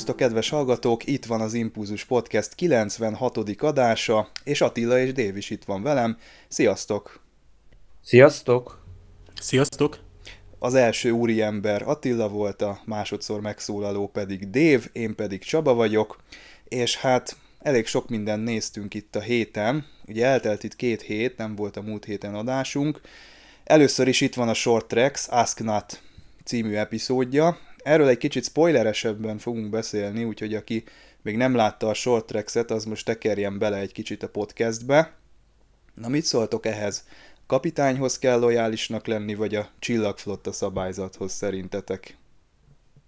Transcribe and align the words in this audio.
Szervusztok, 0.00 0.28
kedves 0.28 0.48
hallgatók! 0.48 1.06
Itt 1.06 1.24
van 1.24 1.40
az 1.40 1.54
Impulzus 1.54 2.04
Podcast 2.04 2.54
96. 2.54 3.36
adása, 3.60 4.30
és 4.44 4.60
Attila 4.60 4.98
és 4.98 5.12
Dév 5.12 5.36
is 5.36 5.50
itt 5.50 5.64
van 5.64 5.82
velem. 5.82 6.16
Sziasztok! 6.48 7.20
Sziasztok! 8.04 8.84
Sziasztok! 9.40 9.98
Az 10.58 10.74
első 10.74 11.10
úriember 11.10 11.82
Attila 11.82 12.28
volt, 12.28 12.62
a 12.62 12.80
másodszor 12.84 13.40
megszólaló 13.40 14.08
pedig 14.08 14.50
Dév, 14.50 14.88
én 14.92 15.14
pedig 15.14 15.42
Csaba 15.42 15.74
vagyok, 15.74 16.22
és 16.68 16.96
hát 16.96 17.36
elég 17.58 17.86
sok 17.86 18.08
mindent 18.08 18.44
néztünk 18.44 18.94
itt 18.94 19.16
a 19.16 19.20
héten. 19.20 19.86
Ugye 20.06 20.26
eltelt 20.26 20.64
itt 20.64 20.76
két 20.76 21.02
hét, 21.02 21.36
nem 21.36 21.54
volt 21.54 21.76
a 21.76 21.82
múlt 21.82 22.04
héten 22.04 22.34
adásunk. 22.34 23.00
Először 23.64 24.08
is 24.08 24.20
itt 24.20 24.34
van 24.34 24.48
a 24.48 24.54
Short 24.54 24.86
Tracks 24.86 25.26
Ask 25.28 25.62
Not 25.62 26.02
című 26.44 26.74
epizódja, 26.74 27.58
Erről 27.82 28.08
egy 28.08 28.18
kicsit 28.18 28.44
spoileresebben 28.44 29.38
fogunk 29.38 29.70
beszélni, 29.70 30.24
úgyhogy 30.24 30.54
aki 30.54 30.84
még 31.22 31.36
nem 31.36 31.54
látta 31.54 31.88
a 31.88 31.94
short 31.94 32.26
tracks-et, 32.26 32.70
az 32.70 32.84
most 32.84 33.04
tekerjen 33.04 33.58
bele 33.58 33.76
egy 33.76 33.92
kicsit 33.92 34.22
a 34.22 34.28
podcastbe. 34.28 35.14
Na 35.94 36.08
mit 36.08 36.24
szóltok 36.24 36.66
ehhez? 36.66 37.06
Kapitányhoz 37.46 38.18
kell 38.18 38.38
lojálisnak 38.38 39.06
lenni, 39.06 39.34
vagy 39.34 39.54
a 39.54 39.68
csillagflotta 39.78 40.52
szabályzathoz 40.52 41.32
szerintetek? 41.32 42.18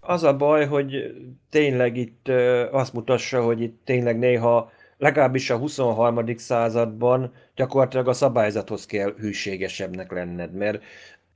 Az 0.01 0.23
a 0.23 0.37
baj, 0.37 0.67
hogy 0.67 0.95
tényleg 1.51 1.97
itt 1.97 2.29
azt 2.70 2.92
mutassa, 2.92 3.42
hogy 3.42 3.61
itt 3.61 3.81
tényleg 3.84 4.19
néha 4.19 4.73
legalábbis 5.03 5.51
a 5.51 5.57
23. 5.57 6.36
században 6.36 7.33
gyakorlatilag 7.55 8.09
a 8.09 8.12
szabályzathoz 8.12 8.86
kell 8.86 9.14
hűségesebbnek 9.19 10.12
lenned, 10.12 10.55
mert 10.55 10.83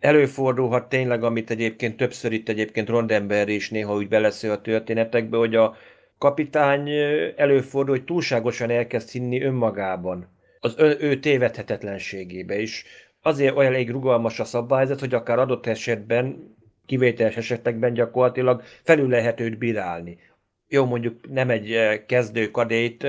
előfordulhat 0.01 0.89
tényleg, 0.89 1.25
amit 1.25 1.51
egyébként 1.51 1.97
többször 1.97 2.33
itt 2.33 2.49
egyébként 2.49 2.89
Rondember 2.89 3.49
is 3.49 3.71
néha 3.71 3.95
úgy 3.95 4.09
beleszél 4.09 4.51
a 4.51 4.61
történetekbe, 4.61 5.37
hogy 5.37 5.55
a 5.55 5.77
kapitány 6.19 6.91
előfordul, 7.37 7.97
hogy 7.97 8.05
túlságosan 8.05 8.71
elkezd 8.71 9.11
hinni 9.11 9.43
önmagában, 9.43 10.29
az 10.61 10.75
ő, 10.79 10.97
ő 11.01 11.19
tévedhetetlenségébe 11.19 12.61
is. 12.61 12.85
Azért 13.23 13.57
olyan 13.57 13.73
elég 13.73 13.91
rugalmas 13.91 14.41
a 14.41 14.45
szabályzat, 14.45 15.01
hogy 15.01 15.15
akár 15.15 15.39
adott 15.39 15.67
esetben, 15.67 16.55
kivételes 16.87 17.37
esetekben 17.37 17.93
gyakorlatilag 17.93 18.63
felül 18.83 19.09
lehet 19.09 19.41
őt 19.41 19.59
bírálni. 19.59 20.19
Jó, 20.69 20.85
mondjuk 20.85 21.31
nem 21.31 21.51
egy 21.51 21.77
kezdő 22.07 22.51
kadét, 22.51 23.07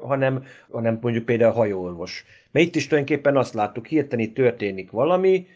hanem, 0.00 0.44
hanem 0.70 0.98
mondjuk 1.00 1.24
például 1.24 1.52
hajóorvos. 1.52 2.24
Mert 2.50 2.66
itt 2.66 2.76
is 2.76 2.86
tulajdonképpen 2.86 3.36
azt 3.36 3.54
láttuk, 3.54 3.86
hirtelen 3.86 4.32
történik 4.32 4.90
valami, 4.90 5.46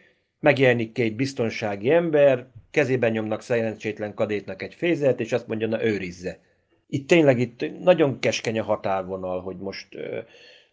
megjelenik 0.42 0.98
egy 0.98 1.16
biztonsági 1.16 1.90
ember, 1.90 2.46
kezében 2.70 3.10
nyomnak 3.10 3.40
szerencsétlen 3.40 4.14
kadétnak 4.14 4.62
egy 4.62 4.74
fézet, 4.74 5.20
és 5.20 5.32
azt 5.32 5.46
mondja, 5.46 5.68
na 5.68 5.84
őrizze. 5.84 6.38
Itt 6.88 7.08
tényleg 7.08 7.38
itt 7.38 7.80
nagyon 7.80 8.18
keskeny 8.18 8.58
a 8.58 8.62
határvonal, 8.62 9.40
hogy 9.40 9.56
most, 9.56 9.88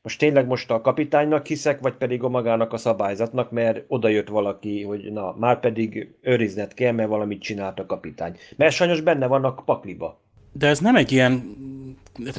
most 0.02 0.20
tényleg 0.20 0.48
most 0.48 0.72
a 0.72 0.82
kapitánynak 0.82 1.46
hiszek, 1.46 1.80
vagy 1.80 1.94
pedig 1.94 2.24
a 2.24 2.30
magának 2.30 2.74
a 2.74 2.78
szabályzatnak, 2.78 3.52
mert 3.52 3.84
oda 3.88 4.08
jött 4.08 4.28
valaki, 4.28 4.84
hogy 4.84 5.12
na, 5.12 5.36
már 5.38 5.60
pedig 5.60 6.16
őrizned 6.22 6.74
kell, 6.74 6.92
mert 6.92 7.10
valamit 7.10 7.42
csinált 7.42 7.80
a 7.80 7.86
kapitány. 7.86 8.38
Mert 8.56 8.76
sajnos 8.76 9.02
benne 9.02 9.28
vannak 9.28 9.66
pakliba. 9.66 10.22
De 10.52 10.68
ez 10.68 10.80
nem 10.80 10.96
egy 10.96 11.12
ilyen, 11.12 11.44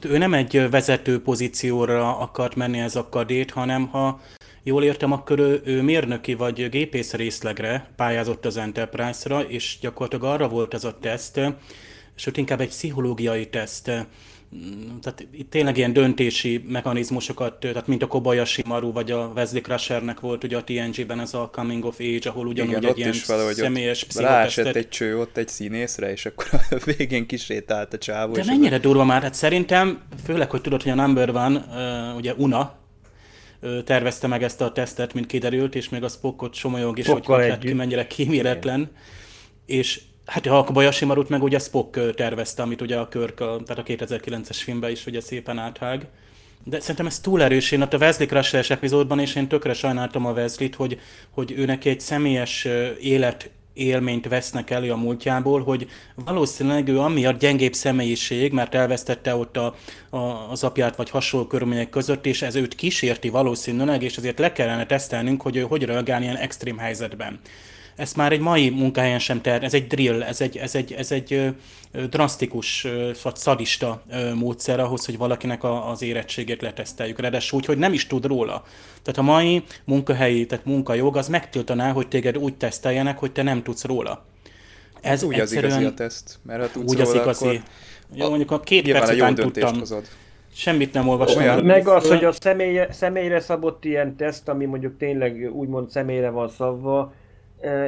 ő 0.03 0.19
nem 0.19 0.35
egy 0.35 0.71
vezető 0.71 1.23
pozícióra 1.23 2.19
akart 2.19 2.55
menni 2.55 2.79
ez 2.79 2.97
a 2.97 3.09
kadét, 3.09 3.51
hanem 3.51 3.87
ha 3.87 4.21
jól 4.63 4.85
értem, 4.85 5.13
akkor 5.13 5.39
ő, 5.39 5.61
ő 5.65 5.83
mérnöki 5.83 6.35
vagy 6.35 6.69
gépész 6.69 7.13
részlegre 7.13 7.91
pályázott 7.97 8.47
az 8.47 8.57
Enterprise-ra, 8.57 9.41
és 9.41 9.79
gyakorlatilag 9.81 10.35
arra 10.35 10.49
volt 10.49 10.75
ez 10.75 10.85
a 10.85 10.99
teszt, 10.99 11.41
sőt 12.15 12.37
inkább 12.37 12.61
egy 12.61 12.69
pszichológiai 12.69 13.49
teszt, 13.49 13.91
tehát 15.01 15.27
itt 15.33 15.51
tényleg 15.51 15.77
ilyen 15.77 15.93
döntési 15.93 16.65
mechanizmusokat, 16.69 17.61
tehát 17.61 17.87
mint 17.87 18.03
a 18.03 18.07
Kobayashi 18.07 18.63
Maru 18.67 18.93
vagy 18.93 19.11
a 19.11 19.33
Wesley 19.35 19.61
Crushernek 19.61 20.21
volt 20.21 20.45
ugye 20.45 20.57
a 20.57 20.65
TNG-ben 20.65 21.21
ez 21.21 21.35
a 21.35 21.51
Coming 21.53 21.85
of 21.85 22.01
Age, 22.01 22.29
ahol 22.31 22.47
ugyanúgy 22.47 22.77
Igen, 22.77 22.91
egy 22.91 22.99
ilyen 22.99 23.15
valahogy 23.27 23.55
személyes 23.55 24.05
pszichotesztet. 24.05 24.77
egy 24.77 24.89
cső 24.89 25.19
ott 25.19 25.37
egy 25.37 25.49
színészre, 25.49 26.11
és 26.11 26.27
akkor 26.27 26.47
a 26.53 26.81
végén 26.97 27.27
kisétált 27.27 27.93
a 27.93 27.99
csávó. 27.99 28.33
De 28.33 28.45
mennyire 28.47 28.77
a... 28.77 28.79
durva 28.79 29.05
már? 29.05 29.23
Hát 29.23 29.35
szerintem, 29.35 30.03
főleg, 30.25 30.51
hogy 30.51 30.61
tudod, 30.61 30.83
hogy 30.83 30.93
a 30.93 30.95
Number 30.95 31.29
One, 31.29 31.65
uh, 32.11 32.17
ugye 32.17 32.35
Una, 32.35 32.79
tervezte 33.85 34.27
meg 34.27 34.43
ezt 34.43 34.61
a 34.61 34.73
tesztet, 34.73 35.15
mint 35.15 35.27
kiderült, 35.27 35.75
és 35.75 35.89
még 35.89 36.03
a 36.03 36.09
Spockot 36.09 36.55
somolyog 36.55 36.99
is, 36.99 37.07
hogy, 37.07 37.27
hogy 37.27 37.49
hát 37.49 37.59
ki 37.59 37.73
mennyire 37.73 38.07
kíméletlen. 38.07 38.91
És 39.67 40.01
hát 40.31 40.47
ha 40.47 40.59
a 40.59 40.73
Bayashi 40.73 41.05
Marut 41.05 41.29
meg 41.29 41.43
ugye 41.43 41.59
Spock 41.59 42.15
tervezte, 42.15 42.63
amit 42.63 42.81
ugye 42.81 42.97
a 42.97 43.09
Körk, 43.09 43.37
tehát 43.37 43.79
a 43.79 43.83
2009-es 43.83 44.61
filmben 44.63 44.91
is 44.91 45.07
ugye 45.07 45.21
szépen 45.21 45.59
áthág. 45.59 46.07
De 46.65 46.81
szerintem 46.81 47.07
ez 47.07 47.19
túl 47.19 47.43
erős. 47.43 47.71
Én 47.71 47.83
ott 47.83 47.95
a 47.95 47.99
Wesley 47.99 48.27
Crusher 48.27 48.65
epizódban, 48.69 49.19
és 49.19 49.35
én 49.35 49.49
tökre 49.49 49.73
sajnáltam 49.73 50.27
a 50.27 50.33
Wesley-t, 50.33 50.75
hogy, 50.75 51.01
hogy 51.31 51.53
ő 51.57 51.65
neki 51.65 51.89
egy 51.89 52.01
személyes 52.01 52.69
élet 53.01 53.51
élményt 53.73 54.29
vesznek 54.29 54.71
elő 54.71 54.91
a 54.91 54.97
múltjából, 54.97 55.63
hogy 55.63 55.89
valószínűleg 56.15 56.89
ő 56.89 57.01
amiatt 57.01 57.39
gyengébb 57.39 57.73
személyiség, 57.73 58.53
mert 58.53 58.75
elvesztette 58.75 59.35
ott 59.37 59.57
a, 59.57 59.75
a, 60.11 60.17
az 60.51 60.65
apját 60.65 60.97
vagy 60.97 61.11
hasonló 61.11 61.47
körülmények 61.47 61.91
között, 61.91 62.27
és 62.27 62.43
ez 62.43 62.55
őt 62.55 62.75
kísérti 62.75 63.29
valószínűleg, 63.29 64.03
és 64.03 64.17
ezért 64.17 64.39
le 64.39 64.53
kellene 64.53 64.87
tesztelnünk, 64.87 65.43
hogy 65.43 65.57
ő 65.57 65.63
hogy 65.63 65.83
reagál 65.83 66.23
ilyen 66.23 66.37
extrém 66.37 66.79
helyzetben 66.79 67.41
ezt 67.97 68.17
már 68.17 68.33
egy 68.33 68.41
mai 68.41 68.71
munkahelyen 68.71 69.19
sem 69.19 69.41
ter, 69.41 69.63
ez 69.63 69.75
egy 69.75 69.87
drill, 69.87 70.23
ez 70.23 70.41
egy, 70.41 70.57
ez 70.57 70.75
egy, 70.75 70.93
ez 70.93 71.13
egy 71.13 71.55
drasztikus, 72.11 72.87
vagy 73.23 73.37
szadista 73.37 74.03
módszer 74.35 74.81
ahhoz, 74.81 75.05
hogy 75.07 75.17
valakinek 75.17 75.65
a, 75.65 75.91
az 75.91 76.03
érettségét 76.03 76.63
leteszteljük. 76.63 77.21
Ráadásul 77.21 77.59
úgy, 77.59 77.67
hogy 77.67 77.79
nem 77.79 77.93
is 77.93 78.07
tud 78.07 78.25
róla. 78.25 78.65
Tehát 79.03 79.19
a 79.19 79.33
mai 79.33 79.65
munkahelyi, 79.85 80.47
tehát 80.47 80.65
munkajog 80.65 81.17
az 81.17 81.29
megtiltaná, 81.29 81.93
hogy 81.93 82.09
téged 82.09 82.39
úgy 82.39 82.57
teszteljenek, 82.57 83.19
hogy 83.19 83.33
te 83.33 83.43
nem 83.43 83.63
tudsz 83.63 83.85
róla. 83.85 84.25
Ez 85.01 85.23
úgy 85.23 85.41
az 85.41 85.53
igazi 85.53 85.85
a 85.85 85.95
teszt, 85.95 86.39
mert 86.43 86.61
ha 86.61 86.71
tudsz 86.71 86.91
úgy 86.91 86.99
róla, 86.99 87.09
az 87.09 87.15
igazi. 87.15 87.45
Akkor 87.45 87.61
Jó, 88.15 88.29
mondjuk 88.29 88.51
a 88.51 88.61
két 88.61 88.93
perc 88.93 89.11
után 89.11 89.35
tudtam. 89.35 89.79
Hozod. 89.79 90.05
Semmit 90.55 90.93
nem 90.93 91.09
olvastam. 91.09 91.43
Olyan. 91.43 91.65
Meg 91.65 91.89
az, 91.89 92.09
hogy 92.09 92.25
a 92.25 92.33
személyre, 92.33 92.93
személyre 92.93 93.41
szabott 93.41 93.85
ilyen 93.85 94.17
teszt, 94.17 94.49
ami 94.49 94.65
mondjuk 94.65 94.97
tényleg 94.97 95.51
úgymond 95.53 95.91
személyre 95.91 96.31
van 96.31 96.49
szabva, 96.49 97.13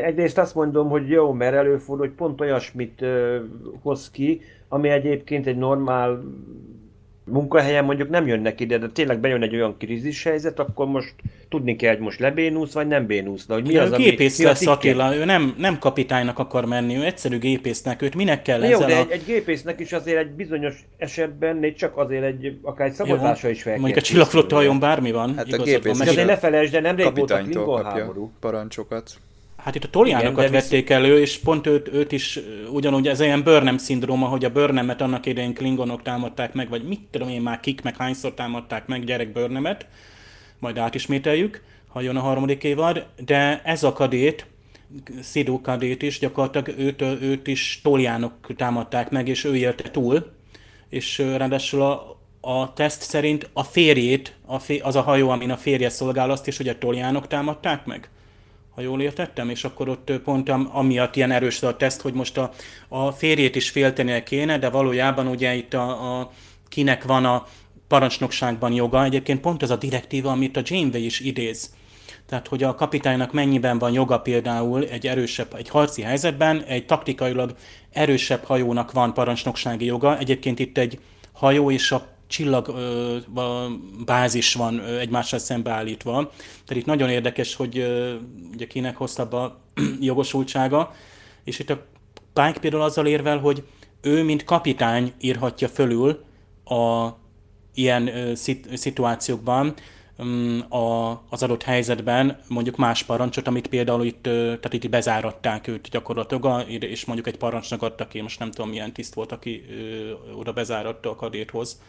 Egyrészt 0.03 0.39
azt 0.39 0.55
mondom, 0.55 0.89
hogy 0.89 1.09
jó, 1.09 1.33
mert 1.33 1.55
előfordul, 1.55 2.07
hogy 2.07 2.15
pont 2.15 2.41
olyasmit 2.41 3.05
hoz 3.83 4.11
ki, 4.11 4.41
ami 4.69 4.89
egyébként 4.89 5.47
egy 5.47 5.57
normál 5.57 6.23
munkahelyen 7.25 7.85
mondjuk 7.85 8.09
nem 8.09 8.27
jönnek 8.27 8.61
ide, 8.61 8.79
de 8.79 8.89
tényleg 8.89 9.21
bejön 9.21 9.43
egy 9.43 9.55
olyan 9.55 9.77
krízis 9.79 10.23
helyzet, 10.23 10.59
akkor 10.59 10.87
most 10.87 11.15
tudni 11.49 11.77
kell, 11.77 11.93
hogy 11.93 12.03
most 12.03 12.21
lebénusz, 12.21 12.73
vagy 12.73 12.87
nem 12.87 13.07
bénusz. 13.07 13.47
De 13.47 13.55
hogy 13.55 13.67
mi 13.67 13.77
az, 13.77 13.91
gépész 13.91 14.39
ami, 14.39 14.49
lesz 14.49 14.67
Attila, 14.67 15.17
ő 15.17 15.25
nem, 15.25 15.55
nem 15.59 15.79
kapitánynak 15.79 16.39
akar 16.39 16.65
menni, 16.65 16.97
ő 16.97 17.05
egyszerű 17.05 17.39
gépésznek, 17.39 18.03
őt 18.03 18.15
minek 18.15 18.43
kell 18.43 18.65
Jó, 18.65 18.79
de 18.79 18.85
a... 18.85 18.99
egy, 18.99 19.11
egy, 19.11 19.25
gépésznek 19.25 19.81
is 19.81 19.93
azért 19.93 20.19
egy 20.19 20.31
bizonyos 20.31 20.85
esetben, 20.97 21.57
még 21.57 21.75
csak 21.75 21.97
azért 21.97 22.25
egy, 22.25 22.59
akár 22.63 22.87
egy 22.87 22.93
szabadása 22.93 23.49
is 23.49 23.63
fel 23.63 23.77
Mondjuk 23.77 23.99
a 23.99 24.01
csillagflotta 24.01 24.55
hajón 24.55 24.79
bármi 24.79 25.13
van. 25.13 25.35
Hát 25.37 25.53
a 25.53 25.63
gépész 25.63 25.97
van, 25.97 26.07
de 26.07 26.11
azért 26.11 26.27
ne 26.27 26.37
felejtsd, 26.37 26.73
de 26.73 26.81
nem 26.81 26.97
volt 26.97 27.31
a 27.31 27.39
Klingon 27.39 27.85
háború. 27.85 28.31
parancsokat. 28.41 29.11
Hát 29.63 29.75
itt 29.75 29.85
a 29.85 29.89
Toliánokat 29.89 30.49
Igen, 30.49 30.53
vették 30.53 30.89
visz... 30.89 30.97
elő, 30.97 31.21
és 31.21 31.39
pont 31.39 31.67
őt, 31.67 31.89
őt 31.93 32.13
is 32.13 32.41
ugyanúgy, 32.71 33.09
ez 33.09 33.21
ilyen 33.21 33.43
Burnham 33.43 33.77
szindróma, 33.77 34.27
hogy 34.27 34.45
a 34.45 34.51
Burnhamet 34.51 35.01
annak 35.01 35.27
idején 35.27 35.55
Klingonok 35.55 36.03
támadták 36.03 36.53
meg, 36.53 36.69
vagy 36.69 36.83
mit 36.83 37.01
tudom 37.11 37.29
én 37.29 37.41
már 37.41 37.61
kik, 37.61 37.83
meg 37.83 37.97
hányszor 37.97 38.35
támadták 38.35 38.87
meg 38.87 39.05
gyerek 39.05 39.33
Burnhamet, 39.33 39.87
majd 40.59 40.79
átismételjük, 40.79 41.63
ha 41.89 42.01
jön 42.01 42.17
a 42.17 42.21
harmadik 42.21 42.65
évad, 42.65 43.07
de 43.25 43.63
ez 43.65 43.83
a 43.83 43.93
kadét 43.93 44.47
Sidhu 45.23 45.61
Kadét 45.61 46.03
is, 46.03 46.19
gyakorlatilag 46.19 46.79
őt, 46.79 47.03
őt 47.03 47.47
is 47.47 47.81
toljánok 47.83 48.57
támadták 48.57 49.11
meg, 49.11 49.29
és 49.29 49.45
ő 49.45 49.57
élte 49.57 49.91
túl, 49.91 50.31
és 50.89 51.19
ráadásul 51.19 51.83
a, 51.83 52.21
a 52.41 52.73
teszt 52.73 53.03
szerint 53.03 53.51
a 53.53 53.63
férjét, 53.63 54.35
a 54.47 54.59
fé, 54.59 54.79
az 54.79 54.97
a 54.97 55.03
hajó, 55.03 55.29
amin 55.29 55.51
a 55.51 55.57
férje 55.57 55.89
szolgál, 55.89 56.31
azt 56.31 56.47
is 56.47 56.59
ugye 56.59 56.77
toljánok 56.77 57.27
támadták 57.27 57.85
meg? 57.85 58.11
Ha 58.75 58.81
jól 58.81 59.01
értettem, 59.01 59.49
és 59.49 59.65
akkor 59.65 59.89
ott 59.89 60.13
pont 60.25 60.49
amiatt 60.49 61.17
ilyen 61.17 61.31
erős 61.31 61.63
a 61.63 61.77
teszt, 61.77 62.01
hogy 62.01 62.13
most 62.13 62.39
a, 62.39 62.51
a 62.89 63.11
férjét 63.11 63.57
is 63.57 63.71
féltenie 63.71 64.23
kéne, 64.23 64.59
de 64.59 64.71
valójában 64.71 65.27
ugye 65.27 65.55
itt 65.55 65.75
a, 65.75 66.19
a 66.19 66.31
kinek 66.69 67.05
van 67.05 67.25
a 67.25 67.47
parancsnokságban 67.89 68.73
joga. 68.73 69.05
Egyébként 69.05 69.41
pont 69.41 69.63
ez 69.63 69.71
a 69.71 69.77
direktíva, 69.77 70.31
amit 70.31 70.57
a 70.57 70.63
Janeway 70.65 71.05
is 71.05 71.21
idéz. 71.21 71.75
Tehát, 72.27 72.49
hogy 72.49 72.63
a 72.63 72.75
kapitánynak 72.75 73.33
mennyiben 73.33 73.79
van 73.79 73.93
joga 73.93 74.21
például 74.21 74.85
egy 74.85 75.07
erősebb, 75.07 75.55
egy 75.55 75.69
harci 75.69 76.03
helyzetben, 76.03 76.63
egy 76.63 76.87
taktikailag 76.87 77.55
erősebb 77.91 78.45
hajónak 78.45 78.93
van 78.93 79.15
parancsnoksági 79.15 79.85
joga. 79.85 80.19
Egyébként 80.19 80.59
itt 80.59 80.79
egy 80.79 80.99
hajó 81.33 81.71
és 81.71 81.93
a 81.93 82.07
csillag 82.33 82.75
bázis 84.05 84.55
van 84.55 84.81
egymással 84.81 85.39
szembeállítva. 85.39 86.13
Tehát 86.67 86.83
itt 86.83 86.85
nagyon 86.85 87.09
érdekes, 87.09 87.55
hogy 87.55 87.77
ugye 88.53 88.67
kinek 88.67 88.97
hosszabb 88.97 89.33
a 89.33 89.61
jogosultsága, 90.01 90.95
és 91.45 91.59
itt 91.59 91.71
a 91.71 91.83
Pike 92.33 92.61
például 92.61 92.83
azzal 92.83 93.07
érvel, 93.07 93.39
hogy 93.39 93.63
ő, 94.01 94.23
mint 94.23 94.45
kapitány 94.45 95.13
írhatja 95.21 95.69
fölül 95.69 96.25
a 96.65 97.09
ilyen 97.75 98.11
szituációkban 98.75 99.75
mm, 100.25 100.59
a, 100.59 101.11
az 101.29 101.43
adott 101.43 101.63
helyzetben 101.63 102.41
mondjuk 102.49 102.77
más 102.77 103.03
parancsot, 103.03 103.47
amit 103.47 103.67
például 103.69 104.05
itt, 104.05 104.23
tehát 104.23 104.73
itt 104.73 104.89
bezáratták 104.89 105.69
őt 105.69 105.89
gyakorlatilag, 105.89 106.67
és 106.69 107.05
mondjuk 107.05 107.27
egy 107.27 107.37
parancsnak 107.37 107.83
adtak 107.83 108.09
ki, 108.09 108.21
most 108.21 108.39
nem 108.39 108.51
tudom 108.51 108.71
milyen 108.71 108.93
tiszt 108.93 109.15
volt, 109.15 109.33
aki 109.33 109.65
ö, 109.71 110.13
oda 110.35 110.53
bezáratta 110.53 111.11
a 111.11 111.17
kadéthoz 111.17 111.81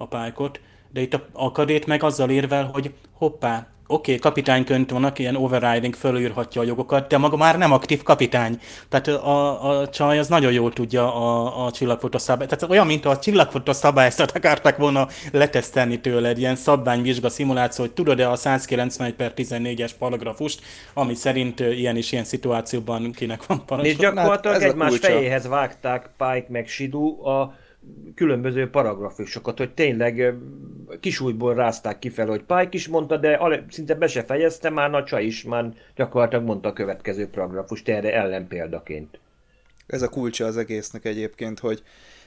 a 0.00 0.06
pálykot, 0.06 0.60
de 0.92 1.00
itt 1.00 1.14
a, 1.14 1.26
a 1.32 1.52
kadét 1.52 1.86
meg 1.86 2.02
azzal 2.02 2.30
érvel, 2.30 2.70
hogy 2.72 2.92
hoppá, 3.12 3.66
oké, 3.86 4.14
okay, 4.14 4.18
kapitányként 4.18 4.90
vannak, 4.90 5.18
ilyen 5.18 5.36
overriding 5.36 5.94
fölírhatja 5.94 6.60
a 6.60 6.64
jogokat, 6.64 7.08
de 7.08 7.18
maga 7.18 7.36
már 7.36 7.58
nem 7.58 7.72
aktív 7.72 8.02
kapitány. 8.02 8.60
Tehát 8.88 9.08
a, 9.08 9.80
a 9.80 9.88
csaj 9.88 10.18
az 10.18 10.28
nagyon 10.28 10.52
jól 10.52 10.72
tudja 10.72 11.14
a, 11.14 11.64
a 11.66 11.70
csillagfotó 11.70 12.18
szabály. 12.18 12.46
Tehát 12.46 12.70
olyan, 12.70 12.86
mint 12.86 13.04
a 13.04 13.18
csillagfotó 13.18 13.72
szabályzat 13.72 14.30
akartak 14.30 14.76
volna 14.76 15.08
letesztelni 15.32 16.00
tőled, 16.00 16.38
ilyen 16.38 16.56
szabványvizsga 16.56 17.28
szimuláció, 17.28 17.84
hogy 17.84 17.94
tudod-e 17.94 18.30
a 18.30 18.36
191 18.36 19.14
per 19.14 19.32
14-es 19.36 19.90
paragrafust, 19.98 20.60
ami 20.94 21.14
szerint 21.14 21.60
ilyen 21.60 21.96
is 21.96 22.12
ilyen 22.12 22.24
szituációban 22.24 23.12
kinek 23.12 23.46
van 23.46 23.64
parancs. 23.66 23.88
És 23.88 23.96
gyakorlatilag 23.96 24.60
hát 24.60 24.70
egymás 24.70 24.98
fejéhez 24.98 25.46
vágták 25.46 26.10
Pike 26.16 26.46
meg 26.48 26.68
Sidu 26.68 27.26
a 27.26 27.54
különböző 28.14 28.70
paragrafusokat, 28.70 29.58
hogy 29.58 29.74
tényleg 29.74 30.34
kisújból 31.00 31.54
rázták 31.54 31.98
kifel, 31.98 32.26
hogy 32.26 32.42
Pike 32.42 32.68
is 32.70 32.88
mondta, 32.88 33.16
de 33.16 33.64
szinte 33.68 33.94
be 33.94 34.06
se 34.06 34.24
fejezte, 34.24 34.70
már 34.70 34.90
Nacsa 34.90 35.20
is 35.20 35.42
már 35.42 35.74
gyakorlatilag 35.96 36.44
mondta 36.44 36.68
a 36.68 36.72
következő 36.72 37.28
paragrafust 37.28 37.88
erre 37.88 38.14
ellenpéldaként. 38.14 39.20
Ez 39.86 40.02
a 40.02 40.08
kulcsa 40.08 40.46
az 40.46 40.56
egésznek 40.56 41.04
egyébként, 41.04 41.58
hogy 41.58 41.82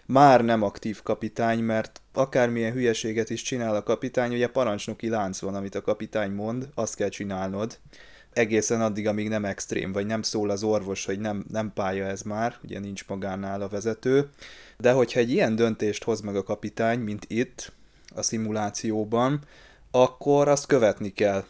már 0.06 0.44
nem 0.44 0.62
aktív 0.62 1.02
kapitány, 1.02 1.60
mert 1.60 2.02
akármilyen 2.14 2.74
hülyeséget 2.74 3.30
is 3.30 3.42
csinál 3.42 3.76
a 3.76 3.84
kapitány, 3.84 4.34
ugye 4.34 4.48
parancsnoki 4.48 5.10
lánc 5.10 5.40
van, 5.40 5.56
amit 5.56 5.76
a 5.76 5.82
kapitány 5.82 6.32
mond, 6.32 6.70
azt 6.76 6.96
kell 6.96 7.10
csinálnod, 7.10 7.78
egészen 8.34 8.82
addig, 8.82 9.08
amíg 9.08 9.30
nem 9.30 9.46
extrém, 9.46 9.92
vagy 9.92 10.06
nem 10.06 10.22
szól 10.22 10.50
az 10.50 10.64
orvos, 10.64 11.06
hogy 11.06 11.20
nem, 11.20 11.46
nem 11.52 11.72
pálya 11.74 12.06
ez 12.06 12.22
már, 12.22 12.56
ugye 12.64 12.80
nincs 12.80 13.08
magánál 13.08 13.62
a 13.62 13.68
vezető, 13.68 14.30
de 14.78 14.92
hogyha 14.92 15.20
egy 15.20 15.32
ilyen 15.32 15.56
döntést 15.56 16.04
hoz 16.04 16.22
meg 16.22 16.36
a 16.36 16.44
kapitány, 16.44 17.00
mint 17.00 17.26
itt, 17.28 17.72
a 18.16 18.22
szimulációban, 18.22 19.42
akkor 19.92 20.48
azt 20.48 20.66
követni 20.66 21.14
kell. 21.14 21.44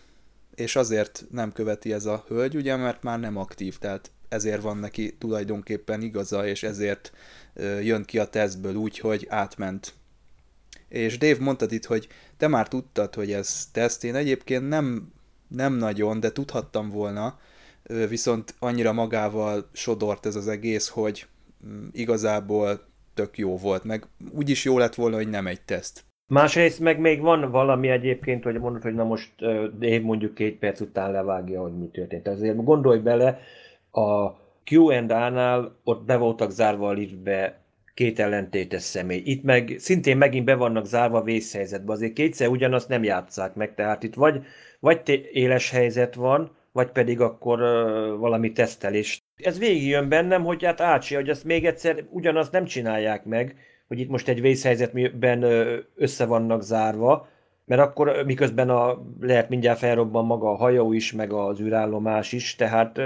És 0.56 0.76
azért 0.76 1.26
nem 1.32 1.52
követi 1.52 1.94
ez 1.94 2.06
a 2.06 2.24
hölgy, 2.28 2.56
ugye, 2.56 2.76
mert 2.76 3.04
már 3.04 3.20
nem 3.20 3.38
aktív, 3.38 3.78
tehát 3.78 4.12
ezért 4.30 4.62
van 4.62 4.78
neki 4.78 5.18
tulajdonképpen 5.18 6.02
igaza, 6.02 6.48
és 6.48 6.64
ezért 6.64 7.12
jön 7.82 8.04
ki 8.04 8.20
a 8.20 8.30
tesztből 8.30 8.76
úgy, 8.76 9.00
hogy 9.00 9.26
átment. 9.30 9.94
És 10.88 11.18
Dave 11.18 11.40
mondtad 11.40 11.72
itt, 11.72 11.86
hogy 11.86 12.08
te 12.38 12.48
már 12.48 12.68
tudtad, 12.68 13.16
hogy 13.16 13.32
ez 13.32 13.66
teszt. 13.72 14.04
Én 14.04 14.16
egyébként 14.16 14.68
nem, 14.68 15.14
nem 15.48 15.74
nagyon, 15.74 16.20
de 16.20 16.32
tudhattam 16.32 16.90
volna, 16.90 17.40
viszont 18.08 18.56
annyira 18.60 18.94
magával 18.94 19.70
sodort 19.74 20.26
ez 20.26 20.36
az 20.36 20.48
egész, 20.48 20.88
hogy 20.88 21.28
mm, 21.66 21.88
igazából 21.92 22.86
tök 23.14 23.38
jó 23.38 23.58
volt, 23.58 23.84
meg 23.84 24.08
úgyis 24.36 24.66
jó 24.66 24.78
lett 24.78 24.96
volna, 24.96 25.16
hogy 25.16 25.30
nem 25.30 25.48
egy 25.48 25.62
teszt. 25.62 26.04
Másrészt 26.28 26.80
meg 26.80 27.00
még 27.00 27.22
van 27.22 27.52
valami 27.52 27.90
egyébként, 27.90 28.44
hogy 28.44 28.60
mondod, 28.60 28.82
hogy 28.82 28.94
na 28.94 29.04
most 29.04 29.32
Dave 29.80 30.02
mondjuk 30.02 30.34
két 30.34 30.60
perc 30.60 30.80
után 30.80 31.12
levágja, 31.12 31.62
hogy 31.62 31.78
mi 31.78 31.88
történt. 31.88 32.28
Ezért 32.28 32.64
gondolj 32.64 33.00
bele, 33.00 33.40
a 33.92 34.30
Q&A-nál 34.72 35.76
ott 35.84 36.06
be 36.06 36.18
voltak 36.18 36.52
zárva 36.52 36.88
a 36.88 36.92
liftbe 36.92 37.62
két 37.94 38.20
ellentétes 38.20 38.82
személy. 38.82 39.22
Itt 39.26 39.44
meg 39.44 39.76
szintén 39.78 40.18
megint 40.18 40.46
be 40.46 40.56
vannak 40.56 40.86
zárva 40.86 41.22
vészhelyzetbe. 41.22 41.92
Azért 41.92 42.14
kétszer 42.14 42.48
ugyanazt 42.48 42.90
nem 42.90 43.04
játszák 43.04 43.56
meg, 43.56 43.76
tehát 43.76 44.04
itt 44.04 44.14
vagy, 44.14 44.44
vagy 44.80 45.30
éles 45.32 45.70
helyzet 45.70 46.16
van, 46.16 46.52
vagy 46.74 46.92
pedig 46.92 47.22
akkor 47.22 47.60
valami 48.20 48.52
tesztelés. 48.52 49.24
Ez 49.36 49.60
végigjön 49.60 50.10
bennem, 50.10 50.44
hogy 50.44 50.64
hát 50.64 50.82
ácsi, 50.82 51.16
hogy 51.16 51.30
azt 51.30 51.44
még 51.44 51.66
egyszer 51.66 52.04
ugyanazt 52.10 52.52
nem 52.52 52.66
csinálják 52.66 53.26
meg, 53.26 53.56
hogy 53.88 54.00
itt 54.00 54.10
most 54.10 54.28
egy 54.28 54.42
vészhelyzetben 54.42 55.44
össze 55.96 56.26
vannak 56.26 56.62
zárva, 56.62 57.28
mert 57.66 57.82
akkor 57.82 58.24
miközben 58.26 58.70
a, 58.70 59.06
lehet 59.22 59.50
mindjárt 59.50 59.80
felrobban 59.80 60.26
maga 60.26 60.52
a 60.52 60.56
hajó 60.56 60.94
is, 60.94 61.12
meg 61.12 61.34
az 61.34 61.60
űrállomás 61.60 62.32
is, 62.32 62.56
tehát 62.56 63.00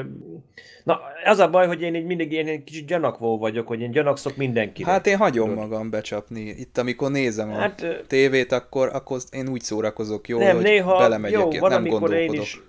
na, 0.83 0.99
az 1.25 1.39
a 1.39 1.49
baj, 1.49 1.67
hogy 1.67 1.81
én 1.81 1.95
így 1.95 2.05
mindig 2.05 2.31
én 2.31 2.47
egy 2.47 2.63
kicsit 2.63 2.87
gyanakvó 2.87 3.37
vagyok, 3.37 3.67
hogy 3.67 3.81
én 3.81 3.91
gyanakszok 3.91 4.35
mindenkire. 4.35 4.91
Hát 4.91 5.07
én 5.07 5.17
hagyom 5.17 5.53
magam 5.53 5.89
becsapni. 5.89 6.41
Itt 6.41 6.77
amikor 6.77 7.11
nézem 7.11 7.49
a 7.49 7.53
hát, 7.53 8.03
tévét, 8.07 8.51
akkor, 8.51 8.89
akkor 8.93 9.19
én 9.31 9.49
úgy 9.49 9.61
szórakozok 9.61 10.27
jól, 10.27 10.43
nem, 10.43 10.55
hogy 10.55 10.63
néha, 10.63 10.97
belemegyek, 10.97 11.53
jó, 11.53 11.59
van, 11.59 11.69
nem 11.69 11.79
amikor 11.79 12.13
én 12.13 12.33
is 12.33 12.61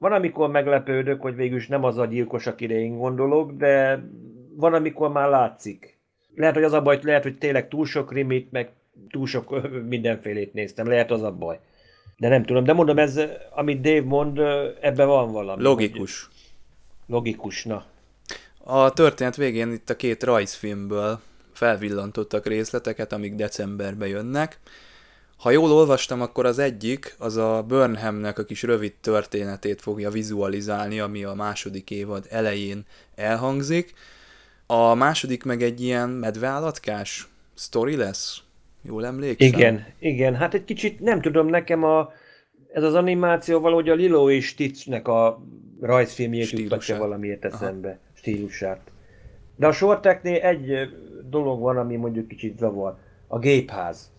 van, 0.00 0.12
amikor 0.12 0.50
meglepődök, 0.50 1.20
hogy 1.20 1.34
végülis 1.34 1.66
nem 1.68 1.84
az 1.84 1.98
a 1.98 2.06
gyilkos, 2.06 2.46
akire 2.46 2.74
én 2.74 2.98
gondolok, 2.98 3.52
de 3.52 4.04
van, 4.56 4.74
amikor 4.74 5.10
már 5.10 5.28
látszik. 5.28 5.98
Lehet, 6.34 6.54
hogy 6.54 6.64
az 6.64 6.72
a 6.72 6.82
baj, 6.82 6.98
lehet, 7.02 7.22
hogy 7.22 7.38
tényleg 7.38 7.68
túl 7.68 7.86
sok 7.86 8.12
rimit, 8.12 8.52
meg 8.52 8.70
túl 9.10 9.26
sok 9.26 9.70
mindenfélét 9.88 10.52
néztem. 10.52 10.86
Lehet 10.86 11.10
az 11.10 11.22
a 11.22 11.32
baj. 11.32 11.58
De 12.16 12.28
nem 12.28 12.44
tudom. 12.44 12.64
De 12.64 12.72
mondom, 12.72 12.98
ez, 12.98 13.20
amit 13.50 13.80
Dave 13.80 14.02
mond, 14.02 14.38
ebben 14.80 15.06
van 15.06 15.32
valami. 15.32 15.62
Logikus. 15.62 16.24
Hogy... 16.24 16.34
Logikus, 17.06 17.64
na. 17.64 17.84
A 18.64 18.92
történet 18.92 19.36
végén 19.36 19.72
itt 19.72 19.90
a 19.90 19.96
két 19.96 20.22
rajzfilmből 20.22 21.20
felvillantottak 21.52 22.46
részleteket, 22.46 23.12
amik 23.12 23.34
decemberbe 23.34 24.06
jönnek. 24.06 24.58
Ha 25.40 25.50
jól 25.50 25.72
olvastam, 25.72 26.20
akkor 26.20 26.46
az 26.46 26.58
egyik, 26.58 27.14
az 27.18 27.36
a 27.36 27.64
Burnhamnek 27.68 28.38
a 28.38 28.44
kis 28.44 28.62
rövid 28.62 28.92
történetét 29.00 29.80
fogja 29.80 30.10
vizualizálni, 30.10 31.00
ami 31.00 31.24
a 31.24 31.34
második 31.34 31.90
évad 31.90 32.26
elején 32.30 32.84
elhangzik. 33.14 33.92
A 34.66 34.94
második 34.94 35.44
meg 35.44 35.62
egy 35.62 35.80
ilyen 35.80 36.08
medveállatkás 36.08 37.28
sztori 37.54 37.96
lesz? 37.96 38.38
Jól 38.82 39.06
emlékszem? 39.06 39.48
Igen, 39.48 39.86
igen. 39.98 40.34
Hát 40.34 40.54
egy 40.54 40.64
kicsit, 40.64 41.00
nem 41.00 41.20
tudom, 41.20 41.46
nekem 41.46 41.84
a, 41.84 42.12
ez 42.72 42.82
az 42.82 42.94
animáció 42.94 43.60
valahogy 43.60 43.88
a 43.88 43.94
Lilo 43.94 44.30
és 44.30 44.46
Stitchnek 44.46 45.08
a 45.08 45.42
rajzfilmjét 45.80 46.50
jutatja 46.50 46.98
valamiért 46.98 47.44
eszembe, 47.44 47.88
Aha. 47.88 47.98
stílusát. 48.12 48.80
De 49.56 49.66
a 49.66 49.72
Sorteknél 49.72 50.40
egy 50.40 50.72
dolog 51.30 51.60
van, 51.60 51.76
ami 51.76 51.96
mondjuk 51.96 52.28
kicsit 52.28 52.58
zavar. 52.58 52.96
A 53.26 53.38
gépház. 53.38 54.10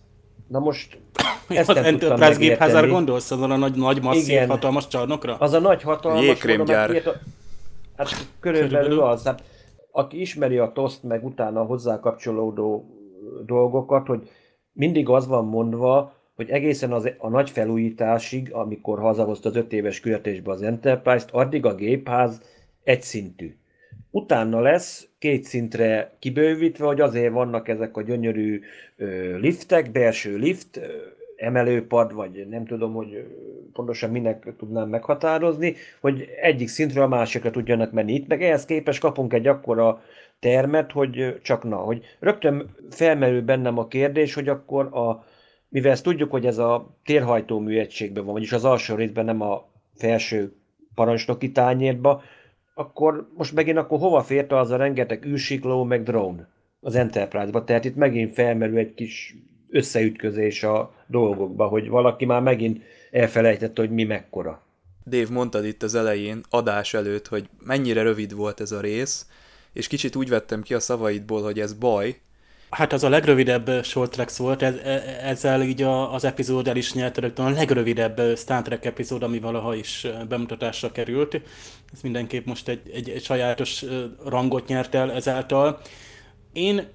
Na 0.51 0.60
most 0.60 0.98
ezt 1.48 1.70
az 1.70 1.75
Enterprise 1.75 2.39
gépházára 2.39 2.88
gondolsz, 2.88 3.31
azon 3.31 3.51
a 3.51 3.58
nagy, 3.58 3.75
nagy 3.75 4.01
masszív, 4.01 4.29
Igen. 4.29 4.50
hatalmas 4.50 4.88
csarnokra? 4.88 5.36
Az 5.39 5.53
a 5.53 5.60
nagy 5.60 5.81
hatalmas... 5.81 6.24
Jégkrémgyár. 6.24 7.01
Hát 7.98 8.27
körülbelül 8.39 9.01
az. 9.01 9.24
Hát, 9.24 9.43
aki 9.91 10.20
ismeri 10.20 10.58
a 10.58 10.72
toszt, 10.72 11.03
meg 11.03 11.25
utána 11.25 11.63
hozzá 11.63 12.00
kapcsolódó 12.00 12.86
dolgokat, 13.46 14.08
hogy 14.08 14.29
mindig 14.74 15.10
az 15.10 15.27
van 15.27 15.46
mondva, 15.46 16.13
hogy 16.36 16.50
egészen 16.50 16.91
az, 16.91 17.12
a 17.17 17.29
nagy 17.29 17.50
felújításig, 17.50 18.53
amikor 18.53 19.00
hazahozta 19.00 19.50
az 19.50 19.55
öt 19.55 19.74
éves 19.74 20.00
küldetésbe 20.00 20.51
az 20.51 20.62
Enterprise-t, 20.62 21.31
addig 21.31 21.65
a 21.65 21.75
gépház 21.75 22.41
egyszintű. 22.84 23.58
Utána 24.10 24.60
lesz 24.60 25.08
két 25.22 25.44
szintre 25.44 26.12
kibővítve, 26.20 26.86
hogy 26.86 27.01
azért 27.01 27.34
vannak 27.34 27.68
ezek 27.68 27.98
a 27.98 28.01
gyönyörű 28.01 28.62
liftek, 29.38 29.92
belső 29.92 30.38
lift, 30.38 30.80
emelőpad, 31.36 32.13
vagy 32.13 32.48
nem 32.50 32.66
tudom, 32.66 32.94
hogy 32.94 33.28
pontosan 33.74 34.10
minek 34.10 34.54
tudnám 34.58 34.90
meghatározni, 34.90 35.75
hogy 36.00 36.30
egyik 36.42 36.68
szintről 36.68 37.04
a 37.04 37.08
másikra 37.08 37.51
tudjanak 37.51 37.92
menni. 37.92 38.13
Itt 38.13 38.28
meg 38.28 38.44
ehhez 38.44 38.66
képest 38.66 39.00
kapunk 39.00 39.34
egy 39.34 39.48
akkora 39.48 40.01
termet, 40.40 40.92
hogy 40.92 41.40
csak 41.42 41.63
na, 41.63 41.75
hogy 41.75 42.04
rögtön 42.20 42.75
felmerül 42.90 43.42
bennem 43.42 43.78
a 43.78 43.88
kérdés, 43.88 44.34
hogy 44.34 44.48
akkor 44.48 44.86
a, 44.86 45.25
mivel 45.70 45.92
ezt 45.92 46.04
tudjuk, 46.04 46.32
hogy 46.32 46.46
ez 46.46 46.58
a 46.58 46.96
térhajtó 47.06 47.60
műegységben 47.60 48.24
van, 48.24 48.34
vagyis 48.34 48.51
az 48.51 48.66
alsó 48.66 48.96
részben 48.96 49.25
nem 49.25 49.42
a 49.42 49.68
felső 49.96 50.54
parancsnoki 50.96 51.51
tányérba, 51.51 52.22
akkor 52.81 53.29
most 53.38 53.53
megint 53.53 53.77
akkor 53.77 54.00
hova 54.00 54.21
férte 54.23 54.57
az 54.57 54.71
a 54.71 54.75
rengeteg 54.75 55.25
űrsikló, 55.25 55.83
meg 55.83 56.03
drone 56.03 56.50
az 56.79 56.95
Enterprise-ba? 56.95 57.63
Tehát 57.63 57.85
itt 57.85 57.95
megint 57.95 58.33
felmerül 58.33 58.77
egy 58.77 58.93
kis 58.93 59.35
összeütközés 59.69 60.63
a 60.63 60.93
dolgokba, 61.07 61.67
hogy 61.67 61.89
valaki 61.89 62.25
már 62.25 62.41
megint 62.41 62.83
elfelejtette, 63.11 63.81
hogy 63.81 63.91
mi 63.91 64.03
mekkora. 64.03 64.61
Dave 65.05 65.31
mondtad 65.31 65.65
itt 65.65 65.83
az 65.83 65.95
elején, 65.95 66.41
adás 66.50 66.93
előtt, 66.93 67.27
hogy 67.27 67.50
mennyire 67.65 68.01
rövid 68.01 68.35
volt 68.35 68.59
ez 68.59 68.71
a 68.71 68.81
rész, 68.81 69.27
és 69.73 69.88
kicsit 69.88 70.15
úgy 70.15 70.29
vettem 70.29 70.61
ki 70.61 70.73
a 70.73 70.79
szavaidból, 70.79 71.41
hogy 71.41 71.59
ez 71.59 71.73
baj. 71.73 72.19
Hát 72.72 72.94
az 72.94 73.04
a 73.04 73.10
legrövidebb 73.10 73.84
short 73.84 74.12
tracks 74.12 74.38
volt, 74.38 74.62
ez, 74.62 74.75
e, 74.75 75.04
ezzel 75.24 75.62
így 75.62 75.82
a, 75.82 76.13
az 76.13 76.24
epizód 76.24 76.68
el 76.68 76.75
is 76.75 76.94
nyerte 76.94 77.22
rögtön 77.22 77.46
a 77.46 77.50
legrövidebb 77.50 78.38
Star 78.38 78.62
Trek 78.62 78.86
epizód, 78.86 79.24
ami 79.24 79.40
valaha 79.40 79.75
is 79.75 80.08
bemutatásra 80.30 80.92
került. 80.92 81.42
Ez 81.94 82.01
mindenképp 82.01 82.46
most 82.46 82.68
egy, 82.68 82.90
egy, 82.94 83.10
egy 83.10 83.24
sajátos 83.24 83.86
rangot 84.25 84.68
nyert 84.68 84.96
el 84.96 85.12
ezáltal. 85.12 85.82
Én 86.54 86.88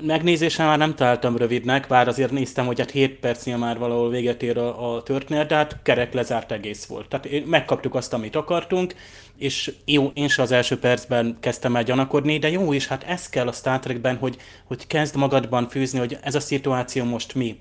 megnézésen 0.00 0.66
már 0.66 0.78
nem 0.78 0.94
találtam 0.94 1.36
rövidnek, 1.36 1.86
bár 1.88 2.08
azért 2.08 2.30
néztem, 2.30 2.66
hogy 2.66 2.78
hát 2.78 2.90
7 2.90 3.18
percnél 3.18 3.56
már 3.56 3.78
valahol 3.78 4.10
véget 4.10 4.42
ér 4.42 4.58
a, 4.58 4.94
a 4.94 5.02
történet, 5.02 5.48
de 5.48 5.54
hát 5.54 5.82
kerek 5.82 6.12
lezárt 6.12 6.52
egész 6.52 6.84
volt. 6.84 7.08
Tehát 7.08 7.46
megkaptuk 7.46 7.94
azt, 7.94 8.12
amit 8.12 8.36
akartunk, 8.36 8.94
és 9.38 9.72
jó, 9.84 10.10
én 10.14 10.28
se 10.28 10.42
az 10.42 10.52
első 10.52 10.78
percben 10.78 11.36
kezdtem 11.40 11.76
el 11.76 11.82
gyanakodni, 11.82 12.38
de 12.38 12.50
jó 12.50 12.72
is, 12.72 12.86
hát 12.86 13.04
ez 13.04 13.28
kell 13.28 13.46
a 13.46 13.52
Star 13.52 13.78
Trekben, 13.78 14.16
hogy, 14.16 14.36
hogy 14.64 14.86
kezd 14.86 15.16
magadban 15.16 15.68
fűzni, 15.68 15.98
hogy 15.98 16.18
ez 16.22 16.34
a 16.34 16.40
szituáció 16.40 17.04
most 17.04 17.34
mi 17.34 17.58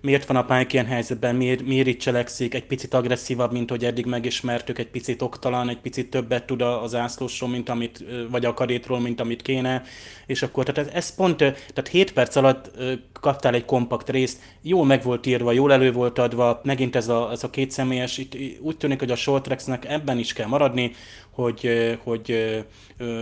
miért 0.00 0.26
van 0.26 0.36
a 0.36 0.44
Pike 0.44 0.72
ilyen 0.72 0.86
helyzetben, 0.86 1.36
miért, 1.36 1.66
miért 1.66 1.86
itt 1.86 2.00
cselekszik, 2.00 2.54
egy 2.54 2.66
picit 2.66 2.94
agresszívabb, 2.94 3.52
mint 3.52 3.70
hogy 3.70 3.84
eddig 3.84 4.06
megismertük, 4.06 4.78
egy 4.78 4.88
picit 4.88 5.22
oktalan, 5.22 5.68
egy 5.68 5.80
picit 5.80 6.10
többet 6.10 6.46
tud 6.46 6.62
az 6.62 6.94
ászlósról, 6.94 7.50
mint 7.50 7.68
amit, 7.68 8.04
vagy 8.30 8.44
a 8.44 8.54
karétról, 8.54 9.00
mint 9.00 9.20
amit 9.20 9.42
kéne, 9.42 9.82
és 10.26 10.42
akkor 10.42 10.64
tehát 10.64 10.88
ez, 10.88 10.94
ez 10.94 11.14
pont, 11.14 11.36
tehát 11.36 11.88
7 11.90 12.12
perc 12.12 12.36
alatt 12.36 12.70
kaptál 13.20 13.54
egy 13.54 13.64
kompakt 13.64 14.10
részt, 14.10 14.40
jól 14.62 14.84
meg 14.84 15.02
volt 15.02 15.26
írva, 15.26 15.52
jól 15.52 15.72
elő 15.72 15.92
volt 15.92 16.18
adva, 16.18 16.60
megint 16.64 16.96
ez 16.96 17.08
a, 17.08 17.30
ez 17.30 17.44
a 17.44 17.50
két 17.50 17.70
személyes, 17.70 18.18
itt 18.18 18.36
úgy 18.60 18.76
tűnik, 18.76 18.98
hogy 18.98 19.10
a 19.10 19.16
short 19.16 19.84
ebben 19.84 20.18
is 20.18 20.32
kell 20.32 20.46
maradni, 20.46 20.92
hogy, 21.30 21.70
hogy 22.02 22.56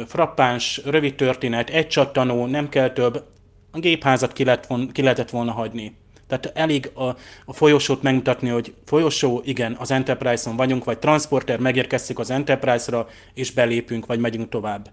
frappáns, 0.06 0.80
rövid 0.85 1.14
történet, 1.14 1.71
egy 1.71 1.87
csattanó, 1.87 2.47
nem 2.47 2.68
kell 2.68 2.90
több, 2.90 3.25
a 3.71 3.78
gépházat 3.78 4.33
ki, 4.33 4.45
lett 4.45 4.66
ki 4.92 5.02
lehetett 5.02 5.30
volna 5.30 5.52
hagyni. 5.52 5.97
Tehát 6.26 6.52
elég 6.54 6.90
a, 6.95 7.04
a 7.45 7.52
folyosót 7.52 8.02
megmutatni, 8.02 8.49
hogy 8.49 8.75
folyosó, 8.85 9.42
igen, 9.45 9.76
az 9.78 9.90
Enterprise-on 9.90 10.56
vagyunk, 10.56 10.85
vagy 10.85 10.99
transporter, 10.99 11.59
megérkeztük 11.59 12.18
az 12.18 12.30
Enterprise-ra, 12.30 13.09
és 13.35 13.50
belépünk, 13.50 14.06
vagy 14.06 14.18
megyünk 14.18 14.49
tovább. 14.49 14.90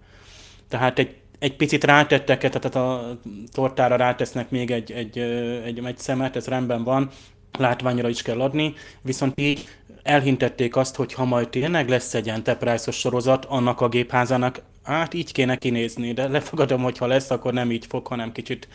Tehát 0.68 1.00
egy, 1.00 1.16
egy 1.40 1.56
picit 1.56 1.84
rátettek, 1.84 2.40
tehát 2.40 2.76
a 2.76 3.18
tortára 3.52 3.96
rátesznek 3.96 4.50
még 4.50 4.72
egy, 4.72 4.92
egy, 4.92 5.18
egy, 5.66 5.86
egy 5.86 5.98
szemet, 5.98 6.36
ez 6.36 6.48
rendben 6.48 6.84
van, 6.84 7.10
látványra 7.58 8.10
is 8.10 8.22
kell 8.22 8.42
adni, 8.42 8.74
viszont 9.02 9.40
így 9.40 9.68
elhintették 10.04 10.76
azt, 10.76 10.96
hogy 10.96 11.14
ha 11.14 11.26
majd 11.26 11.50
tényleg 11.50 11.90
lesz 11.90 12.14
egy 12.14 12.30
Enterprise-os 12.30 12.96
sorozat, 12.96 13.46
annak 13.46 13.82
a 13.82 13.90
gépházának, 13.90 14.62
hát 14.84 15.14
így 15.14 15.32
kéne 15.32 15.56
kinézni, 15.56 16.14
de 16.14 16.28
lefogadom, 16.28 16.82
hogy 16.82 16.98
ha 16.98 17.08
lesz, 17.08 17.32
akkor 17.32 17.54
nem 17.54 17.72
így 17.72 17.86
fog, 17.86 18.08
hanem 18.08 18.32
kicsit 18.32 18.68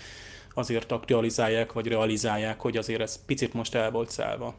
azért 0.58 0.92
aktualizálják, 0.92 1.72
vagy 1.72 1.86
realizálják, 1.86 2.60
hogy 2.60 2.76
azért 2.76 3.00
ez 3.00 3.24
picit 3.26 3.52
most 3.52 3.74
el 3.74 3.90
volt 3.90 4.10
szállva. 4.10 4.54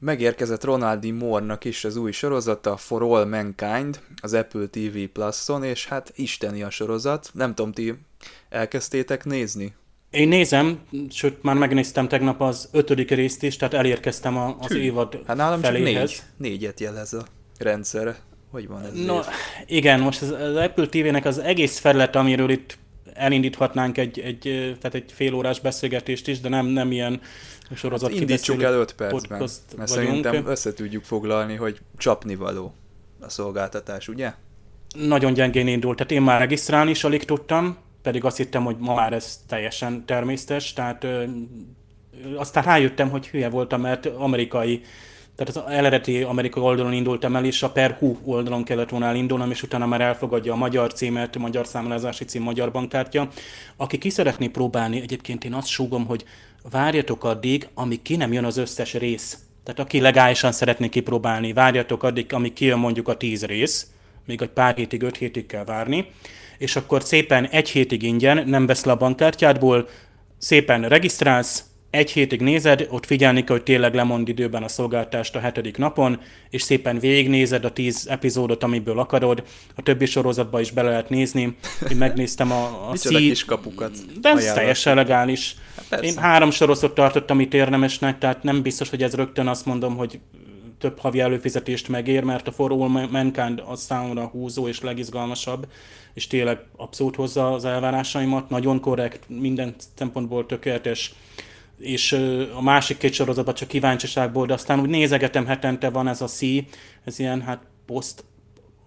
Megérkezett 0.00 0.64
Ronaldi 0.64 1.10
Moore-nak 1.10 1.64
is 1.64 1.84
az 1.84 1.96
új 1.96 2.12
sorozata 2.12 2.76
For 2.76 3.02
All 3.02 3.24
Mankind 3.24 4.00
az 4.22 4.34
Apple 4.34 4.66
TV 4.66 4.98
Plus-on, 5.12 5.64
és 5.64 5.86
hát 5.86 6.12
isteni 6.16 6.62
a 6.62 6.70
sorozat. 6.70 7.30
Nem 7.32 7.54
tudom, 7.54 7.72
ti 7.72 7.94
elkezdtétek 8.48 9.24
nézni? 9.24 9.74
Én 10.10 10.28
nézem, 10.28 10.80
sőt 11.10 11.42
már 11.42 11.56
megnéztem 11.56 12.08
tegnap 12.08 12.40
az 12.40 12.68
ötödik 12.72 13.10
részt 13.10 13.42
is, 13.42 13.56
tehát 13.56 13.74
elérkeztem 13.74 14.36
a, 14.36 14.56
az 14.60 14.70
Hű, 14.70 14.80
évad 14.80 15.18
Hát 15.26 15.36
nálam 15.36 15.60
feléhez. 15.60 16.10
csak 16.10 16.24
négy, 16.36 16.50
négyet 16.50 16.80
jelez 16.80 17.12
a 17.12 17.24
rendszer. 17.58 18.16
Hogy 18.50 18.68
van 18.68 18.84
ez? 18.84 19.04
No, 19.04 19.20
igen, 19.66 20.00
most 20.00 20.22
az, 20.22 20.30
az 20.30 20.56
Apple 20.56 20.86
TV-nek 20.86 21.24
az 21.24 21.38
egész 21.38 21.78
felett, 21.78 22.16
amiről 22.16 22.50
itt 22.50 22.78
elindíthatnánk 23.14 23.98
egy, 23.98 24.20
egy, 24.20 24.40
tehát 24.80 24.94
egy 24.94 25.12
fél 25.12 25.34
órás 25.34 25.60
beszélgetést 25.60 26.28
is, 26.28 26.40
de 26.40 26.48
nem, 26.48 26.66
nem 26.66 26.92
ilyen 26.92 27.20
sorozat 27.74 28.10
hát 28.10 28.20
indítsuk 28.20 28.62
el 28.62 28.74
öt 28.74 28.94
percben, 28.94 29.38
mert 29.38 29.68
vagyunk. 29.76 29.88
szerintem 29.88 30.46
össze 30.46 30.72
tudjuk 30.72 31.04
foglalni, 31.04 31.54
hogy 31.54 31.78
csapnivaló 31.96 32.74
a 33.20 33.28
szolgáltatás, 33.28 34.08
ugye? 34.08 34.32
Nagyon 34.98 35.32
gyengén 35.32 35.66
indult, 35.66 35.96
tehát 35.96 36.12
én 36.12 36.22
már 36.22 36.38
regisztrálni 36.38 36.90
is 36.90 37.04
alig 37.04 37.24
tudtam, 37.24 37.76
pedig 38.02 38.24
azt 38.24 38.36
hittem, 38.36 38.64
hogy 38.64 38.76
ma 38.78 38.94
már 38.94 39.12
ez 39.12 39.40
teljesen 39.48 40.04
természetes, 40.06 40.72
tehát 40.72 41.04
ö, 41.04 41.24
aztán 42.36 42.64
rájöttem, 42.64 43.10
hogy 43.10 43.28
hülye 43.28 43.48
voltam, 43.48 43.80
mert 43.80 44.06
amerikai 44.06 44.82
tehát 45.38 45.56
az 45.56 45.72
eredeti 45.72 46.22
amerikai 46.22 46.62
oldalon 46.62 46.92
indultam 46.92 47.36
el, 47.36 47.44
és 47.44 47.62
a 47.62 47.70
per 47.70 47.96
hu 47.98 48.16
oldalon 48.24 48.64
kellett 48.64 48.88
volna 48.88 49.06
elindulnom, 49.06 49.50
és 49.50 49.62
utána 49.62 49.86
már 49.86 50.00
elfogadja 50.00 50.52
a 50.52 50.56
magyar 50.56 50.92
címet, 50.92 51.36
a 51.36 51.38
magyar 51.38 51.66
számlázási 51.66 52.24
cím, 52.24 52.42
magyar 52.42 52.70
bankkártya. 52.70 53.28
Aki 53.76 53.98
ki 53.98 54.10
szeretné 54.10 54.48
próbálni, 54.48 55.00
egyébként 55.00 55.44
én 55.44 55.54
azt 55.54 55.68
súgom, 55.68 56.06
hogy 56.06 56.24
várjatok 56.70 57.24
addig, 57.24 57.68
amíg 57.74 58.02
ki 58.02 58.16
nem 58.16 58.32
jön 58.32 58.44
az 58.44 58.56
összes 58.56 58.94
rész. 58.94 59.38
Tehát 59.64 59.80
aki 59.80 60.00
legálisan 60.00 60.52
szeretné 60.52 60.88
kipróbálni, 60.88 61.52
várjatok 61.52 62.02
addig, 62.02 62.32
amíg 62.32 62.52
kijön 62.52 62.78
mondjuk 62.78 63.08
a 63.08 63.16
tíz 63.16 63.44
rész, 63.44 63.86
még 64.26 64.42
egy 64.42 64.48
pár 64.48 64.74
hétig, 64.74 65.02
öt 65.02 65.16
hétig 65.16 65.46
kell 65.46 65.64
várni, 65.64 66.10
és 66.58 66.76
akkor 66.76 67.02
szépen 67.02 67.46
egy 67.46 67.68
hétig 67.68 68.02
ingyen, 68.02 68.48
nem 68.48 68.66
vesz 68.66 68.84
le 68.84 68.92
a 68.92 68.96
bankkártyádból, 68.96 69.88
szépen 70.38 70.88
regisztrálsz, 70.88 71.64
egy 71.90 72.10
hétig 72.10 72.40
nézed, 72.40 72.86
ott 72.90 73.06
figyelni 73.06 73.44
kell, 73.44 73.56
hogy 73.56 73.64
tényleg 73.64 73.94
lemond 73.94 74.28
időben 74.28 74.62
a 74.62 74.68
szolgáltást 74.68 75.36
a 75.36 75.40
hetedik 75.40 75.76
napon, 75.76 76.20
és 76.50 76.62
szépen 76.62 76.98
végignézed 76.98 77.64
a 77.64 77.72
tíz 77.72 78.06
epizódot, 78.08 78.62
amiből 78.62 78.98
akarod. 78.98 79.42
A 79.74 79.82
többi 79.82 80.06
sorozatba 80.06 80.60
is 80.60 80.70
bele 80.70 80.88
lehet 80.88 81.08
nézni. 81.08 81.56
Én 81.90 81.96
megnéztem 81.96 82.52
a, 82.52 82.90
a 82.90 82.92
kis 82.92 83.44
kapukat 83.44 84.20
De 84.20 84.28
ez 84.28 84.52
teljesen 84.52 84.94
legális. 84.94 85.56
Hát 85.90 86.02
Én 86.02 86.16
három 86.16 86.50
sorozatot 86.50 86.94
tartottam 86.94 87.40
itt 87.40 87.54
érdemesnek, 87.54 88.18
tehát 88.18 88.42
nem 88.42 88.62
biztos, 88.62 88.90
hogy 88.90 89.02
ez 89.02 89.14
rögtön 89.14 89.46
azt 89.46 89.66
mondom, 89.66 89.96
hogy 89.96 90.20
több 90.78 90.98
havi 90.98 91.20
előfizetést 91.20 91.88
megér, 91.88 92.22
mert 92.22 92.48
a 92.48 92.52
For 92.52 92.72
All 92.72 93.08
Mankind 93.10 93.62
az 93.66 93.80
számomra 93.80 94.26
húzó 94.26 94.68
és 94.68 94.80
legizgalmasabb, 94.80 95.66
és 96.14 96.26
tényleg 96.26 96.58
abszolút 96.76 97.16
hozza 97.16 97.52
az 97.52 97.64
elvárásaimat, 97.64 98.50
nagyon 98.50 98.80
korrekt, 98.80 99.24
minden 99.28 99.74
szempontból 99.94 100.46
tökéletes 100.46 101.14
és 101.78 102.12
a 102.54 102.62
másik 102.62 102.98
két 102.98 103.12
sorozatban 103.12 103.54
csak 103.54 103.68
kíváncsiságból, 103.68 104.46
de 104.46 104.52
aztán 104.52 104.80
úgy 104.80 104.88
nézegetem 104.88 105.46
hetente 105.46 105.90
van 105.90 106.08
ez 106.08 106.20
a 106.20 106.26
C, 106.26 106.40
ez 107.04 107.18
ilyen 107.18 107.42
hát 107.42 107.62
post 107.86 108.24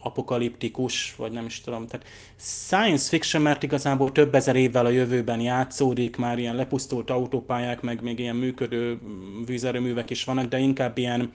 apokaliptikus, 0.03 1.15
vagy 1.15 1.31
nem 1.31 1.45
is 1.45 1.62
tudom, 1.62 1.88
tehát 1.88 2.07
science 2.38 3.10
fiction, 3.10 3.41
mert 3.41 3.63
igazából 3.63 4.12
több 4.12 4.36
ezer 4.36 4.55
évvel 4.55 4.86
a 4.86 4.89
jövőben 4.89 5.39
játszódik, 5.39 6.17
már 6.17 6.39
ilyen 6.39 6.55
lepusztult 6.55 7.10
autópályák, 7.10 7.81
meg 7.81 8.01
még 8.01 8.19
ilyen 8.19 8.36
működő 8.36 9.00
vízerőművek 9.45 10.10
is 10.10 10.24
vannak, 10.24 10.45
de 10.45 10.57
inkább 10.57 10.98
ilyen, 10.98 11.31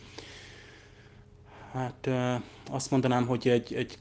hát 1.73 2.09
azt 2.71 2.91
mondanám, 2.91 3.27
hogy 3.27 3.49
egy, 3.49 3.75
egy 3.75 3.99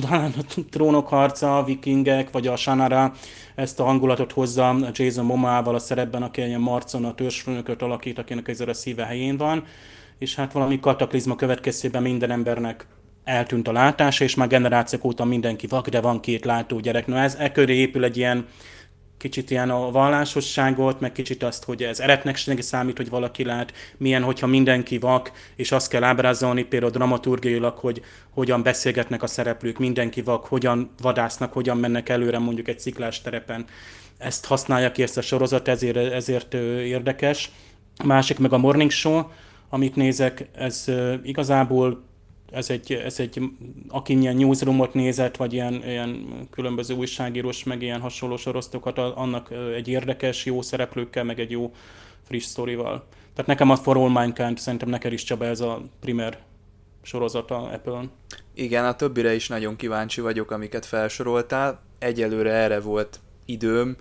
talán 0.00 0.32
a 0.36 0.60
trónok 0.70 1.08
harca, 1.08 1.58
a 1.58 1.64
vikingek, 1.64 2.30
vagy 2.30 2.46
a 2.46 2.56
Sanara 2.56 3.12
ezt 3.54 3.80
a 3.80 3.84
hangulatot 3.84 4.32
hozza 4.32 4.76
Jason 4.92 5.24
Momával 5.24 5.74
a 5.74 5.78
szerepben, 5.78 6.22
aki 6.22 6.40
egy 6.40 6.58
Marcon 6.58 7.04
a 7.04 7.14
törzsfőnököt 7.14 7.82
alakít, 7.82 8.18
akinek 8.18 8.48
ez 8.48 8.60
a 8.60 8.74
szíve 8.74 9.04
helyén 9.04 9.36
van, 9.36 9.64
és 10.18 10.34
hát 10.34 10.52
valami 10.52 10.80
kataklizma 10.80 11.36
következtében 11.36 12.02
minden 12.02 12.30
embernek 12.30 12.86
eltűnt 13.24 13.68
a 13.68 13.72
látása, 13.72 14.24
és 14.24 14.34
már 14.34 14.48
generációk 14.48 15.04
óta 15.04 15.24
mindenki 15.24 15.66
vak, 15.66 15.88
de 15.88 16.00
van 16.00 16.20
két 16.20 16.44
látógyerek. 16.44 17.06
No 17.06 17.16
ez 17.16 17.34
e 17.38 17.52
köré 17.52 17.74
épül 17.74 18.04
egy 18.04 18.16
ilyen 18.16 18.46
kicsit 19.18 19.50
ilyen 19.50 19.70
a 19.70 19.90
vallásosságot, 19.90 21.00
meg 21.00 21.12
kicsit 21.12 21.42
azt, 21.42 21.64
hogy 21.64 21.82
ez 21.82 22.00
eretnek 22.00 22.36
számít, 22.58 22.96
hogy 22.96 23.08
valaki 23.08 23.44
lát, 23.44 23.72
milyen, 23.96 24.22
hogyha 24.22 24.46
mindenki 24.46 24.98
vak, 24.98 25.32
és 25.56 25.72
azt 25.72 25.88
kell 25.88 26.02
ábrázolni 26.02 26.62
például 26.62 26.92
dramaturgiailag, 26.92 27.78
hogy 27.78 28.02
hogyan 28.30 28.62
beszélgetnek 28.62 29.22
a 29.22 29.26
szereplők, 29.26 29.78
mindenki 29.78 30.22
vak, 30.22 30.46
hogyan 30.46 30.90
vadásznak, 31.02 31.52
hogyan 31.52 31.76
mennek 31.76 32.08
előre 32.08 32.38
mondjuk 32.38 32.68
egy 32.68 32.78
sziklás 32.78 33.20
terepen. 33.20 33.64
Ezt 34.18 34.46
használja 34.46 34.92
ki 34.92 35.02
ezt 35.02 35.16
a 35.16 35.22
sorozat, 35.22 35.68
ezért, 35.68 35.96
ezért 35.96 36.54
érdekes 36.84 37.50
A 37.96 38.06
másik 38.06 38.38
meg 38.38 38.52
a 38.52 38.58
Morning 38.58 38.90
Show, 38.90 39.22
amit 39.68 39.96
nézek, 39.96 40.48
ez 40.54 40.84
igazából 41.22 42.04
ez 42.50 42.70
egy, 42.70 42.92
ez 42.92 43.20
egy, 43.20 43.40
aki 43.88 44.18
ilyen 44.18 44.36
newsroomot 44.36 44.94
nézett, 44.94 45.36
vagy 45.36 45.52
ilyen, 45.52 45.74
ilyen 45.74 46.26
különböző 46.50 46.94
újságírós, 46.94 47.64
meg 47.64 47.82
ilyen 47.82 48.00
hasonló 48.00 48.36
sorosztokat, 48.36 48.98
annak 48.98 49.50
egy 49.74 49.88
érdekes, 49.88 50.44
jó 50.44 50.62
szereplőkkel, 50.62 51.24
meg 51.24 51.40
egy 51.40 51.50
jó 51.50 51.72
friss 52.22 52.44
sztorival. 52.44 53.04
Tehát 53.32 53.46
nekem 53.46 53.70
a 53.70 53.76
For 53.76 53.96
All 53.96 54.08
Mankind, 54.08 54.58
szerintem 54.58 54.88
neked 54.88 55.12
is 55.12 55.22
Csaba 55.22 55.44
ez 55.44 55.60
a 55.60 55.82
primer 56.00 56.38
sorozata 57.02 57.56
Apple-on. 57.56 58.10
Igen, 58.54 58.84
a 58.84 58.94
többire 58.94 59.34
is 59.34 59.48
nagyon 59.48 59.76
kíváncsi 59.76 60.20
vagyok, 60.20 60.50
amiket 60.50 60.86
felsoroltál. 60.86 61.80
Egyelőre 61.98 62.52
erre 62.52 62.80
volt 62.80 63.20
időm. 63.44 63.96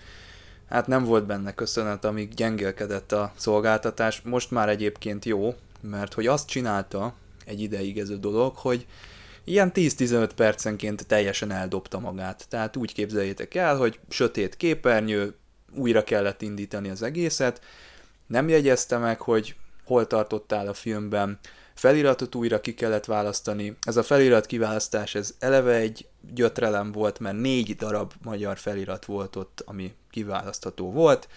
Hát 0.69 0.87
nem 0.87 1.03
volt 1.03 1.25
benne 1.25 1.53
köszönet, 1.53 2.05
amíg 2.05 2.33
gyengélkedett 2.33 3.11
a 3.11 3.31
szolgáltatás. 3.35 4.21
Most 4.21 4.51
már 4.51 4.69
egyébként 4.69 5.25
jó, 5.25 5.53
mert 5.81 6.13
hogy 6.13 6.27
azt 6.27 6.47
csinálta, 6.47 7.13
egy 7.47 7.61
ideig 7.61 7.99
ez 7.99 8.09
a 8.09 8.15
dolog, 8.15 8.55
hogy 8.55 8.85
ilyen 9.43 9.71
10-15 9.73 10.29
percenként 10.35 11.07
teljesen 11.07 11.51
eldobta 11.51 11.99
magát. 11.99 12.45
Tehát 12.49 12.75
úgy 12.75 12.93
képzeljétek 12.93 13.55
el, 13.55 13.77
hogy 13.77 13.99
sötét 14.09 14.57
képernyő, 14.57 15.35
újra 15.75 16.03
kellett 16.03 16.41
indítani 16.41 16.89
az 16.89 17.01
egészet, 17.01 17.61
nem 18.27 18.49
jegyezte 18.49 18.97
meg, 18.97 19.19
hogy 19.19 19.55
hol 19.85 20.07
tartottál 20.07 20.67
a 20.67 20.73
filmben, 20.73 21.39
feliratot 21.73 22.35
újra 22.35 22.61
ki 22.61 22.73
kellett 22.73 23.05
választani. 23.05 23.77
Ez 23.81 23.97
a 23.97 24.03
felirat 24.03 24.45
kiválasztás, 24.45 25.15
ez 25.15 25.35
eleve 25.39 25.75
egy 25.75 26.07
gyötrelem 26.33 26.91
volt, 26.91 27.19
mert 27.19 27.37
négy 27.37 27.75
darab 27.75 28.13
magyar 28.23 28.57
felirat 28.57 29.05
volt 29.05 29.35
ott, 29.35 29.63
ami 29.65 29.93
kiválasztható 30.09 30.91
volt. 30.91 31.27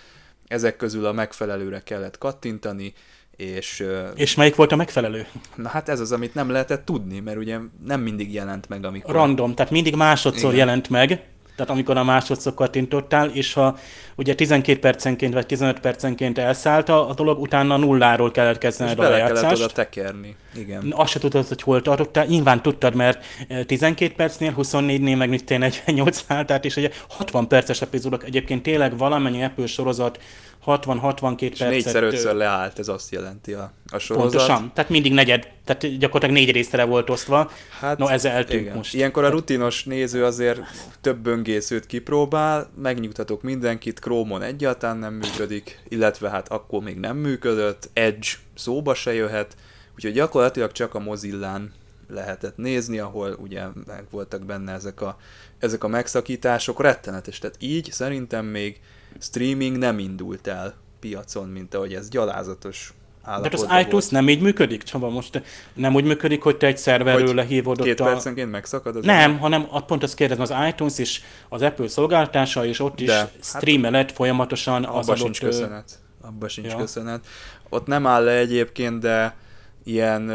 Ezek 0.46 0.76
közül 0.76 1.06
a 1.06 1.12
megfelelőre 1.12 1.82
kellett 1.82 2.18
kattintani, 2.18 2.94
és, 3.40 3.84
és 4.14 4.34
melyik 4.34 4.54
volt 4.54 4.72
a 4.72 4.76
megfelelő? 4.76 5.26
Na 5.54 5.68
hát 5.68 5.88
ez 5.88 6.00
az, 6.00 6.12
amit 6.12 6.34
nem 6.34 6.50
lehetett 6.50 6.84
tudni, 6.84 7.20
mert 7.20 7.36
ugye 7.36 7.58
nem 7.86 8.00
mindig 8.00 8.32
jelent 8.32 8.68
meg, 8.68 8.84
amikor... 8.84 9.14
Random, 9.14 9.54
tehát 9.54 9.70
mindig 9.72 9.94
másodszor 9.94 10.52
Igen. 10.52 10.66
jelent 10.66 10.88
meg, 10.88 11.22
tehát 11.56 11.70
amikor 11.70 11.96
a 11.96 12.04
másodszor 12.04 12.54
kattintottál, 12.54 13.28
és 13.28 13.52
ha 13.52 13.78
ugye 14.16 14.34
12 14.34 14.78
percenként 14.78 15.34
vagy 15.34 15.46
15 15.46 15.80
percenként 15.80 16.38
elszállt 16.38 16.88
a 16.88 17.12
dolog, 17.16 17.40
utána 17.40 17.76
nulláról 17.76 18.30
kellett 18.30 18.58
kezdened 18.58 18.98
a 18.98 19.02
lejátszást. 19.02 19.40
kellett 19.40 19.58
oda 19.58 19.66
tekerni, 19.66 20.36
igen. 20.54 20.92
Azt 20.96 21.10
se 21.10 21.18
tudod, 21.18 21.46
hogy 21.46 21.62
hol 21.62 21.82
tartottál, 21.82 22.26
nyilván 22.26 22.62
tudtad, 22.62 22.94
mert 22.94 23.24
12 23.66 24.14
percnél, 24.14 24.54
24-nél, 24.56 25.16
meg 25.16 25.28
mit 25.28 25.48
48 25.48 26.22
tehát 26.22 26.64
és 26.64 26.76
ugye 26.76 26.90
60 27.08 27.48
perces 27.48 27.82
epizódok, 27.82 28.24
egyébként 28.24 28.62
tényleg 28.62 28.96
valamennyi 28.96 29.44
Apple 29.44 29.66
sorozat 29.66 30.18
60-62 30.66 31.36
percet... 31.38 31.68
négyszer, 31.70 32.02
ötször 32.02 32.34
leállt, 32.34 32.78
ez 32.78 32.88
azt 32.88 33.12
jelenti 33.12 33.52
a, 33.52 33.72
a 33.92 33.98
sorozat. 33.98 34.30
Pontosan, 34.30 34.70
tehát 34.74 34.90
mindig 34.90 35.12
negyed, 35.12 35.48
tehát 35.64 35.98
gyakorlatilag 35.98 36.42
négy 36.42 36.54
részre 36.54 36.84
volt 36.84 37.10
osztva. 37.10 37.50
Hát, 37.80 37.98
no, 37.98 38.08
ez 38.08 38.24
eltűnt 38.24 38.60
igen. 38.60 38.76
most. 38.76 38.94
Ilyenkor 38.94 39.24
a 39.24 39.30
rutinos 39.30 39.84
néző 39.84 40.24
azért 40.24 40.60
több 41.00 41.18
böngészőt 41.18 41.86
kipróbál, 41.86 42.70
megnyugtatok 42.82 43.42
mindenkit, 43.42 43.98
Chrome-on 43.98 44.42
egyáltalán 44.42 44.96
nem 44.96 45.14
működik, 45.14 45.78
illetve 45.88 46.30
hát 46.30 46.48
akkor 46.48 46.82
még 46.82 46.96
nem 46.96 47.16
működött, 47.16 47.90
Edge 47.92 48.28
szóba 48.54 48.94
se 48.94 49.14
jöhet, 49.14 49.56
úgyhogy 49.94 50.12
gyakorlatilag 50.12 50.72
csak 50.72 50.94
a 50.94 50.98
Mozillán 50.98 51.72
lehetett 52.08 52.56
nézni, 52.56 52.98
ahol 52.98 53.36
ugye 53.38 53.64
meg 53.86 54.04
voltak 54.10 54.44
benne 54.44 54.72
ezek 54.72 55.00
a, 55.00 55.18
ezek 55.58 55.84
a 55.84 55.88
megszakítások, 55.88 56.80
rettenetes, 56.80 57.38
tehát 57.38 57.56
így 57.58 57.88
szerintem 57.92 58.44
még 58.44 58.80
streaming 59.18 59.76
nem 59.76 59.98
indult 59.98 60.46
el 60.46 60.74
piacon, 61.00 61.48
mint 61.48 61.74
ahogy 61.74 61.94
ez 61.94 62.08
gyalázatos 62.08 62.94
de 63.24 63.48
az 63.52 63.62
iTunes 63.62 63.90
volt. 63.90 64.10
nem 64.10 64.28
így 64.28 64.40
működik, 64.40 64.82
Csaba? 64.82 65.08
Most 65.08 65.42
nem 65.74 65.94
úgy 65.94 66.04
működik, 66.04 66.42
hogy 66.42 66.56
te 66.56 66.66
egy 66.66 66.76
szerverről 66.78 67.26
hogy 67.26 67.34
lehívod 67.34 67.82
két 67.82 68.00
ott 68.00 68.06
a... 68.06 68.10
percenként 68.10 68.50
megszakad 68.50 68.96
az 68.96 69.04
Nem, 69.04 69.20
ember? 69.20 69.40
hanem 69.40 69.66
pont 69.86 70.02
azt 70.02 70.14
kérdezem, 70.14 70.42
az 70.42 70.68
iTunes 70.68 70.98
is 70.98 71.22
az 71.48 71.62
Apple 71.62 71.88
szolgáltása, 71.88 72.64
és 72.64 72.80
ott 72.80 72.96
De, 72.96 73.02
is 73.02 73.10
hát 73.10 73.32
streamelet 73.42 74.12
folyamatosan 74.12 74.84
az 74.84 74.88
abba 74.88 74.98
adott... 74.98 75.16
sincs 75.16 75.40
köszönet. 75.40 75.98
Abba 76.20 76.48
sincs 76.48 76.70
ja. 76.70 76.76
köszönet. 76.76 77.26
Ott 77.68 77.86
nem 77.86 78.06
áll 78.06 78.24
le 78.24 78.32
egyébként, 78.32 79.00
de 79.00 79.36
ilyen 79.84 80.30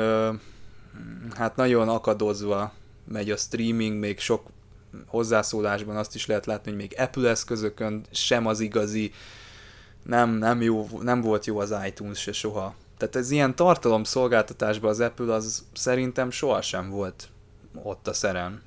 hát 1.36 1.56
nagyon 1.56 1.90
akadozva 1.90 2.74
megy 3.08 3.32
a 3.32 3.38
streaming, 3.38 4.00
még 4.00 4.20
sok 4.20 4.44
hozzászólásban 5.08 5.96
azt 5.96 6.16
is 6.16 6.26
lehet 6.26 6.46
látni, 6.46 6.72
hogy 6.72 6.80
még 6.80 6.96
Apple 6.98 7.30
eszközökön 7.30 8.06
sem 8.12 8.46
az 8.46 8.60
igazi, 8.60 9.12
nem, 10.04 10.30
nem, 10.30 10.62
jó, 10.62 10.88
nem 11.02 11.22
volt 11.22 11.46
jó 11.46 11.60
az 11.60 11.76
iTunes 11.86 12.20
se 12.20 12.32
soha. 12.32 12.76
Tehát 12.98 13.16
ez 13.16 13.32
ilyen 13.32 13.56
tartalom 13.56 14.04
szolgáltatásban 14.04 14.90
az 14.90 15.00
Apple 15.00 15.34
az 15.34 15.66
szerintem 15.74 16.32
sohasem 16.32 16.90
volt 16.90 17.30
ott 17.84 18.08
a 18.08 18.14
szerem. 18.14 18.62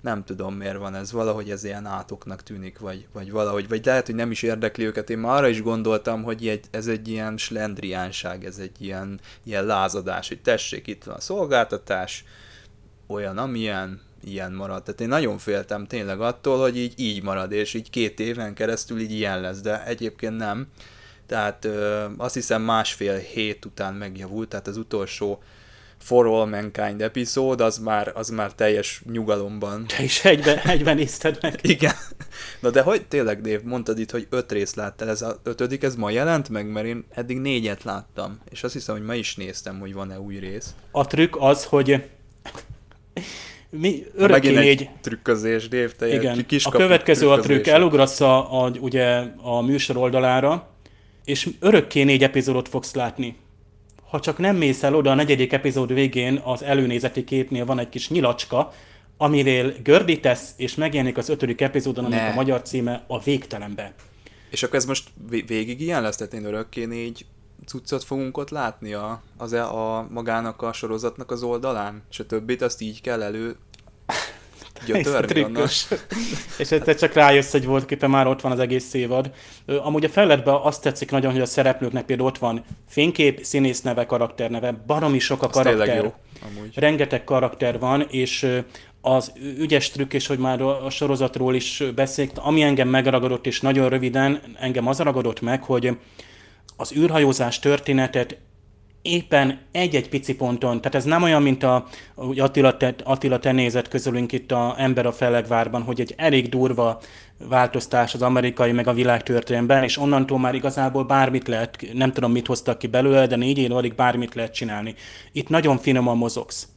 Nem 0.00 0.24
tudom 0.24 0.54
miért 0.54 0.76
van 0.76 0.94
ez, 0.94 1.12
valahogy 1.12 1.50
ez 1.50 1.64
ilyen 1.64 1.86
átoknak 1.86 2.42
tűnik, 2.42 2.78
vagy, 2.78 3.06
vagy 3.12 3.30
valahogy, 3.30 3.68
vagy 3.68 3.84
lehet, 3.84 4.06
hogy 4.06 4.14
nem 4.14 4.30
is 4.30 4.42
érdekli 4.42 4.84
őket. 4.84 5.10
Én 5.10 5.18
már 5.18 5.36
arra 5.36 5.48
is 5.48 5.62
gondoltam, 5.62 6.22
hogy 6.22 6.60
ez 6.70 6.86
egy 6.86 7.08
ilyen 7.08 7.36
slendriánság, 7.36 8.44
ez 8.44 8.58
egy 8.58 8.82
ilyen, 8.82 9.20
ilyen 9.42 9.64
lázadás, 9.64 10.28
hogy 10.28 10.42
tessék, 10.42 10.86
itt 10.86 11.04
van 11.04 11.14
a 11.14 11.20
szolgáltatás, 11.20 12.24
olyan, 13.06 13.38
amilyen, 13.38 14.00
ilyen 14.26 14.52
marad. 14.52 14.82
Tehát 14.82 15.00
én 15.00 15.08
nagyon 15.08 15.38
féltem 15.38 15.86
tényleg 15.86 16.20
attól, 16.20 16.60
hogy 16.60 16.76
így, 16.78 16.92
így 16.96 17.22
marad, 17.22 17.52
és 17.52 17.74
így 17.74 17.90
két 17.90 18.20
éven 18.20 18.54
keresztül 18.54 19.00
így 19.00 19.12
ilyen 19.12 19.40
lesz, 19.40 19.60
de 19.60 19.86
egyébként 19.86 20.36
nem. 20.36 20.66
Tehát 21.26 21.64
ö, 21.64 22.04
azt 22.16 22.34
hiszem 22.34 22.62
másfél 22.62 23.16
hét 23.16 23.64
után 23.64 23.94
megjavult, 23.94 24.48
tehát 24.48 24.66
az 24.66 24.76
utolsó 24.76 25.42
For 25.98 26.26
All 26.26 26.46
Mankind 26.46 27.02
epizód, 27.02 27.60
az 27.60 27.78
már, 27.78 28.12
az 28.14 28.28
már 28.28 28.52
teljes 28.52 29.02
nyugalomban. 29.10 29.86
Te 29.86 30.02
is 30.02 30.24
egyben, 30.24 30.58
egyben 30.58 30.96
nézted 30.96 31.38
meg. 31.40 31.58
Igen. 31.76 31.94
Na 32.60 32.70
de 32.70 32.82
hogy 32.82 33.06
tényleg, 33.06 33.40
Dave, 33.40 33.60
mondtad 33.64 33.98
itt, 33.98 34.10
hogy 34.10 34.26
öt 34.30 34.52
részt 34.52 34.76
láttál, 34.76 35.08
ez 35.08 35.22
a 35.22 35.40
ötödik, 35.42 35.82
ez 35.82 35.94
ma 35.94 36.10
jelent 36.10 36.48
meg, 36.48 36.70
mert 36.70 36.86
én 36.86 37.04
eddig 37.10 37.38
négyet 37.38 37.82
láttam, 37.82 38.40
és 38.50 38.62
azt 38.62 38.72
hiszem, 38.72 38.96
hogy 38.96 39.04
ma 39.04 39.14
is 39.14 39.36
néztem, 39.36 39.78
hogy 39.78 39.94
van-e 39.94 40.20
új 40.20 40.38
rész. 40.38 40.74
A 40.90 41.06
trükk 41.06 41.36
az, 41.38 41.64
hogy 41.64 42.08
mi 43.78 44.04
örökké 44.14 44.54
négy... 44.54 44.88
trükközés, 45.00 45.68
Dave, 45.68 45.88
te 45.88 46.14
Igen, 46.14 46.46
a 46.62 46.70
következő 46.70 47.28
a 47.28 47.40
trükk, 47.40 47.66
elugrasz 47.66 48.20
a, 48.20 48.64
a, 48.64 48.70
ugye, 48.80 49.22
a 49.42 49.60
műsor 49.60 49.96
oldalára, 49.96 50.68
és 51.24 51.48
örökké 51.60 52.02
négy 52.02 52.22
epizódot 52.22 52.68
fogsz 52.68 52.94
látni. 52.94 53.36
Ha 54.10 54.20
csak 54.20 54.38
nem 54.38 54.56
mész 54.56 54.82
el 54.82 54.94
oda 54.94 55.10
a 55.10 55.14
negyedik 55.14 55.52
epizód 55.52 55.92
végén, 55.92 56.40
az 56.44 56.62
előnézeti 56.62 57.24
képnél 57.24 57.64
van 57.64 57.78
egy 57.78 57.88
kis 57.88 58.08
nyilacska, 58.08 58.72
amiről 59.16 59.74
gördítesz, 59.82 60.52
és 60.56 60.74
megjelenik 60.74 61.16
az 61.16 61.28
ötödik 61.28 61.60
epizódon, 61.60 62.04
aminek 62.04 62.32
a 62.32 62.34
magyar 62.34 62.62
címe 62.62 63.04
a 63.06 63.22
végtelenbe. 63.22 63.94
És 64.50 64.62
akkor 64.62 64.76
ez 64.76 64.84
most 64.84 65.08
végig 65.46 65.80
ilyen 65.80 66.02
lesz, 66.02 66.16
tehát 66.16 66.32
én 66.32 66.44
örökké 66.44 66.84
négy 66.84 67.26
cuccot 67.66 68.04
fogunk 68.04 68.36
ott 68.36 68.50
látni 68.50 68.92
a, 68.92 69.22
az, 69.36 69.52
e, 69.52 69.68
a 69.68 70.06
magának 70.10 70.62
a 70.62 70.72
sorozatnak 70.72 71.30
az 71.30 71.42
oldalán, 71.42 72.02
és 72.10 72.18
a 72.18 72.26
többit 72.26 72.62
azt 72.62 72.80
így 72.80 73.00
kell 73.00 73.22
elő 73.22 73.56
gyötörni 74.86 75.46
És 76.58 76.68
te 76.68 76.94
csak 76.94 77.12
rájössz, 77.12 77.52
hogy 77.52 77.64
volt 77.64 77.86
képen 77.86 78.10
már 78.10 78.26
ott 78.26 78.40
van 78.40 78.52
az 78.52 78.58
egész 78.58 78.94
évad. 78.94 79.30
Amúgy 79.66 80.04
a 80.04 80.08
felletben 80.08 80.54
azt 80.54 80.82
tetszik 80.82 81.10
nagyon, 81.10 81.32
hogy 81.32 81.40
a 81.40 81.46
szereplőknek 81.46 82.04
például 82.04 82.28
ott 82.28 82.38
van 82.38 82.64
fénykép, 82.88 83.44
színész 83.44 83.82
neve, 83.82 84.06
karakter 84.06 84.76
baromi 84.86 85.18
sok 85.18 85.42
a 85.42 85.48
karakter. 85.48 85.96
Jó, 85.96 86.14
amúgy. 86.46 86.72
Rengeteg 86.74 87.24
karakter 87.24 87.78
van, 87.78 88.06
és 88.10 88.46
az 89.00 89.32
ügyes 89.58 89.90
trükk, 89.90 90.12
és 90.12 90.26
hogy 90.26 90.38
már 90.38 90.60
a 90.62 90.90
sorozatról 90.90 91.54
is 91.54 91.82
beszélt, 91.94 92.38
ami 92.38 92.62
engem 92.62 92.88
megragadott, 92.88 93.46
és 93.46 93.60
nagyon 93.60 93.88
röviden 93.88 94.40
engem 94.60 94.86
az 94.86 94.98
ragadott 94.98 95.40
meg, 95.40 95.62
hogy 95.62 95.96
az 96.76 96.92
űrhajózás 96.96 97.58
történetet 97.58 98.38
éppen 99.06 99.58
egy-egy 99.72 100.08
pici 100.08 100.34
ponton, 100.34 100.80
tehát 100.80 100.94
ez 100.94 101.04
nem 101.04 101.22
olyan, 101.22 101.42
mint 101.42 101.62
a, 101.62 101.86
hogy 102.14 102.38
Attila, 102.38 102.76
te, 102.76 102.94
Attila 103.04 103.38
te 103.38 103.52
nézett 103.52 103.88
közülünk 103.88 104.32
itt 104.32 104.52
a 104.52 104.74
Ember 104.78 105.06
a 105.06 105.12
Felegvárban, 105.12 105.82
hogy 105.82 106.00
egy 106.00 106.14
elég 106.16 106.48
durva 106.48 107.00
változtás 107.48 108.14
az 108.14 108.22
amerikai 108.22 108.72
meg 108.72 108.86
a 108.86 108.92
világ 108.92 109.22
történelemben, 109.22 109.82
és 109.82 109.98
onnantól 109.98 110.38
már 110.38 110.54
igazából 110.54 111.04
bármit 111.04 111.48
lehet, 111.48 111.76
nem 111.92 112.12
tudom 112.12 112.32
mit 112.32 112.46
hoztak 112.46 112.78
ki 112.78 112.86
belőle, 112.86 113.26
de 113.26 113.36
négy 113.36 113.58
év 113.58 113.72
alig 113.72 113.94
bármit 113.94 114.34
lehet 114.34 114.54
csinálni. 114.54 114.94
Itt 115.32 115.48
nagyon 115.48 115.78
finoman 115.78 116.16
mozogsz. 116.16 116.68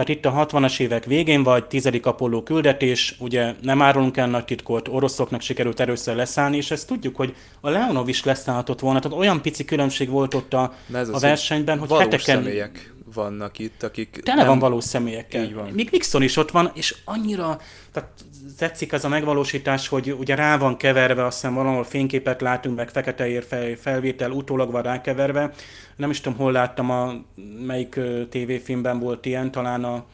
Tehát 0.00 0.16
itt 0.16 0.26
a 0.26 0.46
60-as 0.46 0.80
évek 0.80 1.04
végén 1.04 1.42
vagy, 1.42 1.64
tizedik 1.64 2.06
Apollo 2.06 2.42
küldetés, 2.42 3.16
ugye 3.18 3.54
nem 3.62 3.82
árulunk 3.82 4.16
el 4.16 4.26
nagy 4.26 4.44
titkot, 4.44 4.88
oroszoknak 4.88 5.40
sikerült 5.40 5.80
először 5.80 6.14
leszállni, 6.14 6.56
és 6.56 6.70
ezt 6.70 6.86
tudjuk, 6.86 7.16
hogy 7.16 7.34
a 7.60 7.70
Leonov 7.70 8.08
is 8.08 8.24
leszállhatott 8.24 8.80
volna, 8.80 9.00
tehát 9.00 9.18
olyan 9.18 9.42
pici 9.42 9.64
különbség 9.64 10.08
volt 10.08 10.34
ott 10.34 10.54
a, 10.54 10.74
a 11.12 11.18
versenyben, 11.18 11.78
hogy 11.78 11.90
heteken... 11.90 12.42
személyek 12.42 12.92
vannak 13.14 13.58
itt, 13.58 13.82
akik... 13.82 14.20
Tele 14.22 14.36
nem... 14.36 14.46
van 14.46 14.58
valós 14.58 14.84
személyekkel. 14.84 15.44
Így 15.44 15.54
van. 15.54 15.68
Még 15.68 15.88
Nixon 15.90 16.22
is 16.22 16.36
ott 16.36 16.50
van, 16.50 16.70
és 16.74 16.96
annyira, 17.04 17.60
tehát 17.92 18.10
tetszik 18.58 18.92
az 18.92 19.04
a 19.04 19.08
megvalósítás, 19.08 19.88
hogy 19.88 20.16
ugye 20.18 20.34
rá 20.34 20.58
van 20.58 20.76
keverve, 20.76 21.24
azt 21.24 21.40
hiszem 21.40 21.54
valahol 21.54 21.84
fényképet 21.84 22.40
látunk, 22.40 22.76
meg 22.76 22.88
fekete 22.88 23.42
fel, 23.42 23.74
felvétel 23.74 24.30
utólag 24.30 24.70
van 24.70 24.82
rákeverve. 24.82 25.52
Nem 25.96 26.10
is 26.10 26.20
tudom, 26.20 26.38
hol 26.38 26.52
láttam, 26.52 26.90
a, 26.90 27.12
melyik 27.66 28.00
tévéfilmben 28.30 28.98
volt 28.98 29.26
ilyen, 29.26 29.50
talán 29.50 29.84
a 29.84 30.04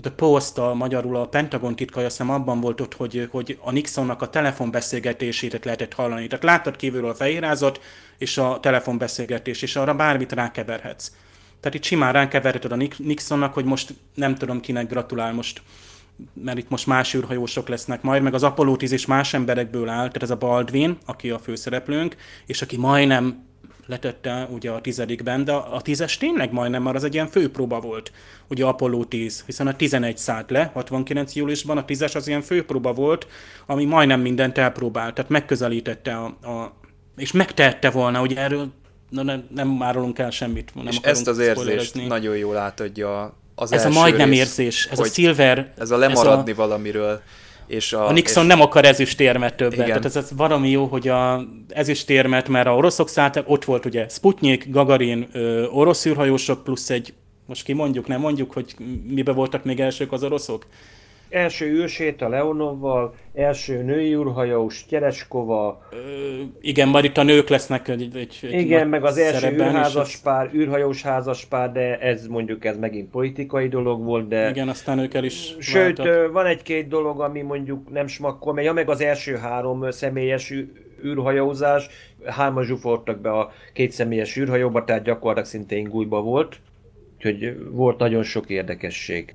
The 0.00 0.10
Post, 0.10 0.58
a 0.58 0.74
magyarul 0.74 1.16
a 1.16 1.26
Pentagon 1.26 1.76
titkai, 1.76 2.04
azt 2.04 2.16
hiszem 2.16 2.32
abban 2.32 2.60
volt 2.60 2.80
ott, 2.80 2.94
hogy, 2.94 3.28
hogy 3.30 3.58
a 3.60 3.70
Nixonnak 3.70 4.22
a 4.22 4.30
telefonbeszélgetését 4.30 5.64
lehetett 5.64 5.94
hallani. 5.94 6.26
Tehát 6.26 6.44
láttad 6.44 6.76
kívülről 6.76 7.10
a 7.10 7.14
fehérázat 7.14 7.80
és 8.18 8.38
a 8.38 8.58
telefonbeszélgetés, 8.60 9.62
és 9.62 9.76
arra 9.76 9.94
bármit 9.94 10.32
rákeverhetsz. 10.32 11.12
Tehát 11.60 11.76
itt 11.76 11.84
simán 11.84 12.12
rákeverheted 12.12 12.72
a 12.72 12.86
Nixonnak, 12.96 13.54
hogy 13.54 13.64
most 13.64 13.94
nem 14.14 14.34
tudom 14.34 14.60
kinek 14.60 14.88
gratulál 14.88 15.32
most 15.32 15.62
mert 16.32 16.58
itt 16.58 16.68
most 16.68 16.86
más 16.86 17.14
űrhajósok 17.14 17.68
lesznek 17.68 18.02
majd, 18.02 18.22
meg 18.22 18.34
az 18.34 18.42
Apollo 18.42 18.76
10 18.76 18.92
is 18.92 19.06
más 19.06 19.34
emberekből 19.34 19.88
áll, 19.88 19.96
tehát 19.96 20.22
ez 20.22 20.30
a 20.30 20.36
Baldwin, 20.36 20.98
aki 21.06 21.30
a 21.30 21.38
főszereplőnk, 21.38 22.16
és 22.46 22.62
aki 22.62 22.76
majdnem 22.76 23.46
letette 23.86 24.48
ugye 24.50 24.70
a 24.70 24.80
tizedikben, 24.80 25.44
de 25.44 25.52
a 25.52 25.80
tízes 25.80 26.16
tényleg 26.16 26.52
majdnem, 26.52 26.82
mert 26.82 26.96
az 26.96 27.04
egy 27.04 27.14
ilyen 27.14 27.26
főpróba 27.26 27.80
volt, 27.80 28.12
ugye 28.48 28.64
Apollo 28.64 29.04
10, 29.04 29.42
hiszen 29.46 29.66
a 29.66 29.76
11 29.76 30.18
szállt 30.18 30.50
le 30.50 30.70
69 30.74 31.34
júliusban, 31.34 31.76
a 31.76 31.84
tízes 31.84 32.14
az 32.14 32.28
ilyen 32.28 32.42
főpróba 32.42 32.92
volt, 32.92 33.26
ami 33.66 33.84
majdnem 33.84 34.20
mindent 34.20 34.58
elpróbált, 34.58 35.14
tehát 35.14 35.30
megközelítette 35.30 36.16
a, 36.16 36.24
a 36.24 36.76
és 37.16 37.32
megtehette 37.32 37.90
volna, 37.90 38.22
ugye 38.22 38.36
erről 38.36 38.72
na 39.08 39.22
nem, 39.22 39.46
nem 39.54 39.82
árulunk 39.82 40.18
el 40.18 40.30
semmit. 40.30 40.74
Nem 40.74 40.86
és 40.86 40.98
ezt 41.02 41.26
az 41.28 41.38
érzést 41.38 42.06
nagyon 42.06 42.36
jól 42.36 42.56
átadja 42.56 43.36
az 43.58 43.72
Ez 43.72 43.84
a 43.84 43.88
majdnem 43.88 44.28
rész, 44.28 44.38
érzés, 44.38 44.88
ez 44.90 44.98
a 44.98 45.04
silver. 45.04 45.72
Ez 45.78 45.90
a 45.90 45.96
lemaradni 45.96 46.50
ez 46.50 46.58
a, 46.58 46.60
valamiről. 46.60 47.20
És 47.66 47.92
a, 47.92 48.06
a 48.06 48.12
Nixon 48.12 48.42
és... 48.42 48.48
nem 48.48 48.60
akar 48.60 48.84
ezüstérmet 48.84 49.54
többet. 49.54 49.72
Igen. 49.72 49.86
Tehát 49.86 50.04
ez, 50.04 50.16
ez 50.16 50.28
valami 50.36 50.70
jó, 50.70 50.84
hogy 50.84 51.08
a 51.08 51.44
ezüstérmet, 51.68 52.48
mert 52.48 52.66
a 52.66 52.74
oroszok 52.74 53.08
szálltak, 53.08 53.48
ott 53.48 53.64
volt 53.64 53.84
ugye 53.84 54.08
Sputnik, 54.08 54.70
Gagarin, 54.70 55.28
ö, 55.32 55.66
orosz 55.66 56.06
űrhajósok, 56.06 56.64
plusz 56.64 56.90
egy, 56.90 57.12
most 57.46 57.64
ki 57.64 57.72
mondjuk, 57.72 58.06
nem 58.06 58.20
mondjuk, 58.20 58.52
hogy 58.52 58.74
mibe 59.06 59.32
voltak 59.32 59.64
még 59.64 59.80
elsők 59.80 60.12
az 60.12 60.22
oroszok? 60.22 60.66
Első 61.30 61.66
űrséta 61.66 62.28
Leonovval, 62.28 63.14
első 63.34 63.82
női 63.82 64.14
űrhajós 64.14 64.86
Tyereskova. 64.86 65.86
Ö, 65.92 65.96
igen, 66.60 66.88
majd 66.88 67.04
itt 67.04 67.16
a 67.16 67.22
nők 67.22 67.48
lesznek 67.48 67.88
egy, 67.88 68.10
egy, 68.14 68.38
Igen, 68.50 68.88
meg 68.88 69.04
az 69.04 69.18
első 69.18 69.50
űrházaspár, 69.50 70.50
űrhajós 70.54 71.02
házaspár, 71.02 71.72
de 71.72 71.98
ez 71.98 72.26
mondjuk 72.26 72.64
ez 72.64 72.78
megint 72.78 73.10
politikai 73.10 73.68
dolog 73.68 74.04
volt, 74.04 74.28
de... 74.28 74.48
Igen, 74.48 74.68
aztán 74.68 74.98
ők 74.98 75.14
el 75.14 75.24
is 75.24 75.54
Sőt, 75.58 75.98
váltak. 75.98 76.32
van 76.32 76.46
egy-két 76.46 76.88
dolog, 76.88 77.20
ami 77.20 77.40
mondjuk 77.40 77.90
nem 77.90 78.06
smakkol, 78.06 78.52
mert 78.52 78.66
ja, 78.66 78.72
meg 78.72 78.88
az 78.88 79.00
első 79.00 79.36
három 79.36 79.90
személyes 79.90 80.54
űrhajózás, 81.04 81.88
hárman 82.24 82.64
zsúfoltak 82.64 83.20
be 83.20 83.30
a 83.30 83.52
két 83.72 83.90
személyes 83.90 84.36
űrhajóba, 84.36 84.84
tehát 84.84 85.02
gyakorlatilag 85.02 85.48
szintén 85.48 85.88
gújba 85.88 86.22
volt. 86.22 86.60
Úgyhogy 87.16 87.56
volt 87.70 87.98
nagyon 87.98 88.22
sok 88.22 88.50
érdekesség 88.50 89.34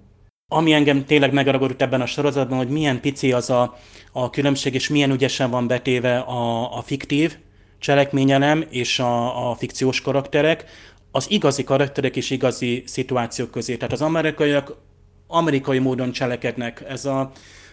ami 0.53 0.73
engem 0.73 1.05
tényleg 1.05 1.33
megragadott 1.33 1.81
ebben 1.81 2.01
a 2.01 2.05
sorozatban, 2.05 2.57
hogy 2.57 2.69
milyen 2.69 3.01
pici 3.01 3.31
az 3.31 3.49
a, 3.49 3.77
a 4.11 4.29
különbség, 4.29 4.73
és 4.73 4.89
milyen 4.89 5.11
ügyesen 5.11 5.49
van 5.49 5.67
betéve 5.67 6.17
a, 6.17 6.77
a 6.77 6.81
fiktív 6.81 7.37
cselekményelem 7.79 8.65
és 8.69 8.99
a, 8.99 9.49
a 9.49 9.55
fikciós 9.55 10.01
karakterek, 10.01 10.65
az 11.11 11.31
igazi 11.31 11.63
karakterek 11.63 12.15
és 12.15 12.29
igazi 12.29 12.83
szituációk 12.85 13.51
közé. 13.51 13.75
Tehát 13.75 13.93
az 13.93 14.01
amerikaiak 14.01 14.75
amerikai 15.27 15.79
módon 15.79 16.11
cselekednek. 16.11 16.83
Ez 16.87 17.05
a 17.05 17.31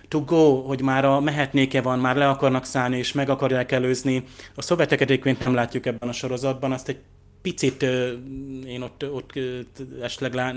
to 0.09 0.25
go, 0.25 0.62
hogy 0.62 0.83
már 0.83 1.05
a 1.05 1.21
mehetnéke 1.21 1.83
van, 1.83 1.99
már 1.99 2.16
le 2.16 2.29
akarnak 2.29 2.64
szállni 2.64 2.99
és 2.99 3.12
meg 3.12 3.31
akarják 3.31 3.73
előzni. 3.73 4.25
A 4.55 4.62
szovjeteket 4.62 5.11
egyébként 5.11 5.45
nem 5.45 5.55
látjuk 5.55 5.87
ebben 5.87 6.09
a 6.09 6.12
sorozatban, 6.12 6.73
azt 6.73 6.88
egy 6.88 6.99
picit 7.42 7.83
én 8.66 8.83
ott, 8.83 9.05
ott 9.12 9.33
esetleg 10.03 10.35
lá, 10.35 10.53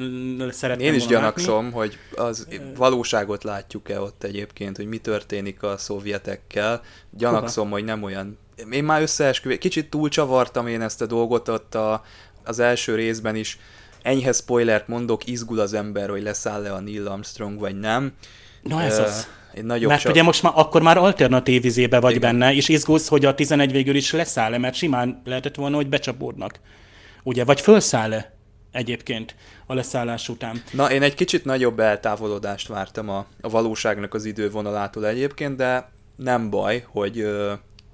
szeretném 0.50 0.88
Én 0.88 0.93
is 0.93 1.06
gyanakszom, 1.06 1.63
látni. 1.63 1.78
hogy 1.78 1.98
az 2.15 2.48
valóságot 2.76 3.43
látjuk-e 3.43 4.00
ott 4.00 4.24
egyébként, 4.24 4.78
hogy 4.78 4.86
mi 4.86 4.98
történik 4.98 5.63
a 5.63 5.78
szovjetekkel. 5.78 6.82
Gyanakszom, 7.10 7.63
Hova? 7.63 7.76
hogy 7.76 7.86
nem 7.86 8.04
olyan... 8.04 8.38
Én 8.72 8.84
már 8.84 9.02
összeesküvé, 9.02 9.58
kicsit 9.58 9.89
túlcsavartam 9.89 10.67
én 10.67 10.82
ezt 10.82 11.02
a 11.02 11.06
dolgot 11.06 11.48
ott 11.48 11.76
a, 11.76 12.04
az 12.43 12.60
első 12.60 12.96
részben 12.96 13.36
is. 13.36 13.60
Enyhe 14.02 14.32
spoilert 14.32 14.88
mondok, 14.88 15.28
izgul 15.28 15.60
az 15.60 15.74
ember, 15.74 16.10
hogy 16.10 16.24
leszáll-e 16.24 16.74
a 16.74 16.80
Neil 16.80 17.08
Armstrong, 17.08 17.60
vagy 17.60 17.80
nem. 17.80 18.13
Na 18.62 18.82
ez 18.82 19.00
uh, 19.00 19.06
az. 19.06 19.28
Egy 19.54 19.63
nagyobb 19.63 19.89
mert 19.89 20.02
csak... 20.02 20.12
ugye 20.12 20.24
most 20.24 20.44
már, 20.44 20.54
akkor 20.56 20.82
már 20.82 20.98
alternatív 20.98 21.66
izébe 21.66 22.00
vagy 22.00 22.16
Igen. 22.16 22.22
benne, 22.22 22.54
és 22.54 22.70
izgulsz, 22.70 23.08
hogy 23.08 23.26
a 23.26 23.36
11 23.36 23.72
végül 23.72 23.96
is 23.96 24.12
leszáll-e, 24.12 24.58
mert 24.58 24.76
simán 24.76 25.22
lehetett 25.26 25.56
volna, 25.56 25.76
hogy 25.76 25.89
becsapódnak. 25.89 26.60
Ugye, 27.24 27.44
vagy 27.44 27.62
felszáll-e 27.62 28.34
egyébként 28.72 29.36
a 29.66 29.74
leszállás 29.74 30.30
után. 30.30 30.63
Na, 30.72 30.92
én 30.92 31.02
egy 31.02 31.13
kicsit 31.13 31.46
nagyobb 31.46 31.80
eltávolodást 31.80 32.68
vártam 32.68 33.10
a, 33.10 33.26
a 33.42 33.50
valóságnak 33.50 34.13
az 34.13 34.26
idővonalától 34.26 35.08
egyébként, 35.08 35.56
de 35.56 35.92
nem 36.16 36.50
baj, 36.50 36.86
hogy, 36.88 37.28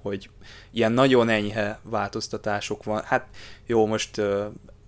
hogy 0.02 0.30
ilyen 0.70 0.92
nagyon 0.92 1.28
enyhe 1.28 1.80
változtatások 1.82 2.84
van. 2.84 3.02
Hát 3.04 3.26
jó, 3.66 3.86
most 3.86 4.20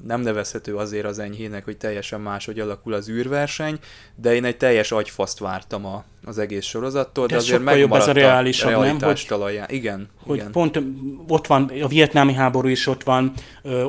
nem 0.07 0.21
nevezhető 0.21 0.77
azért 0.77 1.07
az 1.07 1.19
enyhének, 1.19 1.65
hogy 1.65 1.77
teljesen 1.77 2.21
máshogy 2.21 2.61
alakul 2.61 2.93
az 2.93 3.09
űrverseny, 3.09 3.79
de 4.15 4.35
én 4.35 4.45
egy 4.45 4.57
teljes 4.57 4.93
agyfaszt 4.93 5.39
vártam 5.39 5.87
a, 5.87 6.05
az 6.25 6.39
egész 6.39 6.65
sorozattól, 6.65 7.27
de, 7.27 7.35
de 7.35 7.41
azért 7.41 7.63
megmaradt 7.63 8.03
ez 8.03 8.09
a, 8.09 8.13
reálisabb, 8.13 8.75
a 8.75 8.85
nem? 8.85 8.99
Hogy, 9.01 9.25
talaján. 9.29 9.67
Igen, 9.71 10.09
hogy 10.25 10.37
igen. 10.37 10.51
pont 10.51 10.81
ott 11.29 11.47
van, 11.47 11.71
a 11.83 11.89
vietnámi 11.89 12.33
háború 12.33 12.69
is 12.69 12.87
ott 12.87 13.03
van, 13.03 13.33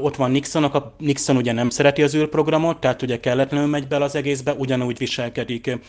ott 0.01 0.15
van 0.15 0.31
Nixon, 0.31 0.63
a 0.63 0.93
Nixon 0.97 1.35
ugye 1.35 1.51
nem 1.51 1.69
szereti 1.69 2.03
az 2.03 2.15
űrprogramot, 2.15 2.79
tehát 2.79 3.01
ugye 3.01 3.19
kelletlenül 3.19 3.67
megy 3.67 3.87
bele 3.87 4.03
az 4.03 4.15
egészbe, 4.15 4.53
ugyanúgy 4.53 4.97
viselkedik. 4.97 5.79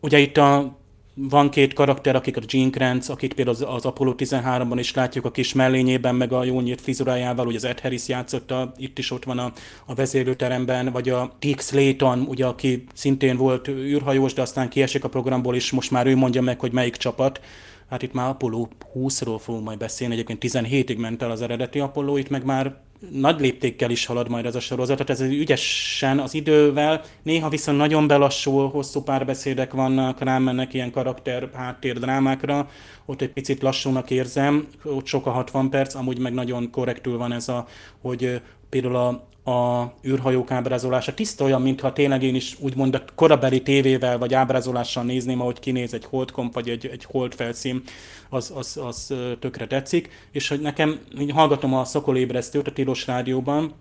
Ugye 0.00 0.18
itt 0.18 0.36
a 0.36 0.78
van 1.20 1.50
két 1.50 1.72
karakter, 1.72 2.16
akik 2.16 2.36
a 2.36 2.40
Gene 2.46 2.70
Kranz, 2.70 3.08
akit 3.08 3.34
például 3.34 3.56
az, 3.56 3.74
az 3.74 3.84
Apollo 3.84 4.14
13-ban 4.16 4.76
is 4.78 4.94
látjuk 4.94 5.24
a 5.24 5.30
kis 5.30 5.52
mellényében, 5.52 6.14
meg 6.14 6.32
a 6.32 6.44
jó 6.44 6.60
nyílt 6.60 6.80
frizurájával, 6.80 7.46
ugye 7.46 7.56
az 7.56 7.64
Ed 7.64 7.80
Harris 7.80 8.08
játszotta, 8.08 8.72
itt 8.76 8.98
is 8.98 9.10
ott 9.10 9.24
van 9.24 9.38
a, 9.38 9.52
a 9.86 9.94
vezérlőteremben, 9.94 10.92
vagy 10.92 11.08
a 11.08 11.32
Dick 11.38 11.60
Slayton, 11.60 12.20
ugye, 12.20 12.46
aki 12.46 12.84
szintén 12.94 13.36
volt 13.36 13.68
űrhajós, 13.68 14.32
de 14.32 14.42
aztán 14.42 14.68
kiesik 14.68 15.04
a 15.04 15.08
programból, 15.08 15.54
és 15.54 15.70
most 15.70 15.90
már 15.90 16.06
ő 16.06 16.16
mondja 16.16 16.42
meg, 16.42 16.60
hogy 16.60 16.72
melyik 16.72 16.96
csapat. 16.96 17.40
Hát 17.90 18.02
itt 18.02 18.12
már 18.12 18.28
Apollo 18.28 18.68
20-ról 18.94 19.38
fogunk 19.40 19.64
majd 19.64 19.78
beszélni, 19.78 20.14
egyébként 20.14 20.44
17-ig 20.44 20.98
ment 20.98 21.22
el 21.22 21.30
az 21.30 21.42
eredeti 21.42 21.78
Apollo, 21.78 22.16
itt 22.16 22.28
meg 22.28 22.44
már 22.44 22.76
nagy 23.10 23.40
léptékkel 23.40 23.90
is 23.90 24.06
halad 24.06 24.28
majd 24.28 24.46
ez 24.46 24.54
a 24.54 24.60
sorozat, 24.60 24.96
tehát 24.96 25.10
ez 25.10 25.20
ügyesen 25.20 26.18
az 26.18 26.34
idővel, 26.34 27.02
néha 27.22 27.48
viszont 27.48 27.78
nagyon 27.78 28.06
belassul, 28.06 28.68
hosszú 28.70 29.02
párbeszédek 29.02 29.72
vannak, 29.72 30.20
rámennek 30.20 30.74
ilyen 30.74 30.90
karakter 30.90 31.50
háttér 31.54 31.98
drámákra, 31.98 32.68
ott 33.06 33.20
egy 33.20 33.32
picit 33.32 33.62
lassúnak 33.62 34.10
érzem, 34.10 34.66
ott 34.84 35.06
sok 35.06 35.26
a 35.26 35.30
60 35.30 35.70
perc, 35.70 35.94
amúgy 35.94 36.18
meg 36.18 36.32
nagyon 36.32 36.70
korrektül 36.70 37.16
van 37.16 37.32
ez 37.32 37.48
a, 37.48 37.66
hogy 38.00 38.40
például 38.68 38.96
a, 38.96 39.28
a 39.48 39.92
űrhajók 40.06 40.50
ábrázolása 40.50 41.14
tiszta 41.14 41.44
olyan, 41.44 41.62
mintha 41.62 41.92
tényleg 41.92 42.22
én 42.22 42.34
is 42.34 42.56
úgymond 42.60 42.94
a 42.94 43.04
korabeli 43.14 43.62
tévével 43.62 44.18
vagy 44.18 44.34
ábrázolással 44.34 45.04
nézném, 45.04 45.40
ahogy 45.40 45.60
kinéz 45.60 45.94
egy 45.94 46.04
holdkomp 46.04 46.54
vagy 46.54 46.68
egy, 46.68 46.86
egy 46.86 47.04
holdfelszín, 47.04 47.82
az, 48.28 48.52
az, 48.54 48.80
az 48.82 49.14
tökre 49.38 49.66
tetszik. 49.66 50.08
És 50.32 50.48
hogy 50.48 50.60
nekem, 50.60 51.00
így 51.20 51.30
hallgatom 51.30 51.74
a 51.74 51.84
Szokolébresztőt 51.84 52.66
a 52.66 52.72
Tilos 52.72 53.06
Rádióban, 53.06 53.72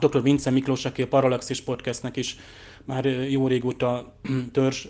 dr. 0.00 0.22
Vince 0.22 0.50
Miklós, 0.50 0.84
aki 0.84 1.02
a 1.02 1.08
Parallaxis 1.08 1.60
Podcastnek 1.60 2.16
is 2.16 2.36
már 2.84 3.04
jó 3.30 3.46
régóta 3.46 4.14
törzs 4.52 4.86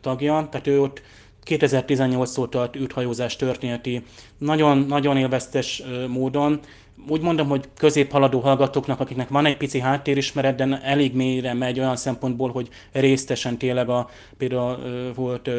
tagja, 0.00 0.48
tehát 0.50 0.66
ő 0.66 0.80
ott 0.80 1.02
2018 1.42 2.38
óta 2.38 2.70
űrhajózás 2.76 3.36
történeti, 3.36 4.02
nagyon-nagyon 4.38 5.16
élveztes 5.16 5.82
módon, 6.08 6.60
úgy 7.08 7.20
mondom, 7.20 7.48
hogy 7.48 7.68
középhaladó 7.76 8.40
hallgatóknak, 8.40 9.00
akiknek 9.00 9.28
van 9.28 9.46
egy 9.46 9.56
pici 9.56 9.80
háttérismeret, 9.80 10.54
de 10.54 10.80
elég 10.82 11.14
mélyre 11.14 11.54
megy 11.54 11.78
olyan 11.78 11.96
szempontból, 11.96 12.50
hogy 12.50 12.68
résztesen 12.92 13.58
tényleg 13.58 13.88
a, 13.88 14.08
például 14.38 14.78
volt 15.14 15.50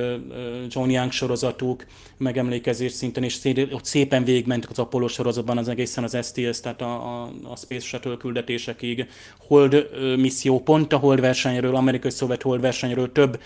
John 0.67 0.89
Young 0.89 1.11
sorozatuk, 1.11 1.85
megemlékezés 2.17 2.91
szinten, 2.91 3.23
és 3.23 3.39
ott 3.71 3.85
szépen 3.85 4.23
végigmentek 4.23 4.69
az 4.69 4.79
Apollo 4.79 5.07
sorozatban 5.07 5.57
az 5.57 5.67
egészen 5.67 6.03
az 6.03 6.17
STS, 6.21 6.59
tehát 6.59 6.81
a, 6.81 7.21
a, 7.21 7.31
a 7.43 7.55
Space 7.55 7.85
Shuttle 7.85 8.17
küldetésekig. 8.17 9.07
Hold 9.47 9.89
misszió, 10.17 10.59
pont 10.59 10.93
a 10.93 10.97
Hold 10.97 11.19
versenyről, 11.19 11.75
amerikai-szovjet 11.75 12.41
Hold 12.41 12.61
versenyről 12.61 13.11
több 13.11 13.39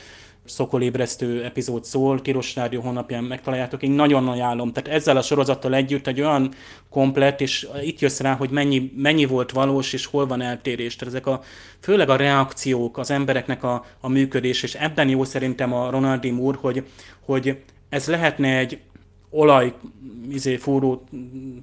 szokolébresztő 0.48 1.44
epizód 1.44 1.86
szól, 1.86 2.22
Tiros 2.22 2.56
Rádió 2.56 2.82
honlapján 2.82 3.24
megtaláljátok, 3.24 3.84
én 3.84 3.92
nagyon 3.92 4.28
ajánlom. 4.28 4.72
Tehát 4.72 5.00
ezzel 5.00 5.18
a 5.18 5.22
sorozattal 5.22 5.76
együtt 5.76 6.08
egy 6.08 6.22
olyan 6.22 6.54
komplet, 6.90 7.42
és 7.42 7.68
itt 7.82 8.00
jössz 8.00 8.20
rá, 8.20 8.36
hogy 8.36 8.50
mennyi, 8.50 8.92
mennyi 8.96 9.26
volt 9.26 9.52
valós, 9.52 9.94
és 9.94 10.06
hol 10.06 10.28
van 10.28 10.42
eltérés. 10.42 10.96
Tehát 10.96 11.14
ezek 11.14 11.28
a, 11.28 11.42
főleg 11.80 12.10
a 12.10 12.16
reakciók, 12.16 12.98
az 12.98 13.12
embereknek 13.12 13.64
a, 13.64 13.86
a 14.00 14.10
működés, 14.10 14.64
és 14.64 14.76
ebben 14.76 15.10
jó 15.10 15.24
szerintem 15.24 15.74
a 15.74 15.90
Ronaldi 15.90 16.32
úr, 16.32 16.58
hogy, 16.62 16.84
hogy 17.26 17.58
ez 17.90 18.08
lehetne 18.08 18.58
egy 18.58 18.80
olaj 19.30 19.74
izé, 20.32 20.56
fúró 20.56 21.04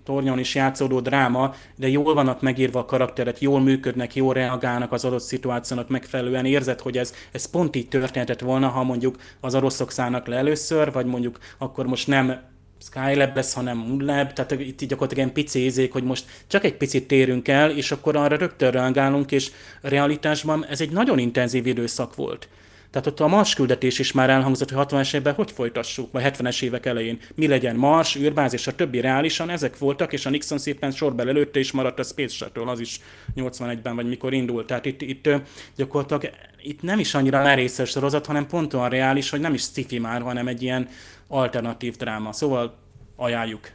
tornyon 0.04 0.38
is 0.38 0.54
játszódó 0.54 1.00
dráma, 1.00 1.54
de 1.76 1.88
jól 1.88 2.14
vannak 2.14 2.40
megírva 2.40 2.78
a 2.78 2.84
karakteret, 2.84 3.38
jól 3.38 3.60
működnek, 3.60 4.14
jól 4.14 4.34
reagálnak 4.34 4.92
az 4.92 5.04
adott 5.04 5.20
szituációnak 5.20 5.88
megfelelően. 5.88 6.44
Érzed, 6.44 6.80
hogy 6.80 6.98
ez, 6.98 7.14
ez 7.32 7.50
pont 7.50 7.76
így 7.76 7.88
történhetett 7.88 8.40
volna, 8.40 8.68
ha 8.68 8.82
mondjuk 8.82 9.16
az 9.40 9.54
oroszok 9.54 9.90
szállnak 9.90 10.26
le 10.26 10.36
először, 10.36 10.92
vagy 10.92 11.06
mondjuk 11.06 11.38
akkor 11.58 11.86
most 11.86 12.06
nem 12.06 12.40
Skylab 12.78 13.36
lesz, 13.36 13.52
hanem 13.54 13.76
Moonlab, 13.76 14.32
tehát 14.32 14.52
itt 14.52 14.78
gyakorlatilag 14.78 15.16
ilyen 15.16 15.32
pici 15.32 15.64
ízék, 15.64 15.92
hogy 15.92 16.04
most 16.04 16.24
csak 16.46 16.64
egy 16.64 16.76
picit 16.76 17.06
térünk 17.06 17.48
el, 17.48 17.70
és 17.70 17.92
akkor 17.92 18.16
arra 18.16 18.36
rögtön 18.36 18.70
reagálunk, 18.70 19.32
és 19.32 19.50
realitásban 19.80 20.66
ez 20.66 20.80
egy 20.80 20.90
nagyon 20.90 21.18
intenzív 21.18 21.66
időszak 21.66 22.14
volt. 22.14 22.48
Tehát 22.94 23.08
ott 23.08 23.20
a 23.20 23.26
Mars 23.26 23.54
küldetés 23.54 23.98
is 23.98 24.12
már 24.12 24.30
elhangzott, 24.30 24.70
hogy 24.70 24.86
60-es 24.88 25.08
években 25.08 25.34
hogy 25.34 25.50
folytassuk, 25.50 26.12
vagy 26.12 26.22
70-es 26.26 26.62
évek 26.62 26.86
elején. 26.86 27.18
Mi 27.34 27.46
legyen 27.46 27.76
Mars, 27.76 28.16
űrbáz 28.16 28.52
és 28.52 28.66
a 28.66 28.74
többi 28.74 29.00
reálisan, 29.00 29.50
ezek 29.50 29.78
voltak, 29.78 30.12
és 30.12 30.26
a 30.26 30.30
Nixon 30.30 30.58
szépen 30.58 30.90
sorban 30.90 31.28
előtte 31.28 31.58
is 31.58 31.72
maradt 31.72 31.98
a 31.98 32.02
Space 32.02 32.34
Shuttle, 32.34 32.70
az 32.70 32.80
is 32.80 33.00
81-ben, 33.36 33.94
vagy 33.96 34.08
mikor 34.08 34.32
indult. 34.32 34.66
Tehát 34.66 34.84
itt, 34.84 35.02
itt 35.02 35.28
gyakorlatilag 35.76 36.34
itt 36.62 36.82
nem 36.82 36.98
is 36.98 37.14
annyira 37.14 37.42
merészes 37.42 37.90
sorozat, 37.90 38.26
hanem 38.26 38.46
pont 38.46 38.74
olyan 38.74 38.88
reális, 38.88 39.30
hogy 39.30 39.40
nem 39.40 39.54
is 39.54 39.62
sci 39.62 39.98
már, 39.98 40.22
hanem 40.22 40.48
egy 40.48 40.62
ilyen 40.62 40.88
alternatív 41.28 41.96
dráma. 41.96 42.32
Szóval 42.32 42.74
ajánljuk. 43.16 43.68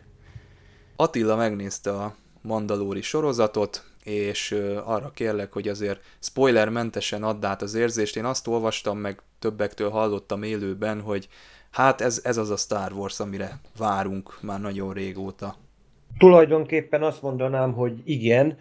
Attila 0.95 1.35
megnézte 1.35 1.91
a 1.91 2.15
Mandalóri 2.41 3.01
sorozatot, 3.01 3.83
és 4.03 4.51
arra 4.85 5.11
kérlek, 5.13 5.51
hogy 5.53 5.67
azért 5.67 5.99
spoilermentesen 6.19 7.23
add 7.23 7.45
át 7.45 7.61
az 7.61 7.75
érzést. 7.75 8.17
Én 8.17 8.25
azt 8.25 8.47
olvastam, 8.47 8.97
meg 8.97 9.21
többektől 9.39 9.89
hallottam 9.89 10.43
élőben, 10.43 11.01
hogy 11.01 11.27
hát 11.71 12.01
ez, 12.01 12.21
ez 12.23 12.37
az 12.37 12.49
a 12.49 12.55
Star 12.55 12.91
Wars, 12.93 13.19
amire 13.19 13.59
várunk 13.77 14.37
már 14.41 14.59
nagyon 14.59 14.93
régóta. 14.93 15.55
Tulajdonképpen 16.17 17.03
azt 17.03 17.21
mondanám, 17.21 17.73
hogy 17.73 18.01
igen. 18.03 18.57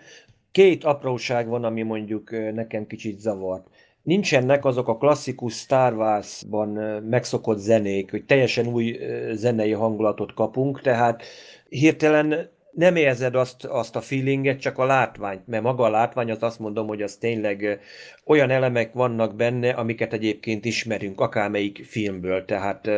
Két 0.51 0.85
apróság 0.85 1.49
van, 1.49 1.65
ami 1.65 1.83
mondjuk 1.83 2.31
nekem 2.31 2.87
kicsit 2.87 3.21
zavart. 3.21 3.67
Nincsenek 4.03 4.65
azok 4.65 4.89
a 4.89 4.97
klasszikus 4.97 5.55
Star 5.55 5.95
Wars-ban 5.95 6.69
megszokott 7.03 7.59
zenék, 7.59 8.11
hogy 8.11 8.25
teljesen 8.25 8.67
új 8.67 8.99
zenei 9.33 9.73
hangulatot 9.73 10.35
kapunk, 10.35 10.81
tehát 10.81 11.23
hirtelen 11.69 12.51
nem 12.71 12.97
érzed 12.97 13.35
azt, 13.35 13.65
azt 13.65 13.97
a 13.97 14.01
feelinget, 14.01 14.61
csak 14.61 14.79
a 14.79 14.85
látványt, 14.85 15.47
mert 15.47 15.63
maga 15.63 15.85
a 15.85 15.91
látvány 15.91 16.31
az 16.31 16.43
azt 16.43 16.59
mondom, 16.59 16.87
hogy 16.87 17.03
az 17.03 17.17
tényleg 17.17 17.81
olyan 18.25 18.51
elemek 18.51 18.93
vannak 18.93 19.37
benne, 19.37 19.71
amiket 19.71 20.13
egyébként 20.13 20.65
ismerünk, 20.65 21.21
akármelyik 21.21 21.85
filmből, 21.85 22.45
tehát 22.45 22.91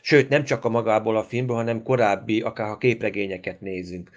sőt, 0.00 0.28
nem 0.28 0.44
csak 0.44 0.64
a 0.64 0.68
magából 0.68 1.16
a 1.16 1.22
filmből, 1.22 1.56
hanem 1.56 1.82
korábbi, 1.82 2.40
akár 2.40 2.68
ha 2.68 2.78
képregényeket 2.78 3.60
nézünk. 3.60 4.10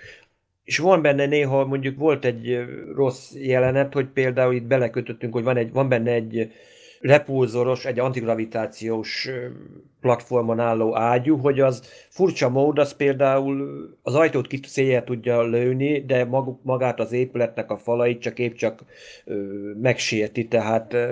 És 0.63 0.77
van 0.77 1.01
benne 1.01 1.25
néha, 1.25 1.65
mondjuk 1.65 1.97
volt 1.97 2.25
egy 2.25 2.65
rossz 2.95 3.31
jelenet, 3.33 3.93
hogy 3.93 4.07
például 4.07 4.53
itt 4.53 4.63
belekötöttünk, 4.63 5.33
hogy 5.33 5.43
van, 5.43 5.57
egy, 5.57 5.71
van 5.71 5.89
benne 5.89 6.11
egy 6.11 6.51
repulzoros, 7.05 7.85
egy 7.85 7.99
antigravitációs 7.99 9.29
platformon 10.01 10.59
álló 10.59 10.95
ágyú, 10.97 11.37
hogy 11.37 11.59
az 11.59 11.81
furcsa 12.09 12.49
mód, 12.49 12.79
az 12.79 12.95
például 12.95 13.89
az 14.01 14.15
ajtót 14.15 14.47
ki 14.47 14.59
széjjel 14.63 15.03
tudja 15.03 15.43
lőni, 15.43 16.05
de 16.05 16.27
magát 16.61 16.99
az 16.99 17.11
épületnek 17.11 17.71
a 17.71 17.77
falait 17.77 18.21
csak 18.21 18.39
épp 18.39 18.53
csak 18.53 18.83
ö, 19.25 19.35
megsérti, 19.81 20.47
tehát 20.47 20.93
ö, 20.93 21.11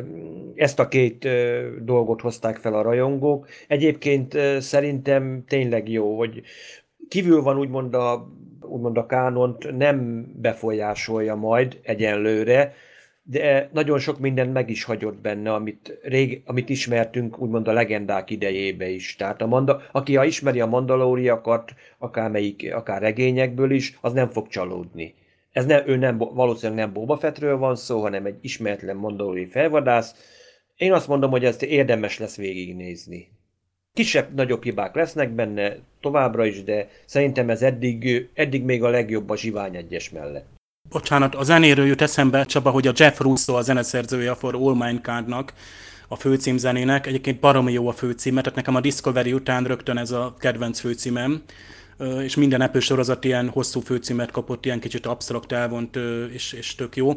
ezt 0.55 0.79
a 0.79 0.87
két 0.87 1.25
ö, 1.25 1.67
dolgot 1.81 2.21
hozták 2.21 2.57
fel 2.57 2.73
a 2.73 2.81
rajongók. 2.81 3.47
Egyébként 3.67 4.33
ö, 4.33 4.59
szerintem 4.59 5.43
tényleg 5.47 5.89
jó, 5.89 6.17
hogy 6.17 6.41
kívül 7.07 7.41
van 7.41 7.57
úgymond 7.57 7.93
a, 7.93 8.29
úgymond 8.61 8.97
a 8.97 9.05
kánont, 9.05 9.77
nem 9.77 10.27
befolyásolja 10.35 11.35
majd 11.35 11.79
egyenlőre, 11.83 12.73
de 13.23 13.69
nagyon 13.73 13.99
sok 13.99 14.19
mindent 14.19 14.53
meg 14.53 14.69
is 14.69 14.83
hagyott 14.83 15.21
benne, 15.21 15.53
amit, 15.53 15.99
rég, 16.01 16.41
amit 16.45 16.69
ismertünk 16.69 17.39
úgymond 17.39 17.67
a 17.67 17.71
legendák 17.73 18.29
idejébe 18.29 18.89
is. 18.89 19.15
Tehát 19.15 19.41
a 19.41 19.47
manda, 19.47 19.81
aki 19.91 20.17
a 20.17 20.23
ismeri 20.23 20.59
a 20.59 20.65
mandalóriakat, 20.65 21.73
akármelyik, 21.97 22.73
akár 22.73 23.01
regényekből 23.01 23.71
is, 23.71 23.97
az 24.01 24.13
nem 24.13 24.27
fog 24.27 24.47
csalódni. 24.47 25.15
Ez 25.51 25.65
nem, 25.65 25.87
ő 25.87 25.95
nem, 25.95 26.17
valószínűleg 26.17 26.85
nem 26.85 26.93
Boba 26.93 27.17
Fettről 27.17 27.57
van 27.57 27.75
szó, 27.75 28.01
hanem 28.01 28.25
egy 28.25 28.37
ismeretlen 28.41 28.95
mandalóri 28.95 29.45
felvadász. 29.45 30.15
Én 30.75 30.93
azt 30.93 31.07
mondom, 31.07 31.31
hogy 31.31 31.45
ezt 31.45 31.63
érdemes 31.63 32.19
lesz 32.19 32.37
végignézni. 32.37 33.27
Kisebb-nagyobb 33.93 34.63
hibák 34.63 34.95
lesznek 34.95 35.29
benne 35.29 35.75
továbbra 36.01 36.45
is, 36.45 36.63
de 36.63 36.87
szerintem 37.05 37.49
ez 37.49 37.61
eddig, 37.61 38.29
eddig 38.33 38.63
még 38.63 38.83
a 38.83 38.89
legjobb 38.89 39.29
a 39.29 39.37
Zsivány 39.37 39.75
egyes 39.75 40.09
mellett. 40.09 40.52
Bocsánat, 40.89 41.35
a 41.35 41.43
zenéről 41.43 41.85
jut 41.85 42.01
eszembe, 42.01 42.45
Csaba, 42.45 42.69
hogy 42.69 42.87
a 42.87 42.93
Jeff 42.95 43.19
Russo 43.19 43.53
a 43.53 43.61
zeneszerzője 43.61 44.31
a 44.31 44.35
For 44.35 44.55
All 44.55 44.73
Mankind-nak, 44.73 45.53
a 46.07 46.15
főcímzenének. 46.15 47.07
Egyébként 47.07 47.39
baromi 47.39 47.71
jó 47.71 47.87
a 47.87 47.93
főcíme, 47.93 48.41
tehát 48.41 48.55
nekem 48.55 48.75
a 48.75 48.79
Discovery 48.81 49.33
után 49.33 49.63
rögtön 49.63 49.97
ez 49.97 50.11
a 50.11 50.35
kedvenc 50.39 50.79
főcímem 50.79 51.43
és 52.23 52.35
minden 52.35 52.61
Apple 52.61 52.79
sorozat 52.79 53.23
ilyen 53.23 53.49
hosszú 53.49 53.79
főcímet 53.79 54.31
kapott, 54.31 54.65
ilyen 54.65 54.79
kicsit 54.79 55.05
absztrakt 55.05 55.51
elvont, 55.51 55.99
és, 56.33 56.53
és 56.53 56.75
tök 56.75 56.95
jó. 56.95 57.15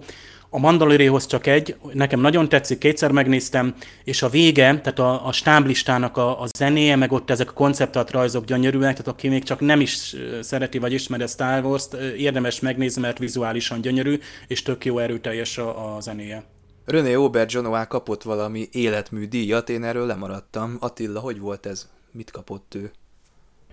A 0.51 0.59
Mandaloriéhoz 0.59 1.27
csak 1.27 1.47
egy, 1.47 1.77
nekem 1.93 2.21
nagyon 2.21 2.49
tetszik, 2.49 2.79
kétszer 2.79 3.11
megnéztem, 3.11 3.75
és 4.05 4.23
a 4.23 4.29
vége, 4.29 4.81
tehát 4.81 4.99
a, 4.99 5.27
a 5.27 5.33
stáblistának 5.33 6.17
a, 6.17 6.41
a 6.41 6.47
zenéje, 6.57 6.97
meg 6.97 7.12
ott 7.12 7.31
ezek 7.31 7.51
a 7.51 7.53
konceptat 7.53 8.11
rajzok 8.11 8.45
gyönyörűek, 8.45 8.93
tehát 8.93 9.09
aki 9.09 9.29
még 9.29 9.43
csak 9.43 9.61
nem 9.61 9.81
is 9.81 10.17
szereti 10.41 10.79
vagy 10.79 10.93
ismeri 10.93 11.23
a 11.23 11.27
Star 11.27 11.65
Wars-t, 11.65 11.95
érdemes 12.17 12.61
megnézni, 12.61 13.01
mert 13.01 13.19
vizuálisan 13.19 13.81
gyönyörű, 13.81 14.19
és 14.47 14.62
tök 14.62 14.85
jó 14.85 14.99
erőteljes 14.99 15.59
a, 15.59 15.97
a 15.97 16.01
zenéje. 16.01 16.45
René 16.85 17.15
Auberjonois 17.15 17.87
kapott 17.89 18.23
valami 18.23 18.69
életmű 18.73 19.25
díjat, 19.29 19.69
én 19.69 19.85
erről 19.85 20.07
lemaradtam. 20.07 20.77
Attila, 20.81 21.21
hogy 21.21 21.39
volt 21.39 21.67
ez? 21.67 21.89
Mit 22.12 22.31
kapott 22.31 22.75
ő? 22.75 22.91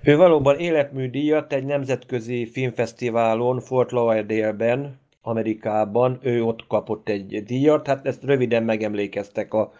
Ő 0.06 0.18
valóban 0.18 0.60
életmű 0.60 1.10
díjat 1.10 1.54
egy 1.54 1.66
nemzetközi 1.66 2.46
filmfesztiválon 2.46 3.60
Fort 3.60 3.92
Lauderdale-ben 3.92 5.00
Amerikában, 5.22 6.20
ő 6.22 6.44
ott 6.44 6.68
kapott 6.68 7.10
egy 7.10 7.44
díjat, 7.44 7.88
hát 7.88 8.06
ezt 8.06 8.24
röviden 8.24 8.64
megemlékeztek 8.64 9.54
a 9.54 9.72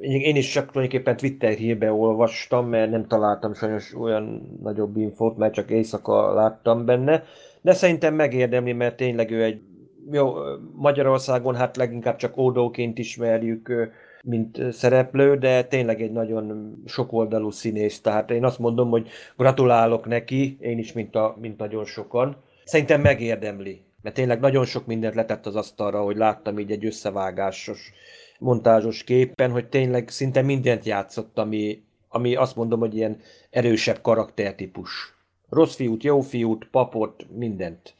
én 0.00 0.36
is 0.36 0.52
csak 0.52 0.70
tulajdonképpen 0.70 1.16
Twitter 1.16 1.52
hírbe 1.52 1.92
olvastam, 1.92 2.68
mert 2.68 2.90
nem 2.90 3.06
találtam 3.06 3.54
sajnos 3.54 3.94
olyan 3.94 4.58
nagyobb 4.62 4.96
infót, 4.96 5.36
mert 5.36 5.54
csak 5.54 5.70
éjszaka 5.70 6.34
láttam 6.34 6.84
benne, 6.84 7.24
de 7.60 7.72
szerintem 7.72 8.14
megérdemli, 8.14 8.72
mert 8.72 8.96
tényleg 8.96 9.30
ő 9.30 9.42
egy 9.42 9.60
jó, 10.10 10.32
Magyarországon 10.74 11.54
hát 11.54 11.76
leginkább 11.76 12.16
csak 12.16 12.36
ódóként 12.36 12.98
ismerjük, 12.98 13.90
mint 14.22 14.72
szereplő, 14.72 15.36
de 15.36 15.64
tényleg 15.64 16.02
egy 16.02 16.12
nagyon 16.12 16.74
sokoldalú 16.86 17.50
színész, 17.50 18.00
tehát 18.00 18.30
én 18.30 18.44
azt 18.44 18.58
mondom, 18.58 18.90
hogy 18.90 19.08
gratulálok 19.36 20.06
neki, 20.06 20.56
én 20.60 20.78
is, 20.78 20.92
mint, 20.92 21.16
a, 21.16 21.36
mint 21.40 21.58
nagyon 21.58 21.84
sokan. 21.84 22.36
Szerintem 22.64 23.00
megérdemli 23.00 23.82
mert 24.02 24.14
tényleg 24.14 24.40
nagyon 24.40 24.64
sok 24.64 24.86
mindent 24.86 25.14
letett 25.14 25.46
az 25.46 25.56
asztalra, 25.56 26.02
hogy 26.02 26.16
láttam 26.16 26.58
így 26.58 26.70
egy 26.70 26.86
összevágásos, 26.86 27.92
montázsos 28.38 29.04
képen, 29.04 29.50
hogy 29.50 29.68
tényleg 29.68 30.08
szinte 30.08 30.42
mindent 30.42 30.84
játszott, 30.84 31.38
ami, 31.38 31.82
ami 32.08 32.34
azt 32.34 32.56
mondom, 32.56 32.80
hogy 32.80 32.96
ilyen 32.96 33.20
erősebb 33.50 34.00
karaktertípus. 34.00 35.14
Rossz 35.48 35.74
fiút, 35.74 36.02
jó 36.02 36.20
fiút, 36.20 36.68
papot, 36.70 37.26
mindent. 37.36 37.94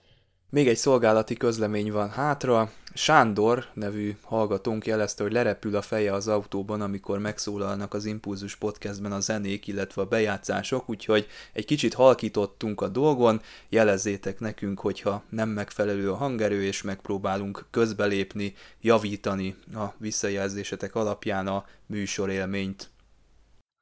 Még 0.52 0.68
egy 0.68 0.76
szolgálati 0.76 1.34
közlemény 1.34 1.92
van 1.92 2.10
hátra. 2.10 2.72
Sándor 2.94 3.66
nevű 3.74 4.16
hallgatónk 4.22 4.86
jelezte, 4.86 5.22
hogy 5.22 5.32
lerepül 5.32 5.76
a 5.76 5.82
feje 5.82 6.12
az 6.12 6.28
autóban, 6.28 6.80
amikor 6.80 7.18
megszólalnak 7.18 7.94
az 7.94 8.04
Impulzus 8.04 8.56
podcastben 8.56 9.12
a 9.12 9.20
zenék, 9.20 9.66
illetve 9.66 10.02
a 10.02 10.06
bejátszások, 10.06 10.88
úgyhogy 10.88 11.26
egy 11.52 11.64
kicsit 11.64 11.94
halkítottunk 11.94 12.80
a 12.80 12.88
dolgon, 12.88 13.40
jelezzétek 13.68 14.40
nekünk, 14.40 14.80
hogyha 14.80 15.22
nem 15.28 15.48
megfelelő 15.48 16.10
a 16.10 16.16
hangerő, 16.16 16.62
és 16.62 16.82
megpróbálunk 16.82 17.66
közbelépni, 17.70 18.54
javítani 18.80 19.56
a 19.74 19.84
visszajelzésetek 19.96 20.94
alapján 20.94 21.46
a 21.46 21.64
műsorélményt. 21.86 22.90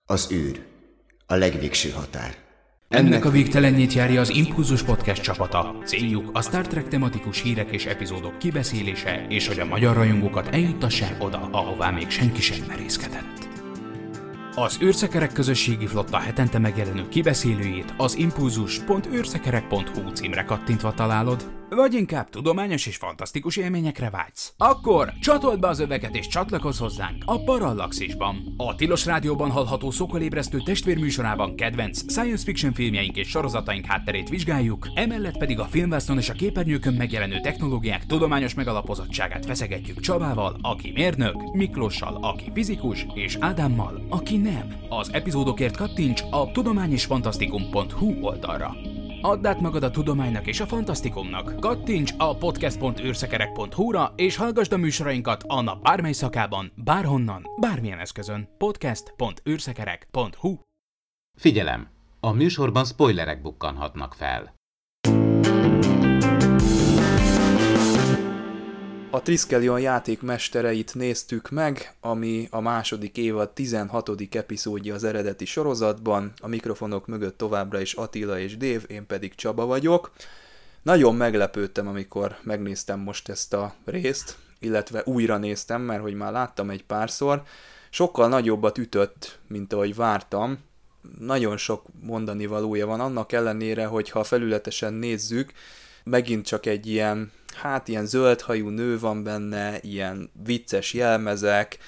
Az 0.06 0.32
űr. 0.32 0.66
A 1.26 1.34
legvégső 1.34 1.90
határ. 1.90 2.47
Ennek 2.88 3.24
a 3.24 3.30
végtelenjét 3.30 3.92
járja 3.92 4.20
az 4.20 4.30
Impulzus 4.30 4.82
Podcast 4.82 5.22
csapata. 5.22 5.76
Céljuk 5.84 6.30
a 6.32 6.42
Star 6.42 6.66
Trek 6.66 6.88
tematikus 6.88 7.42
hírek 7.42 7.70
és 7.70 7.86
epizódok 7.86 8.38
kibeszélése, 8.38 9.26
és 9.28 9.46
hogy 9.46 9.58
a 9.58 9.64
magyar 9.64 9.96
rajongókat 9.96 10.48
eljuttassák 10.48 11.22
oda, 11.24 11.48
ahová 11.52 11.90
még 11.90 12.10
senki 12.10 12.40
sem 12.40 12.64
merészkedett. 12.68 13.48
Az 14.54 14.78
űrszekerek 14.82 15.32
közösségi 15.32 15.86
flotta 15.86 16.18
hetente 16.18 16.58
megjelenő 16.58 17.08
kibeszélőjét 17.08 17.94
az 17.96 18.16
impulzus.űrszekerek.hu 18.16 20.10
címre 20.12 20.42
kattintva 20.42 20.92
találod, 20.92 21.57
Vagy 21.70 21.94
inkább 21.94 22.30
tudományos 22.30 22.86
és 22.86 22.96
fantasztikus 22.96 23.56
élményekre 23.56 24.10
vágysz? 24.10 24.52
Akkor 24.56 25.12
csatold 25.20 25.60
be 25.60 25.68
az 25.68 25.78
öveket 25.78 26.16
és 26.16 26.26
csatlakozz 26.26 26.78
hozzánk 26.78 27.22
a 27.26 27.42
Parallaxisban. 27.42 28.54
A 28.56 28.74
Tilos 28.74 29.04
Rádióban 29.04 29.50
hallható 29.50 29.90
szokolébresztő 29.90 30.58
testvérműsorában 30.58 31.56
kedvenc 31.56 32.12
science 32.12 32.44
fiction 32.44 32.72
filmjeink 32.72 33.16
és 33.16 33.28
sorozataink 33.28 33.84
hátterét 33.84 34.28
vizsgáljuk, 34.28 34.86
emellett 34.94 35.38
pedig 35.38 35.58
a 35.58 35.64
filmvásznon 35.64 36.18
és 36.18 36.28
a 36.28 36.32
képernyőkön 36.32 36.94
megjelenő 36.94 37.40
technológiák 37.40 38.06
tudományos 38.06 38.54
megalapozottságát 38.54 39.46
feszegetjük 39.46 40.00
Csabával, 40.00 40.58
aki 40.62 40.90
mérnök, 40.94 41.52
Miklóssal, 41.52 42.18
aki 42.20 42.50
fizikus, 42.54 43.06
és 43.14 43.36
Ádámmal, 43.40 44.06
aki 44.08 44.36
nem. 44.36 44.74
Az 44.88 45.12
epizódokért 45.12 45.76
kattints 45.76 46.22
a 46.30 46.50
tudományisfantasztikum.hu 46.50 48.20
oldalra. 48.20 48.97
Add 49.20 49.46
át 49.46 49.60
magad 49.60 49.82
a 49.82 49.90
tudománynak 49.90 50.46
és 50.46 50.60
a 50.60 50.66
fantasztikumnak. 50.66 51.60
Kattints 51.60 52.14
a 52.18 52.36
podcast.őrszekerek.hu-ra 52.36 54.12
és 54.16 54.36
hallgasd 54.36 54.72
a 54.72 54.76
műsorainkat 54.76 55.44
a 55.46 55.60
nap 55.60 55.82
bármely 55.82 56.12
szakában, 56.12 56.72
bárhonnan, 56.74 57.42
bármilyen 57.60 57.98
eszközön. 57.98 58.48
podcast.őrszekerek.hu 58.58 60.56
Figyelem! 61.36 61.88
A 62.20 62.32
műsorban 62.32 62.84
spoilerek 62.84 63.42
bukkanhatnak 63.42 64.14
fel. 64.14 64.57
A 69.18 69.22
Triskelion 69.22 69.80
játékmestereit 69.80 70.94
néztük 70.94 71.50
meg, 71.50 71.94
ami 72.00 72.48
a 72.50 72.60
második 72.60 73.16
évad 73.16 73.50
16. 73.50 74.10
epizódja 74.30 74.94
az 74.94 75.04
eredeti 75.04 75.44
sorozatban. 75.44 76.32
A 76.40 76.48
mikrofonok 76.48 77.06
mögött 77.06 77.38
továbbra 77.38 77.80
is 77.80 77.92
Attila 77.92 78.38
és 78.38 78.56
Dév, 78.56 78.84
én 78.88 79.06
pedig 79.06 79.34
Csaba 79.34 79.66
vagyok. 79.66 80.12
Nagyon 80.82 81.14
meglepődtem, 81.14 81.88
amikor 81.88 82.36
megnéztem 82.42 83.00
most 83.00 83.28
ezt 83.28 83.54
a 83.54 83.74
részt, 83.84 84.36
illetve 84.58 85.02
újra 85.04 85.36
néztem, 85.36 85.82
mert 85.82 86.02
hogy 86.02 86.14
már 86.14 86.32
láttam 86.32 86.70
egy 86.70 86.84
párszor. 86.84 87.42
Sokkal 87.90 88.28
nagyobbat 88.28 88.78
ütött, 88.78 89.38
mint 89.46 89.72
ahogy 89.72 89.94
vártam. 89.94 90.58
Nagyon 91.18 91.56
sok 91.56 91.84
mondani 92.00 92.46
valója 92.46 92.86
van, 92.86 93.00
annak 93.00 93.32
ellenére, 93.32 93.86
hogy 93.86 94.10
ha 94.10 94.24
felületesen 94.24 94.92
nézzük, 94.92 95.52
megint 96.04 96.46
csak 96.46 96.66
egy 96.66 96.86
ilyen 96.86 97.32
hát 97.58 97.88
ilyen 97.88 98.06
zöldhajú 98.06 98.68
nő 98.68 98.98
van 98.98 99.22
benne, 99.22 99.78
ilyen 99.80 100.30
vicces 100.44 100.92
jelmezek, 100.92 101.78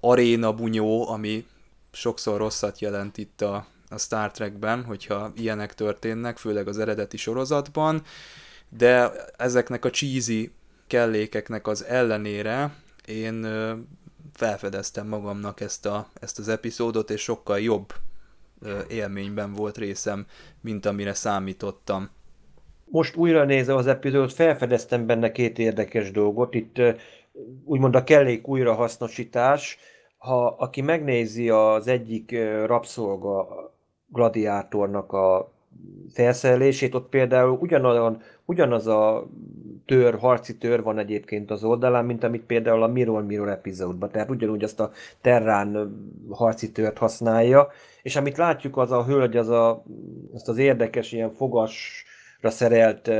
aréna 0.00 0.52
bunyó, 0.52 1.08
ami 1.08 1.46
sokszor 1.92 2.38
rosszat 2.38 2.80
jelent 2.80 3.18
itt 3.18 3.40
a, 3.40 3.66
a 3.88 3.98
Star 3.98 4.30
Trekben, 4.30 4.84
hogyha 4.84 5.32
ilyenek 5.36 5.74
történnek, 5.74 6.38
főleg 6.38 6.68
az 6.68 6.78
eredeti 6.78 7.16
sorozatban, 7.16 8.02
de 8.68 9.10
ezeknek 9.36 9.84
a 9.84 9.90
cheesy 9.90 10.52
kellékeknek 10.86 11.66
az 11.66 11.84
ellenére 11.84 12.74
én 13.06 13.46
felfedeztem 14.34 15.06
magamnak 15.06 15.60
ezt, 15.60 15.86
a, 15.86 16.08
ezt 16.20 16.38
az 16.38 16.48
epizódot, 16.48 17.10
és 17.10 17.20
sokkal 17.22 17.60
jobb 17.60 17.92
élményben 18.88 19.52
volt 19.52 19.78
részem, 19.78 20.26
mint 20.60 20.86
amire 20.86 21.14
számítottam 21.14 22.10
most 22.90 23.16
újra 23.16 23.44
nézve 23.44 23.74
az 23.74 23.86
epizódot, 23.86 24.32
felfedeztem 24.32 25.06
benne 25.06 25.32
két 25.32 25.58
érdekes 25.58 26.10
dolgot. 26.10 26.54
Itt 26.54 26.80
úgymond 27.64 27.94
a 27.94 28.04
kellék 28.04 28.48
újrahasznosítás. 28.48 29.78
Ha 30.16 30.46
aki 30.46 30.80
megnézi 30.80 31.50
az 31.50 31.86
egyik 31.86 32.36
rabszolga 32.66 33.46
gladiátornak 34.08 35.12
a 35.12 35.52
felszerelését, 36.12 36.94
ott 36.94 37.08
például 37.08 37.58
ugyanaz, 37.60 38.16
ugyanaz 38.44 38.86
a 38.86 39.26
tör, 39.86 40.18
harci 40.18 40.56
tör 40.56 40.82
van 40.82 40.98
egyébként 40.98 41.50
az 41.50 41.64
oldalán, 41.64 42.04
mint 42.04 42.24
amit 42.24 42.42
például 42.42 42.82
a 42.82 42.86
Mirror 42.86 43.24
Mirror 43.24 43.48
epizódban, 43.48 44.10
tehát 44.10 44.30
ugyanúgy 44.30 44.64
azt 44.64 44.80
a 44.80 44.90
Terrán 45.20 45.96
harci 46.30 46.72
tört 46.72 46.98
használja, 46.98 47.68
és 48.02 48.16
amit 48.16 48.36
látjuk 48.36 48.76
az 48.76 48.92
a 48.92 49.04
hölgy, 49.04 49.36
az 49.36 49.48
a, 49.48 49.84
azt 50.34 50.48
az 50.48 50.58
érdekes 50.58 51.12
ilyen 51.12 51.32
fogas 51.34 52.04
szerelt 52.42 53.10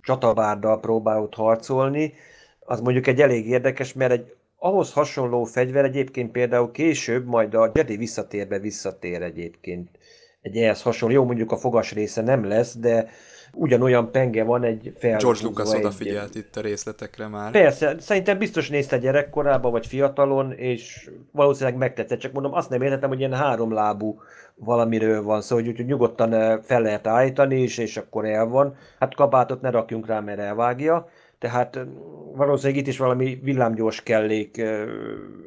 csatabárdal 0.00 0.80
próbál 0.80 1.22
ott 1.22 1.34
harcolni, 1.34 2.12
az 2.60 2.80
mondjuk 2.80 3.06
egy 3.06 3.20
elég 3.20 3.48
érdekes, 3.48 3.92
mert 3.92 4.12
egy 4.12 4.34
ahhoz 4.58 4.92
hasonló 4.92 5.44
fegyver 5.44 5.84
egyébként 5.84 6.30
például 6.30 6.70
később, 6.70 7.26
majd 7.26 7.54
a 7.54 7.70
Jedi 7.74 7.96
visszatérbe 7.96 8.58
visszatér 8.58 9.22
egyébként. 9.22 9.90
Egy 10.40 10.56
ehhez 10.56 10.82
hasonló, 10.82 11.14
jó 11.14 11.24
mondjuk 11.24 11.52
a 11.52 11.56
fogas 11.56 11.92
része 11.92 12.22
nem 12.22 12.44
lesz, 12.44 12.76
de 12.76 13.08
ugyanolyan 13.58 14.10
penge 14.10 14.44
van 14.44 14.64
egy 14.64 14.92
fel. 14.98 15.18
George 15.18 15.42
Lucas 15.42 15.72
egy... 15.72 15.78
odafigyelt 15.78 16.34
itt 16.34 16.56
a 16.56 16.60
részletekre 16.60 17.26
már. 17.26 17.50
Persze, 17.50 17.94
szerintem 17.98 18.38
biztos 18.38 18.68
nézte 18.68 18.98
gyerekkorában, 18.98 19.72
vagy 19.72 19.86
fiatalon, 19.86 20.52
és 20.52 21.10
valószínűleg 21.32 21.78
megtetszett, 21.78 22.18
csak 22.18 22.32
mondom, 22.32 22.54
azt 22.54 22.70
nem 22.70 22.82
értettem, 22.82 23.08
hogy 23.08 23.18
ilyen 23.18 23.34
háromlábú 23.34 24.20
valamiről 24.54 25.22
van 25.22 25.40
szó, 25.40 25.54
hogy 25.54 25.68
úgyhogy 25.68 25.86
nyugodtan 25.86 26.60
fel 26.62 26.80
lehet 26.80 27.06
állítani 27.06 27.62
is, 27.62 27.78
és 27.78 27.96
akkor 27.96 28.24
el 28.24 28.46
van. 28.46 28.76
Hát 28.98 29.14
kabátot 29.14 29.60
ne 29.60 29.70
rakjunk 29.70 30.06
rá, 30.06 30.20
mert 30.20 30.38
elvágja. 30.38 31.08
Tehát 31.38 31.78
valószínűleg 32.34 32.80
itt 32.80 32.88
is 32.88 32.98
valami 32.98 33.40
villámgyors 33.42 34.02
kellék 34.02 34.62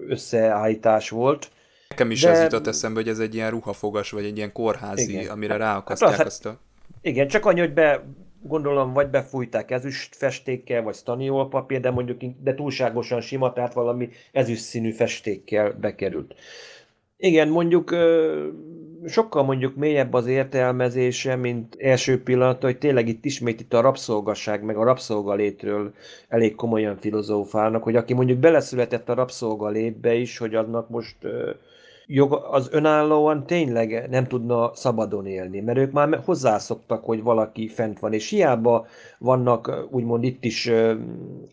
összeállítás 0.08 1.10
volt. 1.10 1.52
Nekem 1.90 2.12
is 2.12 2.22
De... 2.22 2.30
ez 2.30 2.42
jutott 2.42 2.68
eszembe, 2.68 3.00
hogy 3.00 3.10
ez 3.10 3.20
egy 3.20 3.36
ilyen 3.36 3.50
ruhafogas, 3.50 4.12
vagy 4.12 4.26
egy 4.26 4.38
ilyen 4.38 4.52
kórházi, 4.52 5.12
Igen. 5.12 5.32
amire 5.32 5.52
hát 5.52 5.62
ráakasztják 5.62 6.16
hát 6.16 6.26
azt 6.26 6.46
a... 6.46 6.60
Igen, 7.02 7.28
csak 7.28 7.46
annyi, 7.46 7.60
hogy 7.60 7.74
be, 7.74 8.04
gondolom, 8.42 8.94
vagy 8.94 9.08
befújták 9.08 9.72
ezüst 9.72 10.16
festékkel, 10.16 10.84
vagy 10.84 10.96
staniol 10.96 11.50
papír, 11.50 11.80
de 11.80 11.92
mondjuk 11.92 12.22
de 12.44 12.56
túlságosan 12.56 13.22
sima, 13.22 13.54
tehát 13.54 13.74
valami 13.74 14.10
ezüst 14.32 14.62
színű 14.62 14.92
festékkel 14.92 15.72
bekerült. 15.72 16.36
Igen, 17.18 17.48
mondjuk 17.48 17.96
sokkal 19.06 19.44
mondjuk 19.44 19.76
mélyebb 19.76 20.14
az 20.14 20.28
értelmezése, 20.28 21.36
mint 21.36 21.76
első 21.80 22.24
pillanat, 22.24 22.62
hogy 22.62 22.78
tényleg 22.78 23.08
itt 23.08 23.26
ismét 23.26 23.60
itt 23.60 23.74
a 23.74 23.82
rabszolgaság, 23.82 24.64
meg 24.64 24.78
a 24.78 24.84
rabszolgalétről 24.84 25.94
elég 26.28 26.56
komolyan 26.56 26.98
filozófálnak, 26.98 27.84
hogy 27.84 27.96
aki 27.96 28.14
mondjuk 28.14 28.38
beleszületett 28.38 29.10
a 29.10 29.14
rabszolgalétbe 29.14 30.14
is, 30.14 30.38
hogy 30.38 30.56
annak 30.56 30.90
most 30.90 31.18
jog, 32.12 32.34
az 32.52 32.70
önállóan 32.72 33.46
tényleg 33.46 34.08
nem 34.10 34.28
tudna 34.28 34.72
szabadon 34.74 35.26
élni, 35.26 35.60
mert 35.60 35.78
ők 35.78 35.92
már 35.92 36.22
hozzászoktak, 36.26 37.04
hogy 37.04 37.24
valaki 37.24 37.68
fent 37.68 38.00
van, 38.00 38.14
és 38.14 38.30
hiába 38.30 38.86
vannak 39.20 39.88
úgymond 39.92 40.24
itt 40.24 40.44
is 40.44 40.72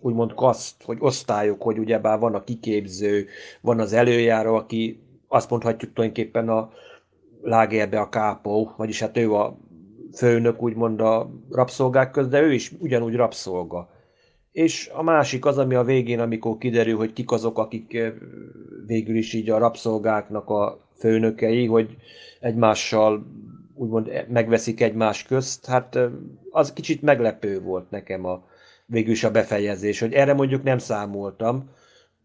úgymond 0.01 0.35
kaszt, 0.35 0.83
hogy 0.85 0.97
osztályok, 1.01 1.63
hogy 1.63 1.79
ugyebár 1.79 2.19
van 2.19 2.35
a 2.35 2.45
kiképző, 2.45 3.27
van 3.61 3.81
az 3.81 3.93
előjáró, 3.93 4.55
aki 4.55 5.01
azt 5.29 5.51
mondhatjuk 5.51 5.93
tulajdonképpen 5.93 6.49
a 6.49 6.71
lágerbe 7.43 8.01
a 8.01 8.09
kápó, 8.09 8.73
vagyis 8.77 9.01
hát 9.01 9.17
ő 9.17 9.33
a 9.33 9.57
főnök 10.15 10.63
úgymond 10.63 11.01
a 11.01 11.31
rabszolgák 11.51 12.11
közt, 12.11 12.29
de 12.29 12.41
ő 12.41 12.53
is 12.53 12.73
ugyanúgy 12.79 13.15
rabszolga. 13.15 13.89
És 14.57 14.91
a 14.95 15.03
másik 15.03 15.45
az, 15.45 15.59
ami 15.59 15.75
a 15.75 15.85
végén, 15.85 16.21
amikor 16.21 16.59
kiderül, 16.59 16.97
hogy 16.97 17.13
kik 17.13 17.31
azok, 17.31 17.59
akik 17.59 17.99
végül 18.87 19.17
is 19.17 19.33
így 19.33 19.51
a 19.51 19.59
rabszolgáknak 19.59 20.51
a 20.51 20.89
főnökei, 20.99 21.67
hogy 21.67 21.97
egymással 22.41 23.27
úgymond 23.75 24.27
megveszik 24.29 24.81
egymás 24.81 25.23
közt, 25.23 25.67
hát 25.67 25.99
az 26.51 26.73
kicsit 26.73 27.03
meglepő 27.03 27.61
volt 27.61 27.91
nekem 27.91 28.25
a 28.25 28.45
végül 28.87 29.13
is 29.13 29.25
a 29.25 29.31
befejezés, 29.31 30.01
hogy 30.01 30.13
erre 30.13 30.35
mondjuk 30.35 30.63
nem 30.63 30.79
számoltam, 30.79 31.71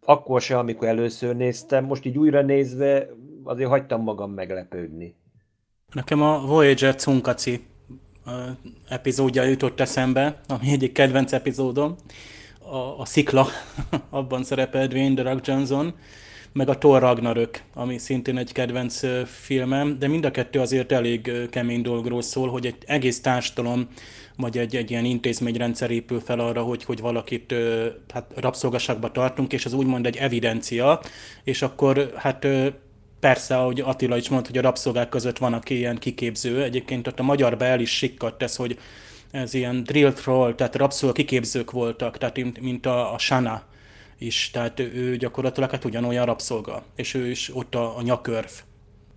akkor 0.06 0.42
se, 0.42 0.58
amikor 0.58 0.88
először 0.88 1.36
néztem, 1.36 1.86
most 1.86 2.06
így 2.06 2.18
újra 2.18 2.42
nézve 2.42 3.10
azért 3.44 3.70
hagytam 3.70 4.04
magam 4.04 4.32
meglepődni. 4.32 5.16
Nekem 5.94 6.22
a 6.22 6.46
Voyager 6.46 6.96
Cunkaci 6.96 7.66
epizódja 8.90 9.44
jutott 9.44 9.80
eszembe, 9.80 10.42
ami 10.48 10.72
egyik 10.72 10.92
kedvenc 10.92 11.32
epizódom. 11.32 11.96
A, 12.60 13.00
a 13.00 13.06
Szikla, 13.06 13.48
abban 14.10 14.44
szerepel 14.44 14.88
Dwayne 14.88 15.22
The 15.22 15.32
Rock 15.32 15.48
Johnson, 15.48 15.94
meg 16.54 16.70
a 16.70 16.78
Thor 16.78 17.02
Ragnarök, 17.02 17.62
ami 17.74 17.98
szintén 17.98 18.38
egy 18.38 18.52
kedvenc 18.52 19.00
filmem, 19.26 20.00
de 20.00 20.08
mind 20.08 20.26
a 20.26 20.32
kettő 20.32 20.60
azért 20.60 20.92
elég 20.92 21.32
kemény 21.50 21.82
dolgról 21.82 22.22
szól, 22.22 22.50
hogy 22.50 22.66
egy 22.66 22.76
egész 22.86 23.22
társadalom, 23.22 23.88
vagy 24.36 24.58
egy, 24.58 24.76
egy 24.76 24.92
ilyen 24.92 25.06
intézményrendszer 25.06 25.92
épül 25.92 26.20
fel 26.20 26.40
arra, 26.40 26.62
hogy, 26.62 26.84
hogy 26.84 27.00
valakit 27.00 27.56
hát 28.14 28.32
rabszolgaságba 28.36 29.12
tartunk, 29.12 29.54
és 29.54 29.66
az 29.66 29.74
úgymond 29.74 30.06
egy 30.06 30.18
evidencia, 30.18 31.02
és 31.44 31.62
akkor 31.62 32.14
hát 32.16 32.48
Persze, 33.22 33.58
ahogy 33.58 33.80
Attila 33.80 34.18
is 34.18 34.30
mondta, 34.30 34.50
hogy 34.50 34.58
a 34.58 34.62
rabszolgák 34.62 35.10
között 35.10 35.38
van, 35.38 35.54
aki 35.54 35.78
ilyen 35.78 35.98
kiképző. 35.98 36.64
Egyébként 36.64 37.08
ott 37.08 37.20
a 37.20 37.24
magyarba 37.24 37.66
el 37.66 37.80
is 37.80 37.98
sikkadt 37.98 38.44
ez, 38.44 38.56
hogy 38.56 38.80
ez 39.32 39.54
ilyen 39.54 39.84
drill 39.84 40.14
troll, 40.14 40.56
tehát 40.56 40.76
rabszolga 40.76 41.16
kiképzők 41.16 41.72
voltak, 41.72 42.18
tehát 42.18 42.60
mint 42.62 42.86
a, 42.86 43.14
a 43.14 43.18
Shana 43.18 43.64
is, 44.18 44.50
tehát 44.54 44.80
ő 44.80 45.18
gyakorlatilag 45.18 45.72
hát 45.72 45.86
ugyanolyan 45.86 46.26
rabszolga, 46.26 46.84
és 46.96 47.14
ő 47.14 47.30
is 47.30 47.56
ott 47.56 47.76
a, 47.76 47.98
a 47.98 48.02
nyakörv. 48.02 48.50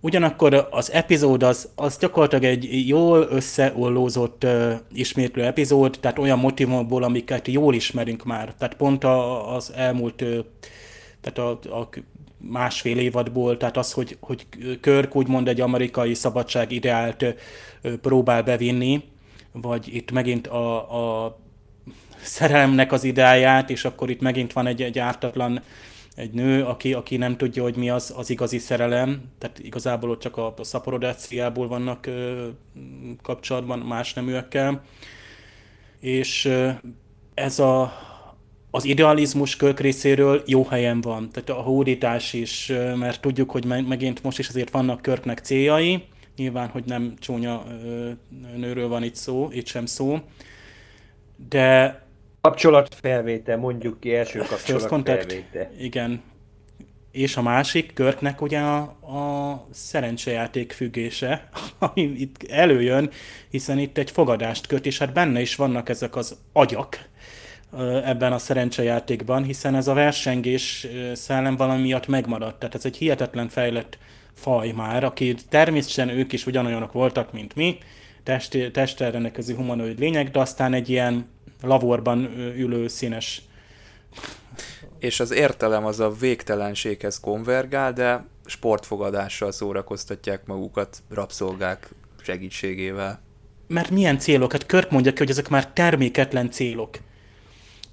Ugyanakkor 0.01 0.67
az 0.71 0.91
epizód 0.91 1.43
az, 1.43 1.69
az 1.75 1.97
gyakorlatilag 1.97 2.43
egy 2.43 2.87
jól 2.87 3.27
összeollózott 3.29 4.43
uh, 4.43 4.73
ismétlő 4.93 5.43
epizód, 5.43 5.97
tehát 5.99 6.19
olyan 6.19 6.39
motivumból, 6.39 7.03
amiket 7.03 7.47
jól 7.47 7.73
ismerünk 7.73 8.23
már. 8.23 8.53
Tehát 8.57 8.75
pont 8.75 9.03
az 9.55 9.73
elmúlt, 9.75 10.21
uh, 10.21 10.37
tehát 11.21 11.37
a, 11.37 11.77
a 11.79 11.89
másfél 12.37 12.97
évadból, 12.97 13.57
tehát 13.57 13.77
az, 13.77 13.91
hogy, 13.91 14.17
hogy 14.19 14.45
Körk 14.81 15.15
úgymond 15.15 15.47
egy 15.47 15.61
amerikai 15.61 16.13
szabadság 16.13 16.71
ideált 16.71 17.25
próbál 18.01 18.43
bevinni, 18.43 19.03
vagy 19.51 19.95
itt 19.95 20.11
megint 20.11 20.47
a, 20.47 21.23
a 21.23 21.37
szerelemnek 22.21 22.91
az 22.91 23.03
ideáját, 23.03 23.69
és 23.69 23.85
akkor 23.85 24.09
itt 24.09 24.21
megint 24.21 24.53
van 24.53 24.67
egy, 24.67 24.81
egy 24.81 24.99
ártatlan 24.99 25.61
egy 26.15 26.31
nő, 26.31 26.63
aki, 26.63 26.93
aki 26.93 27.17
nem 27.17 27.37
tudja, 27.37 27.63
hogy 27.63 27.75
mi 27.75 27.89
az, 27.89 28.13
az 28.17 28.29
igazi 28.29 28.57
szerelem, 28.57 29.21
tehát 29.37 29.59
igazából 29.59 30.09
ott 30.09 30.19
csak 30.19 30.37
a, 30.37 30.53
a 30.57 30.63
szaporodáciából 30.63 31.67
vannak 31.67 32.05
ö, 32.05 32.47
kapcsolatban 33.21 33.79
más 33.79 34.13
neműekkel, 34.13 34.83
és 35.99 36.45
ö, 36.45 36.69
ez 37.33 37.59
a, 37.59 37.93
az 38.75 38.85
idealizmus 38.85 39.55
kölk 39.55 39.79
részéről 39.79 40.43
jó 40.45 40.63
helyen 40.63 41.01
van, 41.01 41.29
tehát 41.31 41.49
a 41.49 41.63
hódítás 41.63 42.33
is, 42.33 42.71
mert 42.95 43.21
tudjuk, 43.21 43.51
hogy 43.51 43.65
megint 43.65 44.23
most 44.23 44.39
is 44.39 44.47
azért 44.47 44.69
vannak 44.69 45.01
körknek 45.01 45.39
céljai, 45.39 46.03
nyilván, 46.35 46.67
hogy 46.67 46.83
nem 46.85 47.13
csúnya 47.19 47.63
nőről 48.55 48.87
van 48.87 49.03
itt 49.03 49.15
szó, 49.15 49.49
itt 49.51 49.65
sem 49.65 49.85
szó, 49.85 50.19
de 51.49 51.99
Kapcsolatfelvétel, 52.41 53.57
mondjuk 53.57 53.99
ki, 53.99 54.15
első 54.15 54.39
kapcsolatfelvétel. 54.39 55.71
Igen. 55.79 56.21
És 57.11 57.37
a 57.37 57.41
másik, 57.41 57.93
Körknek 57.93 58.41
ugye 58.41 58.59
a, 58.59 58.77
a 59.01 59.67
szerencsejáték 59.71 60.71
függése, 60.71 61.49
ami 61.79 62.01
itt 62.01 62.43
előjön, 62.49 63.09
hiszen 63.49 63.77
itt 63.77 63.97
egy 63.97 64.11
fogadást 64.11 64.67
köt, 64.67 64.85
és 64.85 64.97
hát 64.97 65.13
benne 65.13 65.41
is 65.41 65.55
vannak 65.55 65.89
ezek 65.89 66.15
az 66.15 66.37
agyak 66.53 66.99
ebben 68.03 68.33
a 68.33 68.37
szerencsejátékban, 68.37 69.43
hiszen 69.43 69.75
ez 69.75 69.87
a 69.87 69.93
versengés 69.93 70.87
szellem 71.13 71.55
valami 71.55 71.81
miatt 71.81 72.07
megmaradt. 72.07 72.59
Tehát 72.59 72.75
ez 72.75 72.85
egy 72.85 72.97
hihetetlen 72.97 73.49
fejlett 73.49 73.97
faj 74.33 74.71
már, 74.71 75.03
aki 75.03 75.35
természetesen 75.49 76.09
ők 76.09 76.33
is 76.33 76.45
ugyanolyanok 76.45 76.91
voltak, 76.91 77.33
mint 77.33 77.55
mi, 77.55 77.77
test, 78.23 78.71
testtel 78.71 79.11
rendelkező 79.11 79.55
humanoid 79.55 79.99
lények, 79.99 80.31
de 80.31 80.39
aztán 80.39 80.73
egy 80.73 80.89
ilyen 80.89 81.27
lavorban 81.61 82.23
ülő 82.57 82.87
színes. 82.87 83.41
És 84.99 85.19
az 85.19 85.31
értelem 85.31 85.85
az 85.85 85.99
a 85.99 86.11
végtelenséghez 86.11 87.19
konvergál, 87.19 87.93
de 87.93 88.25
sportfogadással 88.45 89.51
szórakoztatják 89.51 90.45
magukat 90.45 90.97
rabszolgák 91.09 91.89
segítségével. 92.21 93.19
Mert 93.67 93.89
milyen 93.89 94.19
célok? 94.19 94.51
Hát 94.51 94.65
Körk 94.65 94.91
mondja 94.91 95.11
ki, 95.11 95.17
hogy 95.17 95.29
ezek 95.29 95.49
már 95.49 95.67
terméketlen 95.67 96.51
célok. 96.51 96.97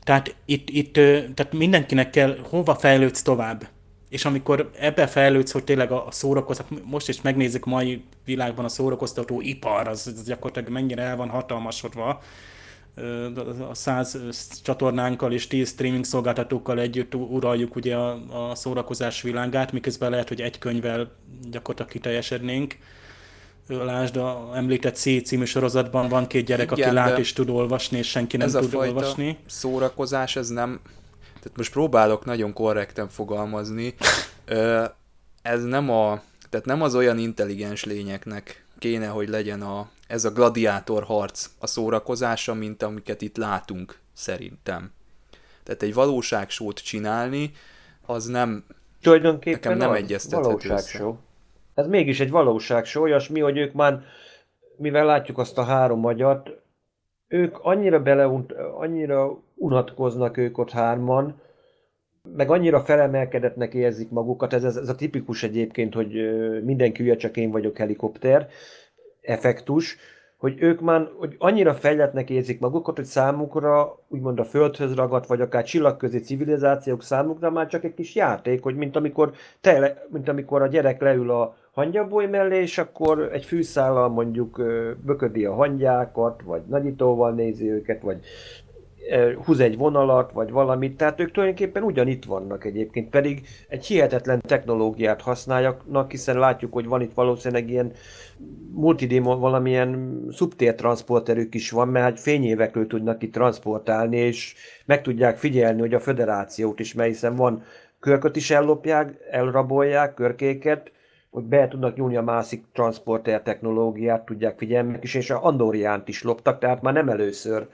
Tehát 0.05 0.34
itt, 0.44 0.70
itt 0.70 0.92
tehát 1.34 1.53
mindenkinek 1.53 2.11
kell, 2.11 2.38
hova 2.48 2.74
fejlődsz 2.74 3.22
tovább. 3.22 3.68
És 4.09 4.24
amikor 4.24 4.70
ebbe 4.78 5.07
fejlődsz, 5.07 5.53
hogy 5.53 5.64
tényleg 5.64 5.92
a, 5.92 6.07
a 6.07 6.11
szórakoztat, 6.11 6.66
most 6.84 7.09
is 7.09 7.20
megnézzük 7.20 7.64
mai 7.64 8.05
világban 8.24 8.64
a 8.64 8.68
szórakoztató 8.68 9.40
ipar, 9.40 9.88
az, 9.88 10.07
az 10.07 10.24
gyakorlatilag 10.24 10.72
mennyire 10.72 11.03
el 11.03 11.16
van 11.16 11.28
hatalmasodva, 11.28 12.22
a 13.70 13.74
száz 13.74 14.18
csatornánkkal 14.62 15.32
és 15.32 15.46
tíz 15.46 15.68
streaming 15.68 16.05
szolgáltatókkal 16.05 16.80
együtt 16.80 17.14
uraljuk 17.14 17.76
ugye 17.76 17.96
a, 17.96 18.50
a 18.50 18.55
szórakozás 18.55 19.22
világát, 19.22 19.72
miközben 19.72 20.11
lehet, 20.11 20.28
hogy 20.28 20.40
egy 20.40 20.59
könyvvel 20.59 21.11
gyakorlatilag 21.50 21.90
kiteljesednénk. 21.90 22.76
Lásd, 23.66 24.16
a 24.16 24.50
említett 24.54 24.96
C 24.96 25.22
című 25.22 25.44
sorozatban 25.44 26.08
van 26.08 26.26
két 26.26 26.44
gyerek, 26.44 26.70
Igen, 26.70 26.86
aki 26.88 26.94
lát 26.94 27.18
és 27.18 27.32
tud 27.32 27.48
olvasni, 27.48 27.98
és 27.98 28.08
senki 28.08 28.36
nem 28.36 28.46
ez 28.46 28.52
tud 28.52 28.74
a 28.74 28.76
olvasni. 28.76 29.38
szórakozás, 29.46 30.36
ez 30.36 30.48
nem... 30.48 30.80
Tehát 31.22 31.56
most 31.56 31.72
próbálok 31.72 32.24
nagyon 32.24 32.52
korrekten 32.52 33.08
fogalmazni. 33.08 33.94
ez 35.42 35.64
nem 35.64 35.90
a... 35.90 36.22
Tehát 36.50 36.66
nem 36.66 36.82
az 36.82 36.94
olyan 36.94 37.18
intelligens 37.18 37.84
lényeknek 37.84 38.64
kéne, 38.78 39.06
hogy 39.06 39.28
legyen 39.28 39.62
a, 39.62 39.88
ez 40.06 40.24
a 40.24 40.30
gladiátor 40.30 41.04
harc 41.04 41.48
a 41.58 41.66
szórakozása, 41.66 42.54
mint 42.54 42.82
amiket 42.82 43.22
itt 43.22 43.36
látunk, 43.36 43.98
szerintem. 44.12 44.90
Tehát 45.62 45.82
egy 45.82 45.94
valóságsót 45.94 46.78
csinálni, 46.78 47.52
az 48.06 48.26
nem, 48.26 48.64
Tulajdonképpen 49.02 49.72
nekem 49.72 49.88
nem 49.88 50.02
egyeztethető 50.02 50.70
össze. 50.70 51.14
Ez 51.75 51.87
mégis 51.87 52.20
egy 52.20 52.31
valóságsó, 52.31 53.03
olyasmi, 53.03 53.41
hogy 53.41 53.57
ők 53.57 53.73
már, 53.73 54.01
mivel 54.77 55.05
látjuk 55.05 55.39
azt 55.39 55.59
a 55.59 55.62
három 55.62 56.01
magyart, 56.01 56.51
ők 57.29 57.59
annyira 57.62 58.03
beleunt, 58.03 58.53
annyira 58.53 59.39
unatkoznak 59.55 60.37
ők 60.37 60.59
ott 60.59 60.70
hárman, 60.70 61.41
meg 62.37 62.51
annyira 62.51 62.81
felemelkedetnek 62.81 63.75
érzik 63.75 64.11
magukat, 64.11 64.53
ez, 64.53 64.64
ez, 64.64 64.77
ez 64.77 64.89
a 64.89 64.95
tipikus 64.95 65.43
egyébként, 65.43 65.95
hogy 65.95 66.12
mindenki 66.64 67.03
ügye, 67.03 67.16
csak 67.16 67.37
én 67.37 67.51
vagyok 67.51 67.77
helikopter 67.77 68.49
effektus, 69.20 69.97
hogy 70.43 70.57
ők 70.59 70.80
már 70.80 71.09
hogy 71.18 71.36
annyira 71.38 71.74
fejletnek 71.74 72.30
érzik 72.30 72.61
magukat, 72.61 72.97
hogy 72.97 73.05
számukra 73.05 73.99
úgymond 74.09 74.38
a 74.38 74.45
földhöz 74.45 74.95
ragadt, 74.95 75.26
vagy 75.26 75.40
akár 75.40 75.64
csillagközi 75.64 76.18
civilizációk 76.18 77.03
számukra 77.03 77.51
már 77.51 77.66
csak 77.66 77.84
egy 77.84 77.95
kis 77.95 78.14
játék, 78.14 78.62
hogy 78.62 78.76
mint 78.76 78.97
amikor, 78.97 79.32
te, 79.61 80.07
mint 80.09 80.28
amikor 80.28 80.62
a 80.62 80.66
gyerek 80.66 81.01
leül 81.01 81.30
a 81.30 81.57
hangyaboly 81.72 82.26
mellé, 82.26 82.61
és 82.61 82.78
akkor 82.78 83.28
egy 83.32 83.45
fűszállal 83.45 84.09
mondjuk 84.09 84.62
böködi 85.05 85.45
a 85.45 85.55
hangyákat, 85.55 86.43
vagy 86.45 86.62
nagyítóval 86.68 87.32
nézi 87.32 87.70
őket, 87.70 88.03
vagy 88.03 88.18
húz 89.44 89.61
egy 89.61 89.76
vonalat, 89.76 90.32
vagy 90.32 90.50
valamit, 90.50 90.96
tehát 90.96 91.20
ők 91.20 91.30
tulajdonképpen 91.30 91.82
ugyanitt 91.82 92.24
vannak 92.24 92.64
egyébként, 92.64 93.11
pedig 93.11 93.46
egy 93.68 93.86
hihetetlen 93.86 94.40
technológiát 94.40 95.22
használják, 95.22 95.80
hiszen 96.09 96.38
látjuk, 96.38 96.72
hogy 96.72 96.86
van 96.86 97.00
itt 97.00 97.14
valószínűleg 97.14 97.70
ilyen 97.70 97.92
multidémon, 98.72 99.40
valamilyen 99.40 100.20
szubtértransporterük 100.30 101.55
is 101.55 101.70
van, 101.70 101.88
mert 101.88 102.05
hát 102.05 102.20
fényévekről 102.20 102.86
tudnak 102.86 103.22
itt 103.22 103.32
transportálni, 103.32 104.16
és 104.16 104.55
meg 104.84 105.03
tudják 105.03 105.36
figyelni, 105.36 105.80
hogy 105.80 105.94
a 105.94 106.00
föderációt 106.00 106.80
is, 106.80 106.94
mert 106.94 107.09
hiszen 107.09 107.36
van 107.36 107.62
körköt 108.00 108.36
is 108.36 108.50
ellopják, 108.50 109.14
elrabolják, 109.30 110.14
körkéket, 110.14 110.92
hogy 111.30 111.44
be 111.44 111.68
tudnak 111.68 111.96
nyúlni 111.96 112.16
a 112.16 112.22
másik 112.22 112.64
transporter 112.72 113.42
technológiát, 113.42 114.24
tudják 114.24 114.59
figyelni, 114.59 114.98
és 115.00 115.30
a 115.30 115.44
Andoriánt 115.44 116.09
is 116.09 116.22
loptak, 116.22 116.59
tehát 116.59 116.82
már 116.82 116.94
nem 116.94 117.09
először 117.09 117.68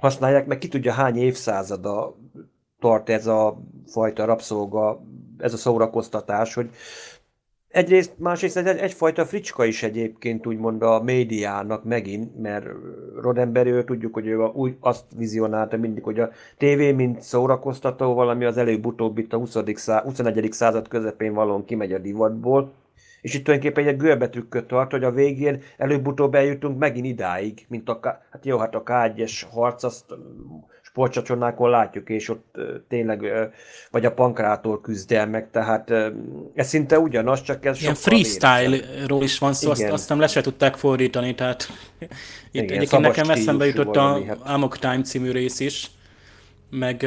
használják, 0.00 0.46
meg 0.46 0.58
ki 0.58 0.68
tudja 0.68 0.92
hány 0.92 1.16
évszázada 1.16 2.16
tart 2.80 3.08
ez 3.08 3.26
a 3.26 3.58
fajta 3.86 4.24
rabszolga, 4.24 5.00
ez 5.38 5.52
a 5.52 5.56
szórakoztatás, 5.56 6.54
hogy 6.54 6.70
egyrészt, 7.68 8.12
másrészt 8.18 8.56
ez 8.56 8.66
egy, 8.66 8.78
egyfajta 8.78 9.26
fricska 9.26 9.64
is 9.64 9.82
egyébként 9.82 10.46
úgymond 10.46 10.82
a 10.82 11.02
médiának 11.02 11.84
megint, 11.84 12.38
mert 12.40 12.66
Roddenberry, 13.20 13.84
tudjuk, 13.84 14.14
hogy 14.14 14.26
ő 14.26 14.36
úgy 14.36 14.76
azt 14.80 15.04
vizionálta 15.16 15.76
mindig, 15.76 16.02
hogy 16.02 16.20
a 16.20 16.30
tévé 16.56 16.92
mint 16.92 17.22
szórakoztató 17.22 18.14
valami 18.14 18.44
az 18.44 18.56
előbb-utóbb 18.56 19.18
itt 19.18 19.32
a 19.32 19.36
20. 19.36 19.56
Szá, 19.74 20.02
21. 20.02 20.48
század 20.52 20.88
közepén 20.88 21.34
valóan 21.34 21.64
kimegy 21.64 21.92
a 21.92 21.98
divatból, 21.98 22.72
és 23.20 23.34
itt 23.34 23.44
tulajdonképpen 23.44 23.88
egy 23.88 23.96
görbetűköt 23.96 24.66
tart, 24.66 24.90
hogy 24.90 25.04
a 25.04 25.10
végén 25.10 25.62
előbb-utóbb 25.76 26.34
eljutunk 26.34 26.78
megint 26.78 27.06
idáig, 27.06 27.66
mint 27.68 27.88
a, 27.88 28.00
hát 28.02 28.44
jó, 28.44 28.58
hát 28.58 28.74
a 28.74 28.82
K1-es 28.82 29.42
harc, 29.50 29.82
azt 29.82 30.04
sportcsatornákon 30.82 31.70
látjuk, 31.70 32.08
és 32.08 32.28
ott 32.28 32.56
tényleg, 32.88 33.50
vagy 33.90 34.04
a 34.04 34.12
pankrátor 34.12 34.80
küzdelmek, 34.80 35.50
tehát 35.50 35.90
ez 36.54 36.68
szinte 36.68 36.98
ugyanaz, 36.98 37.42
csak 37.42 37.64
ez 37.64 37.80
Ilyen 37.80 37.94
freestyle-ról 37.94 39.22
is 39.22 39.38
van 39.38 39.52
szó, 39.52 39.70
azt, 39.70 39.82
azt 39.82 40.08
nem 40.08 40.20
le 40.20 40.26
se 40.26 40.40
tudták 40.40 40.74
fordítani, 40.74 41.34
tehát 41.34 41.68
itt 41.98 42.08
Igen, 42.50 42.76
egyébként 42.76 43.02
nekem 43.02 43.30
eszembe 43.30 43.66
jutott 43.66 43.96
a 43.96 44.24
hát. 44.26 44.38
Amok 44.42 44.78
Time 44.78 45.02
című 45.02 45.30
rész 45.30 45.60
is, 45.60 45.90
meg 46.70 47.06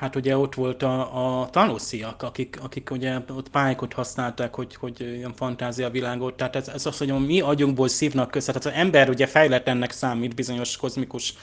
hát 0.00 0.16
ugye 0.16 0.36
ott 0.36 0.54
volt 0.54 0.82
a, 0.82 1.40
a 1.40 1.50
tanúsziak, 1.50 2.22
akik, 2.22 2.58
akik 2.62 2.90
ugye 2.90 3.18
ott 3.28 3.48
pályákat 3.48 3.92
használták, 3.92 4.54
hogy, 4.54 4.74
hogy 4.74 5.00
ilyen 5.00 5.34
fantázia 5.34 5.90
világot, 5.90 6.34
tehát 6.34 6.56
ez, 6.56 6.68
ez 6.68 6.86
az, 6.86 6.98
hogy 6.98 7.26
mi 7.26 7.40
agyunkból 7.40 7.88
szívnak 7.88 8.30
között, 8.30 8.54
tehát 8.54 8.76
az 8.76 8.82
ember 8.82 9.08
ugye 9.08 9.26
fejlett 9.26 9.68
ennek 9.68 9.90
számít 9.90 10.34
bizonyos 10.34 10.76
kozmikus 10.76 11.34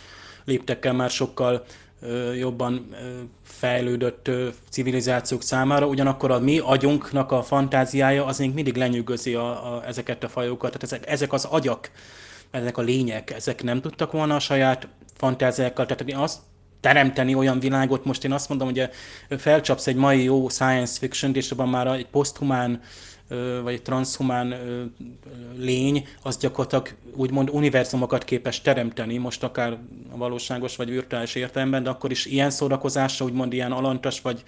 léptekkel 0.46 0.94
már 0.94 1.10
sokkal 1.10 1.66
ö, 2.02 2.34
jobban 2.34 2.88
ö, 2.92 2.96
fejlődött 3.44 4.28
ö, 4.28 4.48
civilizációk 4.70 5.44
számára, 5.44 5.88
ugyanakkor 5.88 6.32
a 6.32 6.40
mi 6.40 6.60
agyunknak 6.60 7.32
a 7.32 7.44
fantáziája 7.44 8.26
az 8.26 8.38
még 8.38 8.54
mindig 8.54 8.76
lenyűgözi 8.76 9.34
a, 9.34 9.76
a, 9.76 9.84
ezeket 9.88 10.24
a 10.24 10.30
fajokat, 10.30 10.72
tehát 10.72 10.84
ezek, 10.84 11.10
ezek 11.10 11.34
az 11.34 11.46
agyak, 11.46 11.92
ezek 12.52 12.78
a 12.78 12.82
lények, 12.82 13.32
ezek 13.32 13.64
nem 13.64 13.82
tudtak 13.82 14.12
volna 14.12 14.36
a 14.36 14.40
saját 14.40 14.88
fantáziákkal, 15.18 15.86
tehát 15.86 16.10
én 16.10 16.18
azt 16.18 16.40
teremteni 16.80 17.36
olyan 17.36 17.60
világot, 17.60 18.06
most 18.06 18.24
én 18.24 18.32
azt 18.32 18.50
mondom, 18.50 18.68
hogy 18.68 18.90
felcsapsz 19.38 19.88
egy 19.88 19.96
mai 19.96 20.24
jó 20.24 20.50
science 20.50 21.00
fiction 21.00 21.36
és 21.36 21.52
abban 21.52 21.70
már 21.70 21.88
egy 21.88 22.08
poszthumán 22.08 22.82
vagy 23.64 23.74
egy 23.74 23.82
transhumán 23.82 24.56
lény, 25.58 26.08
az 26.22 26.38
gyakorlatilag 26.38 26.90
úgymond 27.16 27.50
univerzumokat 27.50 28.24
képes 28.24 28.62
teremteni, 28.62 29.18
most 29.18 29.44
akár 29.44 29.78
valóságos 30.16 30.76
vagy 30.76 30.90
virtuális 30.90 31.36
értelemben, 31.36 31.84
de 31.84 31.90
akkor 31.90 32.12
is 32.12 32.26
ilyen 32.26 32.50
szórakozásra, 32.50 33.26
úgymond 33.26 33.54
ilyen 33.54 33.72
alantas 33.72 34.22
vagy 34.22 34.44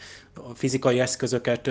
fizikai 0.53 0.99
eszközöket 0.99 1.69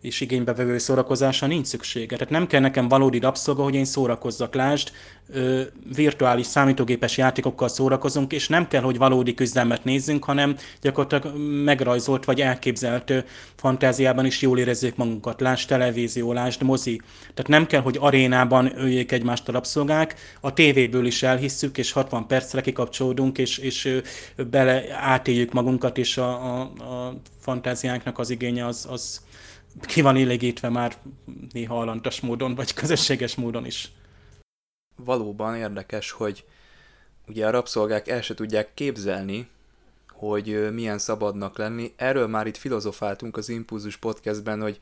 és 0.00 0.20
igénybevevő 0.20 0.78
szórakozása 0.78 1.46
nincs 1.46 1.66
szüksége. 1.66 2.16
Tehát 2.16 2.32
nem 2.32 2.46
kell 2.46 2.60
nekem 2.60 2.88
valódi 2.88 3.18
rabszolga, 3.18 3.62
hogy 3.62 3.74
én 3.74 3.84
szórakozzak. 3.84 4.54
Lásd, 4.54 4.90
ö, 5.28 5.62
virtuális 5.94 6.46
számítógépes 6.46 7.16
játékokkal 7.16 7.68
szórakozunk, 7.68 8.32
és 8.32 8.48
nem 8.48 8.68
kell, 8.68 8.82
hogy 8.82 8.98
valódi 8.98 9.34
küzdelmet 9.34 9.84
nézzünk, 9.84 10.24
hanem 10.24 10.56
gyakorlatilag 10.80 11.36
megrajzolt 11.64 12.24
vagy 12.24 12.40
elképzelt 12.40 13.12
fantáziában 13.56 14.24
is 14.24 14.42
jól 14.42 14.58
érezzük 14.58 14.96
magunkat. 14.96 15.40
Lásd 15.40 15.68
televízió, 15.68 16.32
lásd 16.32 16.62
mozi. 16.62 17.00
Tehát 17.34 17.50
nem 17.50 17.66
kell, 17.66 17.80
hogy 17.80 17.96
arénában 18.00 18.72
öljék 18.76 19.12
egymást 19.12 19.48
a 19.48 19.52
rabszolgák, 19.52 20.14
a 20.40 20.52
tévéből 20.52 21.06
is 21.06 21.22
elhisszük, 21.22 21.78
és 21.78 21.92
60 21.92 22.26
percre 22.26 22.60
kikapcsolódunk, 22.60 23.38
és, 23.38 23.58
és 23.58 24.00
bele 24.50 24.84
átéljük 25.00 25.52
magunkat, 25.52 25.98
és 25.98 26.16
a, 26.16 26.28
a, 26.28 26.60
a 26.60 27.14
fantáziánknak 27.40 28.18
az 28.18 28.30
igénye 28.30 28.66
az, 28.66 28.86
az 28.90 29.20
ki 29.80 30.00
van 30.00 30.16
élégítve 30.16 30.68
már 30.68 30.96
néha 31.52 31.80
alantas 31.80 32.20
módon, 32.20 32.54
vagy 32.54 32.74
közösséges 32.74 33.34
módon 33.34 33.66
is. 33.66 33.92
Valóban 34.96 35.56
érdekes, 35.56 36.10
hogy 36.10 36.44
ugye 37.28 37.46
a 37.46 37.50
rabszolgák 37.50 38.08
el 38.08 38.22
se 38.22 38.34
tudják 38.34 38.74
képzelni, 38.74 39.48
hogy 40.12 40.72
milyen 40.72 40.98
szabadnak 40.98 41.58
lenni. 41.58 41.92
Erről 41.96 42.26
már 42.26 42.46
itt 42.46 42.56
filozofáltunk 42.56 43.36
az 43.36 43.48
Impulzus 43.48 43.96
podcastben, 43.96 44.60
hogy 44.60 44.78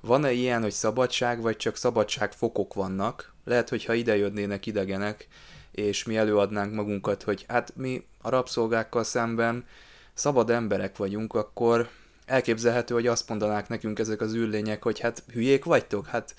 van-e 0.00 0.32
ilyen, 0.32 0.62
hogy 0.62 0.72
szabadság, 0.72 1.40
vagy 1.40 1.56
csak 1.56 1.76
szabadságfokok 1.76 2.74
vannak. 2.74 3.32
Lehet, 3.44 3.68
hogyha 3.68 3.94
ide 3.94 4.16
jönnének 4.16 4.66
idegenek, 4.66 5.28
és 5.70 6.04
mi 6.04 6.16
előadnánk 6.16 6.74
magunkat, 6.74 7.22
hogy 7.22 7.44
hát 7.48 7.76
mi 7.76 8.06
a 8.22 8.28
rabszolgákkal 8.28 9.04
szemben 9.04 9.66
szabad 10.14 10.50
emberek 10.50 10.96
vagyunk, 10.96 11.34
akkor 11.34 11.88
elképzelhető, 12.26 12.94
hogy 12.94 13.06
azt 13.06 13.28
mondanák 13.28 13.68
nekünk 13.68 13.98
ezek 13.98 14.20
az 14.20 14.34
űrlények, 14.34 14.82
hogy 14.82 15.00
hát 15.00 15.22
hülyék 15.32 15.64
vagytok, 15.64 16.06
hát 16.06 16.34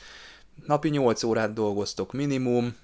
napi 0.66 0.90
8 0.90 1.24
órát 1.24 1.54
dolgoztok 1.54 2.14
minimum, 2.14 2.76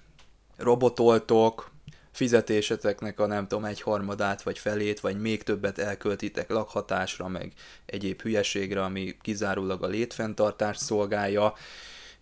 robotoltok, 0.58 1.72
fizetéseteknek 2.12 3.20
a 3.20 3.26
nem 3.26 3.48
tudom 3.48 3.66
egy 3.66 3.82
harmadát 3.82 4.42
vagy 4.42 4.60
felét, 4.60 5.00
vagy 5.00 5.22
még 5.22 5.44
többet 5.44 5.78
elköltitek 5.78 6.50
lakhatásra, 6.50 7.28
meg 7.28 7.54
egyéb 7.86 8.22
hülyeségre, 8.22 8.84
ami 8.84 9.18
kizárólag 9.22 9.84
a 9.84 9.88
létfenntartást 9.88 10.80
szolgálja, 10.80 11.54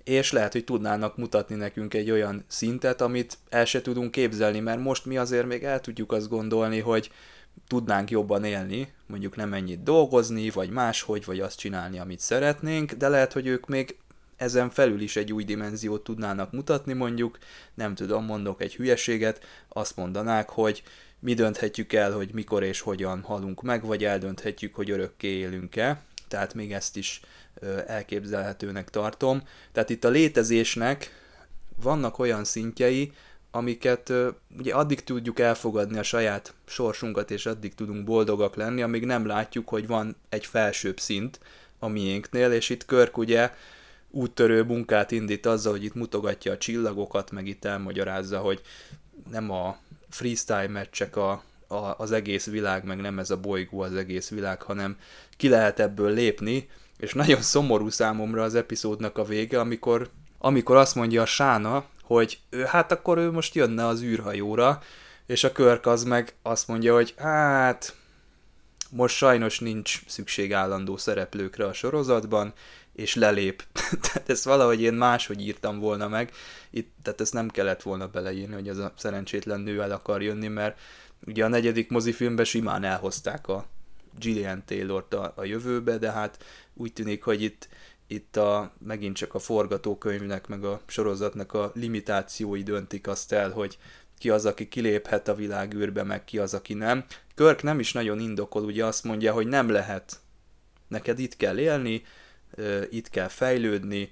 és 0.03 0.31
lehet, 0.31 0.51
hogy 0.51 0.63
tudnának 0.63 1.17
mutatni 1.17 1.55
nekünk 1.55 1.93
egy 1.93 2.11
olyan 2.11 2.43
szintet, 2.47 3.01
amit 3.01 3.37
el 3.49 3.65
se 3.65 3.81
tudunk 3.81 4.11
képzelni, 4.11 4.59
mert 4.59 4.79
most 4.79 5.05
mi 5.05 5.17
azért 5.17 5.45
még 5.45 5.63
el 5.63 5.79
tudjuk 5.79 6.11
azt 6.11 6.29
gondolni, 6.29 6.79
hogy 6.79 7.11
tudnánk 7.67 8.09
jobban 8.09 8.43
élni, 8.43 8.93
mondjuk 9.05 9.35
nem 9.35 9.53
ennyit 9.53 9.83
dolgozni, 9.83 10.49
vagy 10.49 10.69
máshogy, 10.69 11.25
vagy 11.25 11.39
azt 11.39 11.59
csinálni, 11.59 11.99
amit 11.99 12.19
szeretnénk, 12.19 12.91
de 12.91 13.07
lehet, 13.07 13.33
hogy 13.33 13.47
ők 13.47 13.67
még 13.67 13.97
ezen 14.35 14.69
felül 14.69 15.01
is 15.01 15.15
egy 15.15 15.33
új 15.33 15.43
dimenziót 15.43 16.03
tudnának 16.03 16.51
mutatni, 16.51 16.93
mondjuk, 16.93 17.37
nem 17.73 17.95
tudom, 17.95 18.25
mondok 18.25 18.61
egy 18.61 18.75
hülyeséget, 18.75 19.43
azt 19.69 19.95
mondanák, 19.95 20.49
hogy 20.49 20.83
mi 21.19 21.33
dönthetjük 21.33 21.93
el, 21.93 22.11
hogy 22.11 22.29
mikor 22.33 22.63
és 22.63 22.79
hogyan 22.79 23.21
halunk 23.21 23.61
meg, 23.61 23.85
vagy 23.85 24.03
eldönthetjük, 24.03 24.75
hogy 24.75 24.91
örökké 24.91 25.27
élünk-e, 25.27 26.01
tehát 26.27 26.53
még 26.53 26.73
ezt 26.73 26.97
is 26.97 27.21
elképzelhetőnek 27.87 28.89
tartom. 28.89 29.43
Tehát 29.71 29.89
itt 29.89 30.03
a 30.03 30.09
létezésnek 30.09 31.11
vannak 31.81 32.19
olyan 32.19 32.43
szintjei, 32.43 33.13
amiket 33.51 34.13
ugye 34.57 34.73
addig 34.73 35.03
tudjuk 35.03 35.39
elfogadni 35.39 35.97
a 35.97 36.03
saját 36.03 36.53
sorsunkat, 36.65 37.31
és 37.31 37.45
addig 37.45 37.75
tudunk 37.75 38.03
boldogak 38.03 38.55
lenni, 38.55 38.81
amíg 38.81 39.05
nem 39.05 39.25
látjuk, 39.25 39.69
hogy 39.69 39.87
van 39.87 40.15
egy 40.29 40.45
felsőbb 40.45 40.99
szint 40.99 41.39
a 41.79 41.87
miénknél, 41.87 42.51
és 42.51 42.69
itt 42.69 42.85
Körk 42.85 43.17
ugye 43.17 43.51
úttörő 44.11 44.63
munkát 44.63 45.11
indít 45.11 45.45
azzal, 45.45 45.71
hogy 45.71 45.83
itt 45.83 45.93
mutogatja 45.93 46.51
a 46.51 46.57
csillagokat, 46.57 47.31
meg 47.31 47.47
itt 47.47 47.65
elmagyarázza, 47.65 48.39
hogy 48.39 48.61
nem 49.31 49.51
a 49.51 49.77
freestyle 50.09 50.67
meccsek 50.67 51.15
a, 51.15 51.43
a, 51.67 51.95
az 51.97 52.11
egész 52.11 52.45
világ, 52.45 52.83
meg 52.83 53.01
nem 53.01 53.19
ez 53.19 53.29
a 53.29 53.39
bolygó 53.39 53.81
az 53.81 53.95
egész 53.95 54.29
világ, 54.29 54.61
hanem 54.61 54.97
ki 55.37 55.49
lehet 55.49 55.79
ebből 55.79 56.13
lépni, 56.13 56.69
és 56.97 57.13
nagyon 57.23 57.41
szomorú 57.41 57.89
számomra 57.89 58.43
az 58.43 58.55
epizódnak 58.55 59.17
a 59.17 59.23
vége, 59.23 59.59
amikor, 59.59 60.09
amikor 60.37 60.75
azt 60.75 60.95
mondja 60.95 61.21
a 61.21 61.25
Sána, 61.25 61.85
hogy 62.09 62.39
ő, 62.49 62.63
hát 62.63 62.91
akkor 62.91 63.17
ő 63.17 63.31
most 63.31 63.55
jönne 63.55 63.87
az 63.87 64.01
űrhajóra, 64.01 64.81
és 65.25 65.43
a 65.43 65.51
Körk 65.51 65.85
az 65.85 66.03
meg 66.03 66.33
azt 66.41 66.67
mondja, 66.67 66.93
hogy 66.93 67.13
hát 67.17 67.95
most 68.89 69.15
sajnos 69.15 69.59
nincs 69.59 70.01
szükség 70.07 70.53
állandó 70.53 70.97
szereplőkre 70.97 71.65
a 71.65 71.73
sorozatban, 71.73 72.53
és 72.93 73.15
lelép. 73.15 73.63
tehát 74.11 74.29
ezt 74.29 74.43
valahogy 74.43 74.81
én 74.81 74.93
máshogy 74.93 75.41
írtam 75.41 75.79
volna 75.79 76.07
meg, 76.07 76.31
itt, 76.69 76.93
tehát 77.03 77.21
ezt 77.21 77.33
nem 77.33 77.49
kellett 77.49 77.81
volna 77.81 78.07
beleírni, 78.07 78.53
hogy 78.53 78.67
ez 78.67 78.77
a 78.77 78.93
szerencsétlen 78.97 79.59
nő 79.59 79.81
el 79.81 79.91
akar 79.91 80.21
jönni, 80.21 80.47
mert 80.47 80.79
ugye 81.25 81.45
a 81.45 81.47
negyedik 81.47 81.89
mozifilmben 81.89 82.45
simán 82.45 82.83
elhozták 82.83 83.47
a 83.47 83.65
Gillian 84.19 84.63
Taylor-t 84.65 85.13
a, 85.13 85.33
a 85.35 85.43
jövőbe, 85.43 85.97
de 85.97 86.11
hát 86.11 86.43
úgy 86.73 86.93
tűnik, 86.93 87.23
hogy 87.23 87.41
itt 87.41 87.67
itt 88.11 88.37
a, 88.37 88.73
megint 88.77 89.15
csak 89.15 89.33
a 89.33 89.39
forgatókönyvnek, 89.39 90.47
meg 90.47 90.63
a 90.63 90.81
sorozatnak 90.87 91.53
a 91.53 91.71
limitációi 91.73 92.63
döntik 92.63 93.07
azt 93.07 93.31
el, 93.31 93.51
hogy 93.51 93.77
ki 94.17 94.29
az, 94.29 94.45
aki 94.45 94.67
kiléphet 94.67 95.27
a 95.27 95.35
világűrbe, 95.35 96.03
meg 96.03 96.23
ki 96.23 96.37
az, 96.37 96.53
aki 96.53 96.73
nem. 96.73 97.05
Körk 97.35 97.63
nem 97.63 97.79
is 97.79 97.93
nagyon 97.93 98.19
indokol, 98.19 98.63
ugye 98.63 98.85
azt 98.85 99.03
mondja, 99.03 99.33
hogy 99.33 99.47
nem 99.47 99.69
lehet. 99.69 100.19
Neked 100.87 101.19
itt 101.19 101.35
kell 101.35 101.59
élni, 101.59 102.03
itt 102.89 103.09
kell 103.09 103.27
fejlődni, 103.27 104.11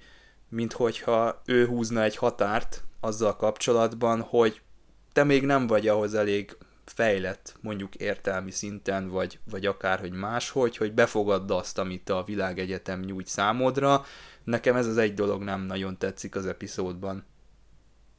mint 0.50 0.74
hogyha 0.74 1.42
ő 1.46 1.66
húzna 1.66 2.04
egy 2.04 2.16
határt 2.16 2.84
azzal 3.00 3.36
kapcsolatban, 3.36 4.22
hogy 4.22 4.62
te 5.14 5.24
még 5.24 5.46
nem 5.46 5.68
vagy 5.68 5.88
ahhoz 5.88 6.14
elég 6.14 6.58
fejlett 6.90 7.56
mondjuk 7.62 7.96
értelmi 7.96 8.52
szinten, 8.52 9.10
vagy, 9.10 9.40
vagy 9.52 9.66
akár, 9.66 10.00
hogy 10.00 10.12
máshogy, 10.12 10.78
hogy 10.78 10.94
befogadd 10.94 11.52
azt, 11.52 11.80
amit 11.80 12.10
a 12.10 12.24
világegyetem 12.26 13.00
nyújt 13.00 13.28
számodra. 13.28 14.02
Nekem 14.44 14.76
ez 14.76 14.88
az 14.88 14.98
egy 14.98 15.14
dolog 15.14 15.44
nem 15.44 15.62
nagyon 15.62 15.98
tetszik 15.98 16.36
az 16.36 16.46
epizódban. 16.46 17.24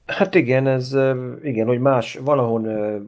Hát 0.07 0.35
igen, 0.35 0.67
ez 0.67 0.97
igen, 1.43 1.67
hogy 1.67 1.81
más, 1.81 2.19
van, 2.25 2.39
ahol 2.39 2.61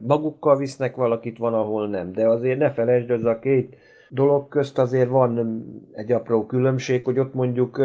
magukkal 0.07 0.57
visznek 0.57 0.95
valakit, 0.95 1.37
van, 1.37 1.53
ahol 1.53 1.87
nem. 1.87 2.11
De 2.11 2.27
azért 2.27 2.59
ne 2.59 2.71
felejtsd, 2.71 3.09
ez 3.09 3.23
a 3.23 3.39
két 3.39 3.75
dolog 4.09 4.47
közt 4.47 4.77
azért 4.77 5.09
van 5.09 5.63
egy 5.93 6.11
apró 6.11 6.45
különbség, 6.45 7.03
hogy 7.05 7.19
ott 7.19 7.33
mondjuk 7.33 7.81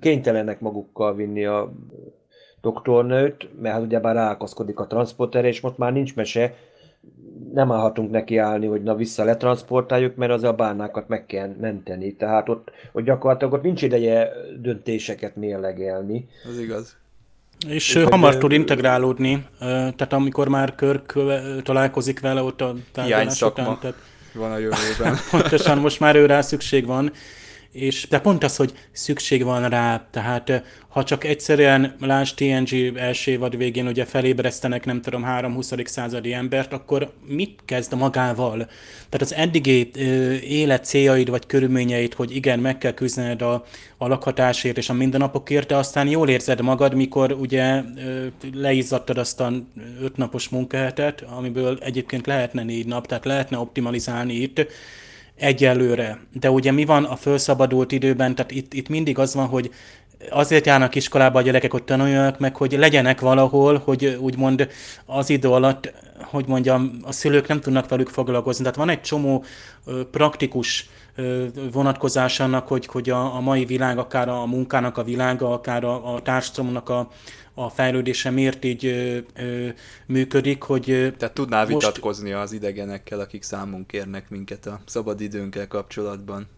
kénytelenek 0.00 0.60
magukkal 0.60 1.14
vinni 1.14 1.44
a 1.44 1.72
doktornőt, 2.60 3.48
mert 3.60 3.74
hát 3.74 3.84
ugyebár 3.84 4.14
ráakaszkodik 4.14 4.78
a 4.78 4.86
transporter, 4.86 5.44
és 5.44 5.60
most 5.60 5.78
már 5.78 5.92
nincs 5.92 6.16
mese, 6.16 6.54
nem 7.52 7.72
állhatunk 7.72 8.10
neki 8.10 8.36
állni, 8.36 8.66
hogy 8.66 8.82
na 8.82 8.94
vissza 8.94 9.24
letransportáljuk, 9.24 10.16
mert 10.16 10.32
az 10.32 10.42
a 10.42 10.52
bánákat 10.52 11.08
meg 11.08 11.26
kell 11.26 11.54
menteni. 11.60 12.12
Tehát 12.12 12.48
ott, 12.48 12.70
hogy 12.92 13.04
gyakorlatilag 13.04 13.52
ott 13.52 13.62
nincs 13.62 13.82
ideje 13.82 14.28
döntéseket 14.60 15.36
mérlegelni. 15.36 16.28
Az 16.48 16.58
igaz. 16.58 16.96
És 17.68 17.94
Én 17.94 18.06
hamar 18.06 18.36
tud 18.36 18.52
integrálódni, 18.52 19.46
tehát 19.58 20.12
amikor 20.12 20.48
már 20.48 20.74
Körk 20.74 21.18
találkozik 21.62 22.20
vele 22.20 22.42
ott 22.42 22.60
a 22.60 22.74
tárgyalás 22.92 23.42
után. 23.42 23.78
Tehát 23.80 23.96
van 24.34 24.52
a 24.52 24.58
jövőben. 24.58 25.16
Pontosan, 25.30 25.78
most 25.78 26.00
már 26.00 26.16
ő 26.16 26.26
rá 26.26 26.40
szükség 26.40 26.86
van, 26.86 27.12
és 27.72 28.08
de 28.08 28.20
pont 28.20 28.44
az, 28.44 28.56
hogy 28.56 28.72
szükség 28.92 29.44
van 29.44 29.68
rá, 29.68 30.06
tehát 30.10 30.62
ha 30.90 31.04
csak 31.04 31.24
egyszerűen 31.24 31.96
lásd 32.00 32.36
TNG 32.36 32.96
első 32.96 33.30
évad 33.30 33.56
végén 33.56 33.86
ugye 33.86 34.04
felébresztenek, 34.04 34.84
nem 34.84 35.00
tudom, 35.00 35.24
3-20. 35.26 35.86
századi 35.86 36.32
embert, 36.32 36.72
akkor 36.72 37.12
mit 37.26 37.60
kezd 37.64 37.96
magával? 37.96 38.56
Tehát 39.08 39.20
az 39.20 39.34
eddigi 39.34 39.90
ö, 39.94 40.32
élet 40.34 40.84
céljaid 40.84 41.30
vagy 41.30 41.46
körülményeit, 41.46 42.14
hogy 42.14 42.36
igen, 42.36 42.58
meg 42.58 42.78
kell 42.78 42.92
küzdened 42.92 43.42
a, 43.42 43.64
a 43.96 44.08
lakhatásért 44.08 44.76
és 44.76 44.88
a 44.88 44.92
mindennapokért, 44.92 45.68
de 45.68 45.76
aztán 45.76 46.08
jól 46.08 46.28
érzed 46.28 46.60
magad, 46.60 46.94
mikor 46.94 47.32
ugye 47.32 47.82
ö, 48.06 48.26
leizzadtad 48.52 49.18
azt 49.18 49.40
a 49.40 49.52
ötnapos 50.02 50.48
munkahetet, 50.48 51.20
amiből 51.20 51.78
egyébként 51.80 52.26
lehetne 52.26 52.62
négy 52.62 52.86
nap, 52.86 53.06
tehát 53.06 53.24
lehetne 53.24 53.58
optimalizálni 53.58 54.34
itt, 54.34 54.66
egyelőre. 55.40 56.18
De 56.32 56.50
ugye 56.50 56.72
mi 56.72 56.84
van 56.84 57.04
a 57.04 57.16
felszabadult 57.16 57.92
időben, 57.92 58.34
tehát 58.34 58.50
itt, 58.50 58.74
itt 58.74 58.88
mindig 58.88 59.18
az 59.18 59.34
van, 59.34 59.46
hogy 59.46 59.70
azért 60.30 60.66
járnak 60.66 60.94
iskolába 60.94 61.38
a 61.38 61.42
gyerekek, 61.42 61.72
hogy 61.72 61.82
tanuljanak 61.82 62.38
meg, 62.38 62.56
hogy 62.56 62.72
legyenek 62.72 63.20
valahol, 63.20 63.78
hogy 63.84 64.18
úgymond 64.20 64.68
az 65.06 65.30
idő 65.30 65.48
alatt, 65.48 65.92
hogy 66.22 66.46
mondjam, 66.46 66.98
a 67.02 67.12
szülők 67.12 67.48
nem 67.48 67.60
tudnak 67.60 67.88
velük 67.88 68.08
foglalkozni. 68.08 68.62
Tehát 68.62 68.78
van 68.78 68.88
egy 68.88 69.00
csomó 69.00 69.44
praktikus 70.10 70.88
vonatkozás 71.72 72.40
annak, 72.40 72.68
hogy, 72.68 72.86
hogy 72.86 73.10
a, 73.10 73.34
a 73.34 73.40
mai 73.40 73.64
világ, 73.64 73.98
akár 73.98 74.28
a 74.28 74.46
munkának 74.46 74.98
a 74.98 75.04
világa, 75.04 75.52
akár 75.52 75.84
a, 75.84 76.14
a 76.14 76.22
társadalomnak 76.22 76.88
a, 76.88 77.08
a 77.54 77.68
fejlődése 77.68 78.30
miért 78.30 78.64
így 78.64 78.86
ö, 78.86 79.18
ö, 79.34 79.68
működik, 80.06 80.62
hogy... 80.62 81.14
Tehát 81.18 81.34
tudnál 81.34 81.66
most... 81.66 81.86
vitatkozni 81.86 82.32
az 82.32 82.52
idegenekkel, 82.52 83.20
akik 83.20 83.42
számunk 83.42 83.86
kérnek 83.86 84.30
minket 84.30 84.66
a 84.66 84.80
szabadidőnkkel 84.86 85.68
kapcsolatban 85.68 86.48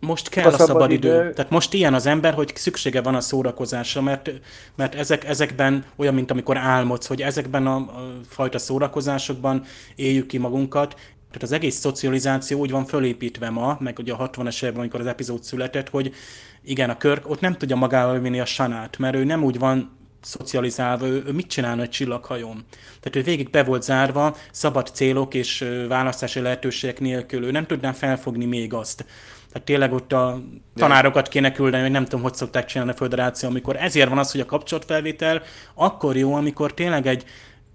most 0.00 0.28
kell 0.28 0.50
a, 0.50 0.54
a 0.54 0.58
szabad 0.58 0.90
idő. 0.90 1.08
idő. 1.08 1.32
Tehát 1.32 1.50
most 1.50 1.72
ilyen 1.72 1.94
az 1.94 2.06
ember, 2.06 2.34
hogy 2.34 2.52
szüksége 2.54 3.02
van 3.02 3.14
a 3.14 3.20
szórakozásra, 3.20 4.00
mert, 4.00 4.30
mert 4.74 4.94
ezek, 4.94 5.24
ezekben 5.24 5.84
olyan, 5.96 6.14
mint 6.14 6.30
amikor 6.30 6.56
álmodsz, 6.56 7.06
hogy 7.06 7.22
ezekben 7.22 7.66
a, 7.66 7.76
a 7.76 8.12
fajta 8.28 8.58
szórakozásokban 8.58 9.64
éljük 9.94 10.26
ki 10.26 10.38
magunkat, 10.38 10.94
tehát 11.30 11.42
az 11.42 11.52
egész 11.52 11.76
szocializáció 11.76 12.58
úgy 12.58 12.70
van 12.70 12.84
fölépítve 12.84 13.50
ma, 13.50 13.76
meg 13.80 13.98
ugye 13.98 14.12
a 14.12 14.30
60-es 14.30 14.62
években, 14.62 14.80
amikor 14.80 15.00
az 15.00 15.06
epizód 15.06 15.42
született, 15.42 15.88
hogy 15.88 16.14
igen, 16.64 16.90
a 16.90 16.96
Körk 16.96 17.30
ott 17.30 17.40
nem 17.40 17.56
tudja 17.56 17.76
magával 17.76 18.18
vinni 18.18 18.40
a 18.40 18.44
sanát, 18.44 18.98
mert 18.98 19.14
ő 19.14 19.24
nem 19.24 19.44
úgy 19.44 19.58
van 19.58 19.98
szocializálva, 20.20 21.06
ő, 21.06 21.22
ő 21.26 21.32
mit 21.32 21.46
csinálna 21.46 21.82
egy 21.82 21.90
csillaghajón. 21.90 22.64
Tehát 23.00 23.16
ő 23.16 23.22
végig 23.22 23.50
be 23.50 23.62
volt 23.62 23.82
zárva, 23.82 24.36
szabad 24.52 24.90
célok 24.94 25.34
és 25.34 25.64
választási 25.88 26.40
lehetőségek 26.40 27.00
nélkül, 27.00 27.44
ő 27.44 27.50
nem 27.50 27.66
tudná 27.66 27.92
felfogni 27.92 28.44
még 28.44 28.74
azt. 28.74 29.04
Tehát 29.52 29.66
tényleg 29.66 29.92
ott 29.92 30.12
a 30.12 30.40
tanárokat 30.74 31.28
kéne 31.28 31.52
küldeni, 31.52 31.82
hogy 31.82 31.92
nem 31.92 32.04
tudom, 32.04 32.22
hogy 32.22 32.34
szokták 32.34 32.64
csinálni 32.64 32.92
a 32.92 32.96
föderáció, 32.96 33.48
amikor 33.48 33.76
ezért 33.76 34.08
van 34.08 34.18
az, 34.18 34.30
hogy 34.30 34.40
a 34.40 34.46
kapcsolatfelvétel 34.46 35.42
akkor 35.74 36.16
jó, 36.16 36.34
amikor 36.34 36.74
tényleg 36.74 37.06
egy 37.06 37.24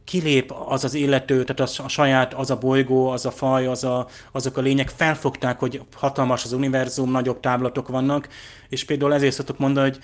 kilép 0.03 0.53
az 0.67 0.83
az 0.83 0.93
illető, 0.93 1.43
tehát 1.43 1.71
a, 1.79 1.83
a 1.83 1.87
saját, 1.87 2.33
az 2.33 2.51
a 2.51 2.57
bolygó, 2.57 3.07
az 3.07 3.25
a 3.25 3.31
faj, 3.31 3.67
az 3.67 3.83
a, 3.83 4.07
azok 4.31 4.57
a 4.57 4.61
lények 4.61 4.89
felfogták, 4.89 5.59
hogy 5.59 5.81
hatalmas 5.95 6.43
az 6.43 6.53
univerzum, 6.53 7.11
nagyobb 7.11 7.39
táblatok 7.39 7.87
vannak, 7.87 8.27
és 8.69 8.85
például 8.85 9.13
ezért 9.13 9.33
szoktuk 9.33 9.57
mondani, 9.57 9.89
hogy 9.89 9.99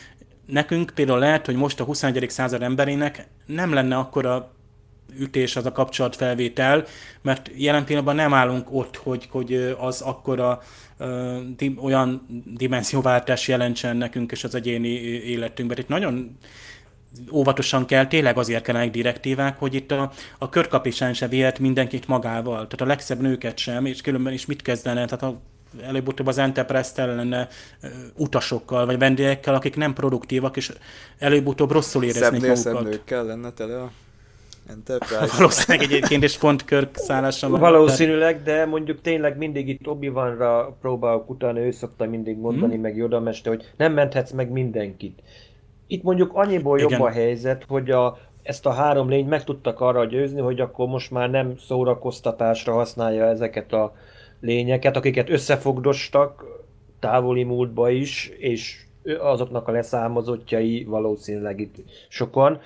nekünk 0.46 0.92
például 0.96 1.20
lehet, 1.20 1.46
hogy 1.46 1.56
most 1.56 1.80
a 1.80 1.84
21. 1.84 2.30
század 2.30 2.62
emberének 2.62 3.28
nem 3.46 3.74
lenne 3.74 3.98
akkora 3.98 4.52
ütés, 5.20 5.56
az 5.56 5.66
a 5.66 5.72
kapcsolatfelvétel, 5.72 6.86
mert 7.22 7.50
jelen 7.56 7.86
pillanatban 7.86 8.16
nem 8.16 8.34
állunk 8.34 8.74
ott, 8.74 8.96
hogy, 8.96 9.28
hogy 9.32 9.76
az 9.80 10.02
akkora 10.02 10.62
di, 11.58 11.76
olyan 11.82 12.26
dimenzióváltás 12.46 13.48
jelentsen 13.48 13.98
nekünk 13.98 14.32
és 14.32 14.44
az 14.44 14.56
egyéni 14.56 14.90
életünkben. 14.90 15.78
Itt 15.78 15.88
nagyon 15.88 16.38
óvatosan 17.32 17.86
kell, 17.86 18.08
tényleg 18.08 18.38
azért 18.38 18.64
kellenek 18.64 18.92
direktívák, 18.92 19.60
hogy 19.60 19.74
itt 19.74 19.92
a, 19.92 20.12
a 20.38 20.50
körkapisány 20.50 21.14
se 21.14 21.28
vihet 21.28 21.60
mindenkit 21.60 22.08
magával, 22.08 22.56
tehát 22.56 22.82
a 22.82 22.86
legszebb 22.86 23.22
nőket 23.22 23.58
sem, 23.58 23.86
és 23.86 24.02
különben 24.02 24.34
is 24.34 24.46
mit 24.46 24.62
kezdene, 24.62 25.06
tehát 25.06 25.24
a 25.24 25.42
előbb-utóbb 25.82 26.28
az 26.28 26.38
Enterprise 26.38 27.06
lenne 27.06 27.48
utasokkal, 28.16 28.86
vagy 28.86 28.98
vendégekkel, 28.98 29.54
akik 29.54 29.76
nem 29.76 29.94
produktívak, 29.94 30.58
és 30.58 30.72
előbb-utóbb 31.18 31.72
rosszul 31.72 32.04
éreznék 32.04 32.42
magukat. 32.42 32.58
Szebb 32.58 32.84
nőkkel 32.84 33.26
lenne 33.26 33.52
tele 33.52 33.82
a 33.82 33.92
Enterprise. 34.72 35.34
Valószínűleg 35.38 35.92
egyébként 35.92 36.24
is 36.24 36.38
pont 36.38 36.66
Körk 36.66 36.96
szállása 36.96 37.50
van. 37.50 37.60
Valószínűleg, 37.60 38.44
de 38.44 38.66
mondjuk 38.66 39.02
tényleg 39.02 39.38
mindig 39.38 39.68
itt 39.68 39.88
obi 39.88 40.12
ra 40.38 40.78
próbálok 40.82 41.30
utána, 41.30 41.60
ő 41.60 41.72
szokta 41.72 42.06
mindig 42.06 42.38
mondani, 42.38 42.74
hmm. 42.74 42.82
meg 42.82 42.96
Yoda 42.96 43.20
Mester, 43.20 43.56
hogy 43.56 43.66
nem 43.78 43.94
menthetsz 43.94 44.32
meg 44.32 44.52
mindenkit. 44.52 45.22
Itt 45.88 46.04
mondjuk 46.04 46.32
annyiból 46.34 46.80
Igen. 46.80 46.92
jobb 46.92 47.02
a 47.02 47.10
helyzet, 47.10 47.66
hogy 47.68 47.92
a, 47.92 48.18
ezt 48.44 48.66
a 48.66 48.72
három 48.72 49.10
lény 49.10 49.26
meg 49.26 49.44
tudtak 49.44 49.80
arra 49.80 50.06
győzni, 50.06 50.40
hogy 50.42 50.60
akkor 50.60 50.88
most 50.88 51.12
már 51.12 51.30
nem 51.30 51.58
szórakoztatásra 51.58 52.74
használja 52.74 53.26
ezeket 53.26 53.74
a 53.74 53.94
lényeket, 54.40 54.96
akiket 54.96 55.30
összefogdostak 55.30 56.46
távoli 57.00 57.44
múltba 57.44 57.90
is, 57.90 58.32
és 58.38 58.86
azoknak 59.20 59.68
a 59.68 59.72
leszámozottjai 59.72 60.84
valószínűleg 60.84 61.60
itt 61.60 61.76
sokan, 62.10 62.60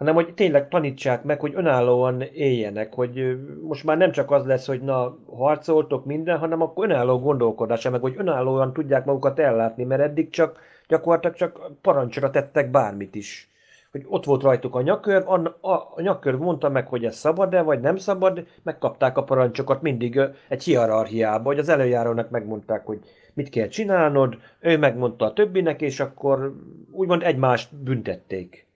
hanem 0.00 0.14
hogy 0.14 0.34
tényleg 0.34 0.68
tanítsák 0.68 1.22
meg, 1.22 1.40
hogy 1.40 1.52
önállóan 1.54 2.22
éljenek, 2.22 2.94
hogy 2.94 3.38
most 3.62 3.84
már 3.84 3.96
nem 3.96 4.12
csak 4.12 4.30
az 4.30 4.46
lesz, 4.46 4.66
hogy 4.66 4.80
na, 4.80 5.16
harcoltok 5.36 6.04
minden, 6.04 6.38
hanem 6.38 6.62
akkor 6.62 6.84
önálló 6.84 7.18
gondolkodása, 7.18 7.90
meg 7.90 8.00
hogy 8.00 8.14
önállóan 8.16 8.72
tudják 8.72 9.04
magukat 9.04 9.38
ellátni, 9.38 9.84
mert 9.84 10.00
eddig 10.00 10.30
csak 10.30 10.60
gyakorlatilag 10.88 11.36
csak 11.36 11.70
parancsra 11.80 12.30
tettek 12.30 12.70
bármit 12.70 13.14
is. 13.14 13.50
Hogy 13.92 14.04
ott 14.08 14.24
volt 14.24 14.42
rajtuk 14.42 14.74
a 14.74 14.82
nyakörv, 14.82 15.28
a, 15.28 15.56
a, 15.60 15.72
a 15.72 16.00
nyakörv 16.00 16.40
mondta 16.40 16.68
meg, 16.68 16.86
hogy 16.86 17.04
ez 17.04 17.16
szabad-e, 17.16 17.62
vagy 17.62 17.80
nem 17.80 17.96
szabad, 17.96 18.46
megkapták 18.62 19.16
a 19.16 19.24
parancsokat 19.24 19.82
mindig 19.82 20.20
egy 20.48 20.62
hierarchiába, 20.62 21.48
hogy 21.48 21.58
az 21.58 21.68
előjárónak 21.68 22.30
megmondták, 22.30 22.86
hogy 22.86 22.98
mit 23.34 23.48
kell 23.48 23.68
csinálnod, 23.68 24.38
ő 24.60 24.78
megmondta 24.78 25.24
a 25.24 25.32
többinek, 25.32 25.80
és 25.80 26.00
akkor 26.00 26.54
úgymond 26.90 27.22
egymást 27.22 27.76
büntették 27.76 28.68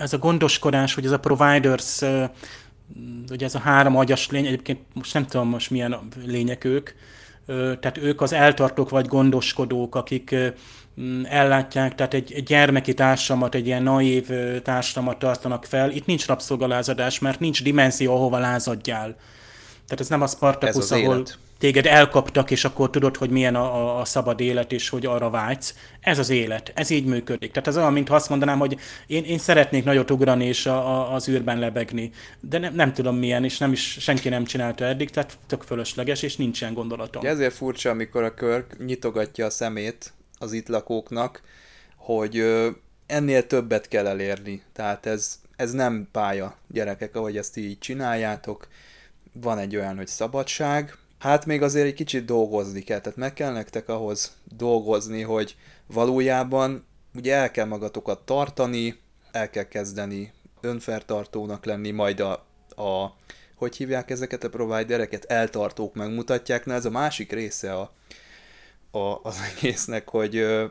ez 0.00 0.12
a 0.12 0.18
gondoskodás, 0.18 0.94
hogy 0.94 1.04
ez 1.04 1.10
a 1.10 1.18
providers, 1.18 2.00
ugye 3.30 3.46
ez 3.46 3.54
a 3.54 3.58
három 3.58 3.96
agyas 3.96 4.30
lény, 4.30 4.46
egyébként 4.46 4.80
most 4.94 5.14
nem 5.14 5.26
tudom 5.26 5.48
most 5.48 5.70
milyen 5.70 5.98
lények 6.24 6.64
ők, 6.64 6.90
tehát 7.80 7.98
ők 7.98 8.20
az 8.20 8.32
eltartók 8.32 8.90
vagy 8.90 9.06
gondoskodók, 9.06 9.94
akik 9.94 10.34
ellátják, 11.24 11.94
tehát 11.94 12.14
egy, 12.14 12.32
egy 12.32 12.42
gyermeki 12.42 12.94
társamat, 12.94 13.54
egy 13.54 13.66
ilyen 13.66 13.82
naív 13.82 14.28
társamat 14.62 15.18
tartanak 15.18 15.64
fel. 15.64 15.90
Itt 15.90 16.06
nincs 16.06 16.26
rabszolgalázadás, 16.26 17.18
mert 17.18 17.40
nincs 17.40 17.62
dimenzió, 17.62 18.14
ahova 18.14 18.38
lázadjál. 18.38 19.16
Tehát 19.90 20.04
ez 20.04 20.08
nem 20.08 20.22
a 20.22 20.26
Spartacus, 20.26 20.90
ahol 20.90 21.14
élet. 21.14 21.38
téged 21.58 21.86
elkaptak, 21.86 22.50
és 22.50 22.64
akkor 22.64 22.90
tudod, 22.90 23.16
hogy 23.16 23.30
milyen 23.30 23.54
a, 23.54 24.00
a, 24.00 24.04
szabad 24.04 24.40
élet, 24.40 24.72
és 24.72 24.88
hogy 24.88 25.06
arra 25.06 25.30
vágysz. 25.30 25.74
Ez 26.00 26.18
az 26.18 26.28
élet, 26.28 26.72
ez 26.74 26.90
így 26.90 27.04
működik. 27.04 27.50
Tehát 27.50 27.68
ez 27.68 27.76
olyan, 27.76 27.92
mintha 27.92 28.14
azt 28.14 28.28
mondanám, 28.28 28.58
hogy 28.58 28.78
én, 29.06 29.24
én 29.24 29.38
szeretnék 29.38 29.84
nagyot 29.84 30.10
ugrani, 30.10 30.44
és 30.44 30.66
a, 30.66 30.76
a, 30.76 31.14
az 31.14 31.28
űrben 31.28 31.58
lebegni. 31.58 32.10
De 32.40 32.58
ne, 32.58 32.70
nem 32.70 32.92
tudom 32.92 33.16
milyen, 33.16 33.44
és 33.44 33.58
nem 33.58 33.72
is 33.72 33.96
senki 34.00 34.28
nem 34.28 34.44
csinálta 34.44 34.84
eddig, 34.84 35.10
tehát 35.10 35.38
tök 35.46 35.62
fölösleges, 35.62 36.22
és 36.22 36.36
nincsen 36.36 36.74
gondolatom. 36.74 37.26
Ezért 37.26 37.54
furcsa, 37.54 37.90
amikor 37.90 38.22
a 38.22 38.34
Körk 38.34 38.84
nyitogatja 38.84 39.46
a 39.46 39.50
szemét 39.50 40.12
az 40.38 40.52
itt 40.52 40.68
lakóknak, 40.68 41.42
hogy 41.96 42.44
ennél 43.06 43.46
többet 43.46 43.88
kell 43.88 44.06
elérni. 44.06 44.62
Tehát 44.72 45.06
ez, 45.06 45.38
ez 45.56 45.72
nem 45.72 46.08
pálya, 46.12 46.56
gyerekek, 46.68 47.16
ahogy 47.16 47.36
ezt 47.36 47.56
így 47.56 47.78
csináljátok 47.78 48.68
van 49.40 49.58
egy 49.58 49.76
olyan, 49.76 49.96
hogy 49.96 50.06
szabadság, 50.06 50.96
hát 51.18 51.46
még 51.46 51.62
azért 51.62 51.86
egy 51.86 51.94
kicsit 51.94 52.24
dolgozni 52.24 52.80
kell, 52.80 53.00
tehát 53.00 53.18
meg 53.18 53.32
kell 53.32 53.52
nektek 53.52 53.88
ahhoz 53.88 54.36
dolgozni, 54.56 55.22
hogy 55.22 55.56
valójában 55.86 56.86
ugye 57.14 57.34
el 57.34 57.50
kell 57.50 57.66
magatokat 57.66 58.20
tartani, 58.20 59.00
el 59.32 59.50
kell 59.50 59.68
kezdeni 59.68 60.32
önfertartónak 60.60 61.64
lenni, 61.64 61.90
majd 61.90 62.20
a, 62.20 62.32
a 62.82 63.16
hogy 63.54 63.76
hívják 63.76 64.10
ezeket 64.10 64.44
a 64.44 64.48
providereket, 64.48 65.24
eltartók 65.24 65.94
megmutatják, 65.94 66.64
na 66.66 66.74
ez 66.74 66.84
a 66.84 66.90
másik 66.90 67.32
része 67.32 67.74
a, 67.74 67.92
a, 68.90 69.20
az 69.22 69.36
egésznek, 69.56 70.08
hogy 70.08 70.36
ö, 70.36 70.66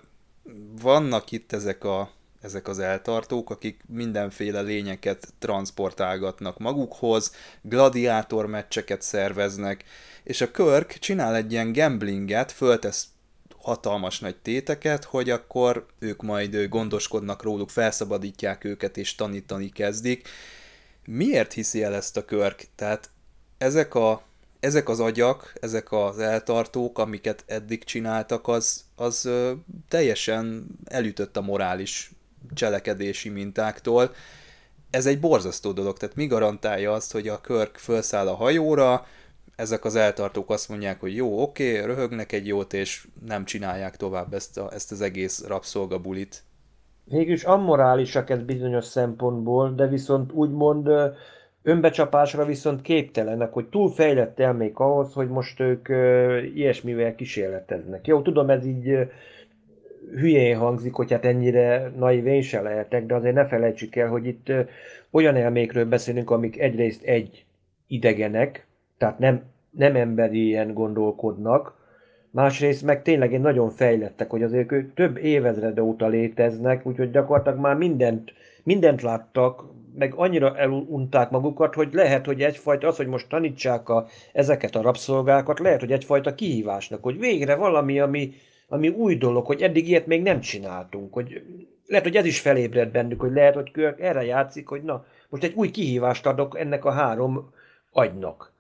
vannak 0.82 1.32
itt 1.32 1.52
ezek 1.52 1.84
a 1.84 2.12
ezek 2.42 2.68
az 2.68 2.80
eltartók, 2.80 3.50
akik 3.50 3.82
mindenféle 3.88 4.62
lényeket 4.62 5.28
transportálgatnak 5.40 6.58
magukhoz, 6.58 7.34
gladiátor 7.62 8.46
meccseket 8.46 9.02
szerveznek, 9.02 9.84
és 10.24 10.42
a 10.42 10.52
Körk 10.52 10.94
csinál 10.94 11.36
egy 11.36 11.52
ilyen 11.52 11.72
gamblinget, 11.72 12.52
föltesz 12.52 13.08
hatalmas 13.62 14.20
nagy 14.20 14.36
téteket, 14.36 15.04
hogy 15.04 15.30
akkor 15.30 15.86
ők 16.00 16.22
majd 16.22 16.68
gondoskodnak 16.70 17.44
róluk, 17.44 17.70
felszabadítják 17.70 18.64
őket 18.64 18.98
és 18.98 19.16
tanítani 19.16 19.70
kezdik. 19.70 20.28
Miért 21.06 21.54
hiszi 21.54 21.84
el 21.84 21.96
ezt 21.96 22.18
a 22.18 22.26
Körk? 22.26 22.68
Tehát 22.76 23.10
ezek, 23.58 23.96
a, 23.96 24.22
ezek 24.60 24.90
az 24.90 25.00
agyak, 25.00 25.54
ezek 25.62 25.92
az 25.92 26.20
eltartók, 26.20 26.98
amiket 26.98 27.44
eddig 27.48 27.84
csináltak, 27.84 28.48
az, 28.48 28.84
az 28.96 29.30
teljesen 29.88 30.66
elütött 30.86 31.38
a 31.38 31.42
morális 31.42 32.12
cselekedési 32.54 33.30
mintáktól. 33.30 34.12
Ez 34.90 35.06
egy 35.06 35.20
borzasztó 35.20 35.72
dolog, 35.72 35.98
tehát 35.98 36.16
mi 36.16 36.28
garantálja 36.28 36.92
azt, 36.92 37.12
hogy 37.12 37.28
a 37.28 37.42
Körk 37.42 37.76
felszáll 37.76 38.28
a 38.28 38.36
hajóra, 38.36 39.06
ezek 39.60 39.86
az 39.86 39.96
eltartók 39.96 40.50
azt 40.50 40.70
mondják, 40.70 41.00
hogy 41.00 41.16
jó, 41.16 41.42
oké, 41.42 41.72
okay, 41.72 41.86
röhögnek 41.86 42.32
egy 42.32 42.48
jót, 42.48 42.74
és 42.74 43.08
nem 43.28 43.46
csinálják 43.46 43.98
tovább 43.98 44.34
ezt, 44.34 44.58
a, 44.58 44.74
ezt 44.74 44.92
az 44.92 45.02
egész 45.02 45.46
rabszolgabulit. 45.48 46.44
Mégis 47.06 47.44
ammorálisak 47.44 48.30
ez 48.30 48.42
bizonyos 48.42 48.86
szempontból, 48.86 49.74
de 49.76 49.88
viszont 49.88 50.32
úgymond 50.32 50.90
önbecsapásra 51.64 52.46
viszont 52.46 52.82
képtelenek, 52.82 53.54
hogy 53.54 53.66
túl 53.66 53.92
fejlett 53.92 54.40
elmék 54.40 54.80
ahhoz, 54.80 55.14
hogy 55.14 55.28
most 55.28 55.60
ők 55.60 55.90
ilyesmivel 56.56 57.16
kísérleteznek. 57.16 58.08
Jó, 58.08 58.22
tudom, 58.22 58.50
ez 58.50 58.66
így 58.66 58.98
hülyén 60.12 60.58
hangzik, 60.58 60.94
hogy 60.94 61.12
hát 61.12 61.26
ennyire 61.26 61.92
naiv 61.98 62.28
én 62.28 62.42
se 62.42 62.62
lehetek, 62.62 63.06
de 63.06 63.16
azért 63.16 63.36
ne 63.36 63.48
felejtsük 63.48 63.96
el, 63.96 64.08
hogy 64.08 64.26
itt 64.26 64.52
olyan 65.12 65.36
elmékről 65.36 65.86
beszélünk, 65.86 66.32
amik 66.32 66.60
egyrészt 66.60 67.04
egy 67.04 67.46
idegenek, 67.88 68.68
tehát 68.98 69.20
nem, 69.20 69.44
nem 69.72 69.96
emberi 69.96 70.46
ilyen 70.46 70.74
gondolkodnak, 70.74 71.78
másrészt 72.32 72.84
meg 72.84 73.02
tényleg 73.02 73.34
egy 73.34 73.42
nagyon 73.42 73.70
fejlettek, 73.70 74.30
hogy 74.30 74.44
azért 74.44 74.72
ők 74.72 74.94
több 74.94 75.18
évezred 75.18 75.80
óta 75.80 76.08
léteznek, 76.08 76.86
úgyhogy 76.86 77.12
gyakorlatilag 77.12 77.60
már 77.60 77.76
mindent, 77.76 78.34
mindent 78.64 79.02
láttak, 79.02 79.64
meg 79.96 80.14
annyira 80.16 80.58
elunták 80.58 81.30
magukat, 81.30 81.74
hogy 81.74 81.90
lehet, 81.94 82.26
hogy 82.26 82.42
egyfajta 82.42 82.88
az, 82.88 82.98
hogy 82.98 83.08
most 83.08 83.30
tanítsák 83.30 83.90
a, 83.90 84.08
ezeket 84.34 84.76
a 84.76 84.82
rabszolgákat, 84.82 85.60
lehet, 85.60 85.80
hogy 85.80 85.92
egyfajta 85.92 86.36
kihívásnak, 86.36 87.04
hogy 87.04 87.20
végre 87.20 87.56
valami, 87.56 88.00
ami, 88.00 88.34
ami 88.70 88.88
új 88.88 89.16
dolog, 89.16 89.46
hogy 89.46 89.62
eddig 89.62 89.88
ilyet 89.88 90.06
még 90.06 90.22
nem 90.22 90.40
csináltunk, 90.40 91.14
hogy 91.14 91.44
lehet, 91.86 92.06
hogy 92.06 92.16
ez 92.16 92.26
is 92.26 92.40
felébred 92.40 92.92
bennük, 92.92 93.20
hogy 93.20 93.34
lehet, 93.34 93.54
hogy 93.54 93.72
Körk 93.72 94.00
erre 94.00 94.24
játszik, 94.24 94.68
hogy 94.68 94.84
na, 94.84 95.06
most 95.30 95.44
egy 95.44 95.54
új 95.56 95.72
kihívást 95.72 96.26
adok 96.26 96.60
ennek 96.60 96.86
a 96.86 96.92
három 96.92 97.54
agynak. 97.92 98.54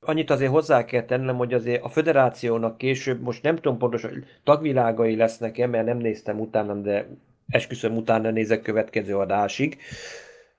Annyit 0.00 0.30
azért 0.30 0.50
hozzá 0.50 0.84
kell 0.84 1.04
tennem, 1.04 1.36
hogy 1.36 1.54
azért 1.54 1.84
a 1.84 1.88
föderációnak 1.88 2.78
később, 2.78 3.22
most 3.22 3.42
nem 3.42 3.56
tudom 3.56 3.78
pontosan, 3.78 4.10
hogy 4.10 4.24
tagvilágai 4.44 5.16
lesznek-e, 5.16 5.66
mert 5.66 5.86
nem 5.86 5.98
néztem 5.98 6.40
utána, 6.40 6.74
de 6.74 7.08
esküszöm 7.48 7.96
utána 7.96 8.30
nézek 8.30 8.62
következő 8.62 9.16
adásig. 9.16 9.78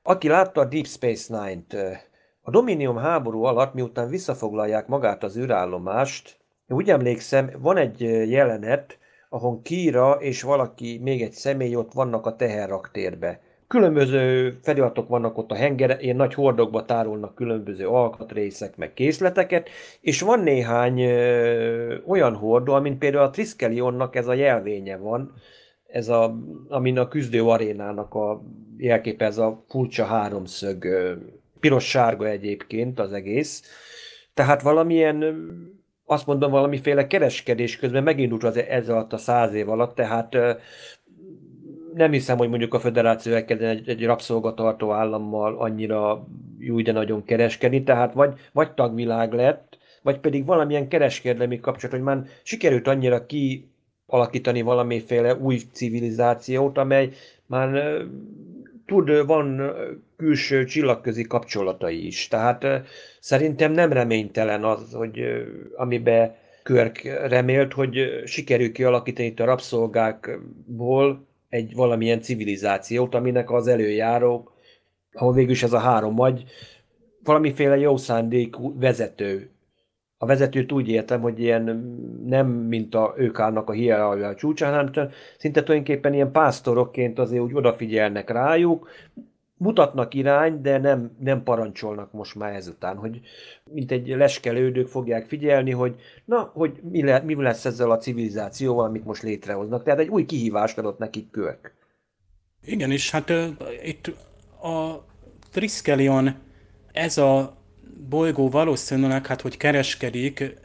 Aki 0.04 0.28
látta 0.28 0.62
a 0.62 0.66
Deep 0.66 0.86
Space 0.86 1.40
Nine-t, 1.40 1.74
a 2.42 2.52
Dominium 2.52 2.98
háború 2.98 3.44
alatt, 3.44 3.74
miután 3.74 4.10
visszafoglalják 4.10 4.88
magát 4.88 5.24
az 5.24 5.38
űrállomást, 5.38 6.38
úgy 6.70 6.90
emlékszem, 6.90 7.50
van 7.60 7.78
egy 7.78 8.02
jelenet, 8.30 8.98
ahol 9.30 9.62
Kira 9.64 10.12
és 10.12 10.42
valaki, 10.42 11.00
még 11.04 11.22
egy 11.22 11.32
személy 11.32 11.76
ott 11.76 11.94
vannak 11.94 12.26
a 12.26 12.36
teherraktérbe. 12.36 13.42
Különböző 13.68 14.52
feliratok 14.62 15.08
vannak 15.08 15.38
ott 15.38 15.52
a 15.52 15.56
henger, 15.56 15.98
ilyen 16.02 16.16
nagy 16.16 16.34
hordokba 16.34 16.86
tárolnak 16.86 17.36
különböző 17.36 17.88
alkatrészek, 17.88 18.78
meg 18.78 18.94
készleteket, 18.94 19.70
és 20.02 20.22
van 20.22 20.40
néhány 20.40 21.02
ö, 21.02 21.98
olyan 22.06 22.36
hordó, 22.36 22.74
amin 22.74 22.98
például 22.98 23.24
a 23.24 23.30
Triskelionnak 23.30 24.16
ez 24.16 24.28
a 24.28 24.34
jelvénye 24.34 24.98
van, 24.98 25.34
ez 25.88 26.10
a, 26.10 26.38
amin 26.68 26.98
a 26.98 27.08
küzdő 27.08 27.44
arénának 27.44 28.14
a 28.14 28.42
jelképe, 28.78 29.26
ez 29.26 29.38
a 29.38 29.64
furcsa 29.68 30.06
háromszög, 30.06 30.86
piros-sárga 31.60 32.28
egyébként 32.28 33.00
az 33.00 33.14
egész. 33.14 33.64
Tehát 34.34 34.62
valamilyen 34.62 35.24
azt 36.10 36.26
mondom, 36.26 36.52
valamiféle 36.52 37.08
kereskedés 37.08 37.78
közben 37.78 38.04
megindult 38.04 38.44
az 38.44 38.58
ez 38.58 38.90
alatt 38.90 39.14
a 39.14 39.18
száz 39.18 39.54
év 39.54 39.70
alatt, 39.70 39.96
tehát 39.96 40.38
nem 41.94 42.12
hiszem, 42.12 42.38
hogy 42.38 42.50
mondjuk 42.50 42.74
a 42.74 42.80
föderáció 42.80 43.34
elkezdene 43.34 43.70
egy, 43.70 43.90
egy 43.90 44.06
rabszolgatartó 44.06 44.92
állammal 44.92 45.58
annyira 45.58 46.28
jó 46.60 46.82
de 46.82 46.92
nagyon 46.92 47.24
kereskedni, 47.24 47.84
tehát 47.84 48.14
vagy, 48.14 48.34
vagy 48.52 48.72
tagvilág 48.72 49.34
lett, 49.34 49.78
vagy 50.02 50.20
pedig 50.20 50.46
valamilyen 50.46 50.88
kereskedelmi 50.88 51.60
kapcsolat, 51.60 51.96
hogy 51.96 52.06
már 52.06 52.24
sikerült 52.44 52.88
annyira 52.88 53.26
kialakítani 53.26 54.62
valamiféle 54.62 55.36
új 55.36 55.60
civilizációt, 55.72 56.78
amely 56.78 57.10
már 57.46 58.02
tud, 58.88 59.26
van 59.26 59.72
külső 60.18 60.66
csillagközi 60.66 61.24
kapcsolatai 61.24 62.06
is. 62.06 62.28
Tehát 62.28 62.66
szerintem 63.20 63.72
nem 63.72 63.92
reménytelen 63.92 64.64
az, 64.64 64.94
hogy 64.94 65.20
amibe 65.76 66.38
Körk 66.64 67.02
remélt, 67.28 67.74
hogy 67.74 68.22
sikerül 68.26 68.72
kialakítani 68.72 69.28
itt 69.28 69.40
a 69.40 69.46
rabszolgákból 69.46 71.28
egy 71.50 71.76
valamilyen 71.76 72.22
civilizációt, 72.22 73.16
aminek 73.16 73.52
az 73.52 73.68
előjárók, 73.68 74.54
ahol 75.14 75.34
végül 75.34 75.52
is 75.52 75.64
ez 75.64 75.74
a 75.74 75.80
három 75.80 76.16
vagy, 76.16 76.44
valamiféle 77.24 77.78
jó 77.78 77.98
szándékú 77.98 78.80
vezető. 78.80 79.50
A 80.18 80.26
vezetőt 80.26 80.72
úgy 80.72 80.90
értem, 80.90 81.22
hogy 81.22 81.40
ilyen 81.40 81.64
nem 82.26 82.48
mint 82.48 82.96
a, 82.96 83.14
ők 83.18 83.40
állnak 83.40 83.70
a 83.70 83.74
hierarchia 83.74 84.36
csúcsán, 84.36 84.70
hanem 84.74 85.10
szinte 85.38 85.64
tulajdonképpen 85.64 86.14
ilyen 86.14 86.32
pásztorokként 86.32 87.20
azért 87.20 87.42
úgy 87.42 87.54
odafigyelnek 87.54 88.30
rájuk, 88.30 88.90
mutatnak 89.58 90.14
irány, 90.14 90.62
de 90.62 90.78
nem, 90.78 91.12
nem 91.20 91.44
parancsolnak 91.44 92.12
most 92.12 92.36
már 92.36 92.54
ezután, 92.54 92.98
hogy 92.98 93.22
mint 93.72 93.92
egy 93.92 94.08
leskelődők 94.08 94.88
fogják 94.88 95.28
figyelni, 95.28 95.72
hogy 95.72 95.96
na, 96.26 96.52
hogy 96.54 96.80
mi, 96.92 97.04
le, 97.04 97.20
mi 97.20 97.36
lesz 97.36 97.66
ezzel 97.66 97.92
a 97.92 97.98
civilizációval, 97.98 98.86
amit 98.86 99.06
most 99.06 99.24
létrehoznak. 99.24 99.84
Tehát 99.84 100.00
egy 100.00 100.08
új 100.08 100.26
kihívást 100.26 100.78
adott 100.78 100.98
nekik 100.98 101.30
Kölk. 101.32 101.74
Igen, 102.66 102.92
és 102.92 103.12
hát 103.12 103.30
uh, 103.30 103.48
itt 103.84 104.08
a 104.62 105.06
Triskelion 105.52 106.36
ez 106.92 107.18
a 107.18 107.57
bolygó 108.10 108.50
valószínűleg, 108.50 109.28
hát 109.28 109.42
hogy 109.42 109.58
kereskedik 109.58 110.56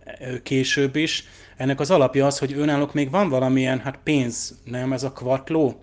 később 0.42 0.96
is, 0.96 1.24
ennek 1.56 1.80
az 1.80 1.90
alapja 1.90 2.26
az, 2.26 2.38
hogy 2.38 2.52
önállók 2.52 2.94
még 2.94 3.10
van 3.10 3.28
valamilyen, 3.28 3.80
hát 3.80 3.98
pénz, 4.02 4.58
nem 4.64 4.92
ez 4.92 5.02
a 5.02 5.12
kvatló, 5.12 5.80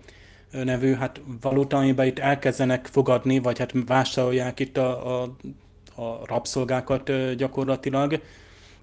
nevű 0.50 0.92
hát 0.92 1.20
valuta, 1.40 1.76
amiben 1.76 2.06
itt 2.06 2.18
elkezdenek 2.18 2.88
fogadni, 2.90 3.38
vagy 3.38 3.58
hát 3.58 3.72
vásárolják 3.86 4.60
itt 4.60 4.76
a, 4.76 5.22
a, 5.22 5.36
a 6.02 6.26
rabszolgákat 6.26 7.34
gyakorlatilag. 7.36 8.20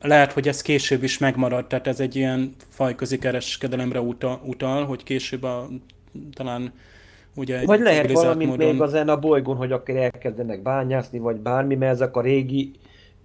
Lehet, 0.02 0.32
hogy 0.32 0.48
ez 0.48 0.62
később 0.62 1.04
is 1.04 1.18
megmarad, 1.18 1.68
tehát 1.68 1.88
ez 1.88 2.00
egy 2.00 2.16
ilyen 2.16 2.56
fajközi 2.70 3.18
kereskedelemre 3.18 4.00
utal, 4.00 4.42
utal 4.46 4.86
hogy 4.86 5.04
később 5.04 5.44
a, 5.44 5.70
talán 6.34 6.74
ugye 7.38 7.66
Vagy 7.66 7.80
lehet 7.80 8.12
valamint 8.12 8.50
módon... 8.50 8.68
még 8.68 8.82
ezen 8.82 9.10
a 9.10 9.20
bolygón, 9.20 9.56
hogy 9.56 9.72
akkor 9.72 9.96
elkezdenek 9.96 10.62
bányászni, 10.62 11.20
vagy 11.20 11.36
bármi, 11.36 11.76
mert 11.76 11.92
ezek 11.92 12.16
a 12.16 12.22
régi 12.22 12.72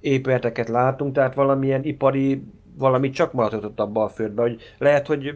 épületeket 0.00 0.68
látunk, 0.68 1.14
tehát 1.14 1.34
valamilyen 1.34 1.84
ipari, 1.84 2.42
valami 2.78 3.10
csak 3.10 3.32
maradhatott 3.32 3.80
abba 3.80 4.04
a 4.04 4.08
földbe, 4.08 4.42
hogy 4.42 4.60
lehet, 4.78 5.06
hogy 5.06 5.34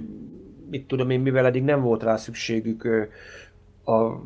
mit 0.71 0.87
tudom 0.87 1.11
én, 1.11 1.21
mivel 1.21 1.47
eddig 1.47 1.63
nem 1.63 1.83
volt 1.83 2.03
rá 2.03 2.17
szükségük 2.17 2.85
a 3.85 4.21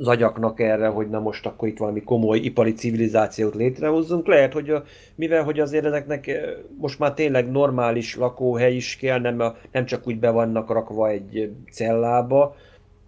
az 0.00 0.08
agyaknak 0.08 0.60
erre, 0.60 0.86
hogy 0.86 1.08
na 1.08 1.20
most 1.20 1.46
akkor 1.46 1.68
itt 1.68 1.78
valami 1.78 2.02
komoly 2.02 2.38
ipari 2.38 2.72
civilizációt 2.72 3.54
létrehozzunk. 3.54 4.26
Lehet, 4.26 4.52
hogy 4.52 4.70
a, 4.70 4.82
mivel 5.14 5.42
hogy 5.44 5.60
azért 5.60 5.84
ezeknek 5.84 6.30
most 6.78 6.98
már 6.98 7.14
tényleg 7.14 7.50
normális 7.50 8.16
lakóhely 8.16 8.74
is 8.74 8.96
kell, 8.96 9.20
nem, 9.20 9.40
a, 9.40 9.54
nem 9.72 9.84
csak 9.84 10.06
úgy 10.06 10.18
be 10.18 10.30
vannak 10.30 10.70
rakva 10.70 11.08
egy 11.08 11.52
cellába, 11.70 12.56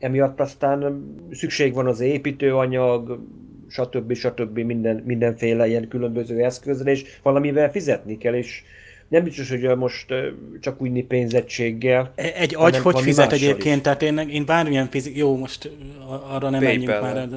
emiatt 0.03 0.41
aztán 0.41 1.05
szükség 1.31 1.75
van 1.75 1.87
az 1.87 2.01
építőanyag, 2.01 3.19
stb. 3.69 4.13
stb. 4.15 4.59
Minden, 4.59 5.03
mindenféle 5.07 5.67
ilyen 5.69 5.89
különböző 5.89 6.45
eszközre, 6.45 6.91
és 6.91 7.05
valamivel 7.23 7.71
fizetni 7.71 8.19
kell, 8.19 8.35
és 8.35 8.63
nem 9.09 9.25
biztos, 9.25 9.51
hogy 9.51 9.77
most 9.77 10.15
csak 10.61 10.83
úgy 10.83 11.05
pénzettséggel. 11.05 12.13
E, 12.15 12.33
egy 12.37 12.55
agy 12.55 12.77
hogy 12.77 13.01
fizet 13.01 13.33
egyébként? 13.33 13.77
Is. 13.77 13.83
Tehát 13.83 14.03
én, 14.03 14.19
én 14.19 14.45
bármilyen 14.47 14.89
fizik... 14.91 15.17
Jó, 15.17 15.37
most 15.37 15.71
arra 16.31 16.51
nem 16.51 16.63
menjünk 16.63 17.01
már. 17.01 17.29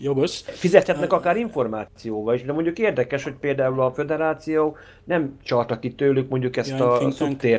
Jogos. 0.00 0.42
Fizethetnek 0.46 1.12
akár 1.12 1.36
információval 1.36 2.34
is, 2.34 2.42
de 2.42 2.52
mondjuk 2.52 2.78
érdekes, 2.78 3.22
hogy 3.22 3.32
például 3.32 3.80
a 3.80 3.90
föderáció 3.90 4.76
nem 5.04 5.36
csalta 5.42 5.78
ki 5.78 5.94
tőlük 5.94 6.28
mondjuk 6.28 6.56
ezt 6.56 6.78
ja, 6.78 6.92
a 6.92 7.12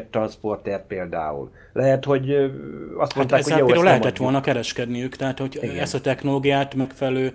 transporter 0.10 0.88
például. 0.88 1.52
Lehet, 1.74 2.06
hogy 2.06 2.32
azt 2.98 3.12
hát 3.12 3.16
mondták, 3.16 3.44
hogy 3.44 3.58
jó, 3.58 3.66
például 3.66 3.86
lehetett 3.86 4.18
volna 4.18 4.42
kereskedniük, 4.42 5.16
tehát 5.16 5.40
hogy 5.40 5.60
Igen. 5.62 5.78
ezt 5.78 5.96
a 5.96 6.02
technológiát 6.02 6.76
megfelelő 6.76 7.34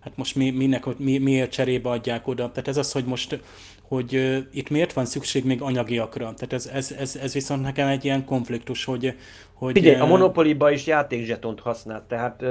hát 0.00 0.16
most 0.16 0.36
mi, 0.36 0.50
minek, 0.50 0.84
mi, 0.96 1.18
miért 1.18 1.50
cserébe 1.50 1.88
adják 1.88 2.26
oda. 2.26 2.48
Tehát 2.48 2.68
ez 2.68 2.76
az, 2.76 2.92
hogy 2.92 3.04
most 3.04 3.40
hogy 3.88 4.14
uh, 4.14 4.36
itt 4.52 4.70
miért 4.70 4.92
van 4.92 5.04
szükség 5.04 5.44
még 5.44 5.62
anyagiakra. 5.62 6.34
Tehát 6.34 6.52
ez, 6.52 6.66
ez, 6.66 6.94
ez, 6.98 7.16
ez 7.22 7.32
viszont 7.32 7.62
nekem 7.62 7.88
egy 7.88 8.04
ilyen 8.04 8.24
konfliktus, 8.24 8.84
hogy... 8.84 9.14
hogy 9.60 9.72
Figyelj, 9.72 10.00
a 10.00 10.06
Monopoly-ba 10.06 10.70
is 10.70 10.86
játékzsetont 10.86 11.60
használt, 11.60 12.02
tehát 12.02 12.44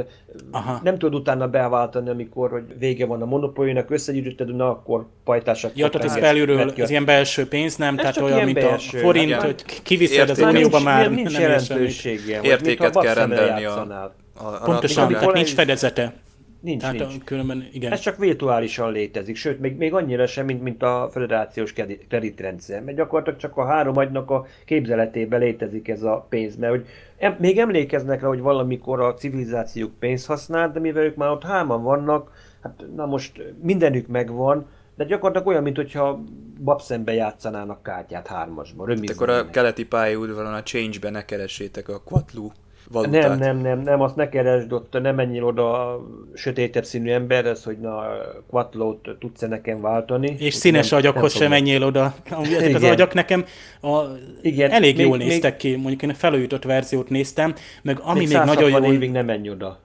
aha. 0.51 0.80
nem 0.84 0.97
tudod 0.97 1.20
utána 1.20 1.47
beváltani, 1.47 2.10
amikor 2.10 2.49
hogy 2.49 2.64
vége 2.80 3.05
van 3.05 3.22
a 3.22 3.26
Monopoly-nak, 3.26 3.89
összegyűjtöd, 3.89 4.55
na 4.55 4.70
akkor 4.70 5.05
pajtások. 5.24 5.72
Ja, 5.76 5.89
tehát 5.89 6.07
ez 6.07 6.20
belülről, 6.20 6.74
ez 6.78 6.89
ilyen 6.89 7.05
belső 7.05 7.47
pénz, 7.47 7.76
nem? 7.76 7.93
Ez 7.93 7.99
tehát 7.99 8.18
olyan, 8.18 8.45
mint 8.45 8.60
belső, 8.60 8.97
a 8.97 9.01
forint, 9.01 9.32
hát, 9.32 9.41
hogy 9.41 9.82
kiviszed 9.84 10.30
az 10.30 10.39
unióba 10.39 10.80
már. 10.80 11.12
Nincs 11.12 11.32
nem 11.32 11.41
jelentősége. 11.41 12.39
Értéket 12.41 12.99
kell 12.99 13.14
rendelni 13.14 13.66
a, 13.66 13.80
a, 13.80 14.14
a 14.34 14.62
Pontosan, 14.64 15.12
tehát 15.12 15.34
nincs 15.34 15.53
fedezete. 15.53 16.14
Nincs, 16.60 16.82
Tehát 16.82 16.97
nincs. 16.97 17.24
Különben, 17.24 17.68
igen. 17.72 17.91
Ez 17.91 17.99
csak 17.99 18.18
virtuálisan 18.18 18.91
létezik, 18.91 19.36
sőt, 19.36 19.60
még, 19.60 19.78
még 19.78 19.93
annyira 19.93 20.28
sem, 20.28 20.45
mint, 20.45 20.64
mint 20.64 20.84
a 20.84 21.10
federációs 21.12 21.74
kreditrendszer, 22.07 22.84
mert 22.84 22.97
gyakorlatilag 22.97 23.39
csak 23.39 23.57
a 23.57 23.66
három 23.66 23.97
agynak 23.97 24.32
a 24.32 24.45
képzeletében 24.66 25.39
létezik 25.39 25.88
ez 25.88 26.03
a 26.03 26.26
pénz, 26.30 26.55
mert 26.55 26.72
hogy 26.72 26.86
em, 27.18 27.36
még 27.39 27.57
emlékeznek 27.57 28.22
rá, 28.22 28.28
hogy 28.28 28.39
valamikor 28.39 28.99
a 28.99 29.14
civilizációk 29.14 29.91
pénzt 29.99 30.26
használt, 30.26 30.74
de 30.74 30.80
mivel 30.80 31.03
ők 31.03 31.16
már 31.16 31.30
ott 31.30 31.43
hárman 31.43 31.84
vannak, 31.84 32.32
hát 32.62 32.84
na 32.95 33.05
most 33.05 33.53
mindenük 33.62 34.07
megvan, 34.07 34.66
De 34.95 35.05
gyakorlatilag 35.05 35.47
olyan, 35.47 35.64
mintha 35.64 36.24
babszembe 36.64 37.14
játszanának 37.14 37.84
kártyát 37.84 38.28
hármasban. 38.28 38.88
Hát 38.88 39.10
akkor 39.10 39.30
a 39.30 39.49
keleti 39.49 39.86
pályaudvaron 39.86 40.53
a 40.53 40.64
Change-be 40.64 41.10
ne 41.10 41.26
keressétek 41.26 41.89
a 41.89 42.01
Quatlu 42.03 42.49
valutát. 42.92 43.22
Nem, 43.22 43.38
nem, 43.38 43.58
nem, 43.58 43.80
nem, 43.80 44.02
azt 44.02 44.16
ne 44.16 44.30
keresd 44.30 44.74
ott, 44.74 45.02
nem 45.02 45.16
menjél 45.16 45.44
oda 45.44 45.72
a 45.72 46.08
sötétebb 46.34 46.86
színű 46.86 47.12
emberhez, 47.12 47.64
hogy 47.64 47.80
na, 47.80 48.04
Quatlót 48.50 49.10
tudsz-e 49.20 49.48
nekem 49.48 49.82
váltani. 49.82 50.36
És 50.40 50.54
színes 50.54 50.90
nem, 50.90 51.00
agyakhoz 51.00 51.34
sem 51.34 51.50
menjél 51.50 51.84
oda. 51.84 52.14
Ezek 52.42 52.62
Igen. 52.62 52.76
az 52.76 52.84
agyak 52.84 53.14
nekem 53.14 53.46
a, 53.82 54.02
Igen. 54.42 54.72
elég 54.72 54.96
még, 54.96 55.06
jól 55.06 55.18
még, 55.18 55.28
néztek 55.28 55.58
ki, 55.58 55.76
mondjuk 55.76 56.02
én 56.02 56.10
a 56.10 56.14
felújított 56.14 56.64
verziót 56.64 57.10
néztem, 57.10 57.54
meg 57.82 58.00
ami 58.02 58.20
még, 58.20 58.28
még 58.28 58.38
nagyon 58.38 58.70
jó... 58.70 58.94
évig 58.94 59.12
nem 59.12 59.26
menj 59.26 59.50
oda. 59.50 59.80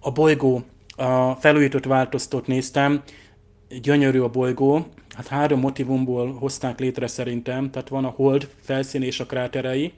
A 0.00 0.10
bolygó, 0.10 0.62
a 0.96 1.32
felújított 1.32 1.84
változtót 1.84 2.46
néztem, 2.46 3.02
gyönyörű 3.82 4.20
a 4.20 4.28
bolygó, 4.28 4.86
hát 5.14 5.26
három 5.26 5.60
motivumból 5.60 6.32
hozták 6.32 6.78
létre 6.80 7.06
szerintem, 7.06 7.70
tehát 7.70 7.88
van 7.88 8.04
a 8.04 8.12
hold 8.16 8.48
felszín 8.60 9.02
és 9.02 9.20
a 9.20 9.26
kráterei, 9.26 9.92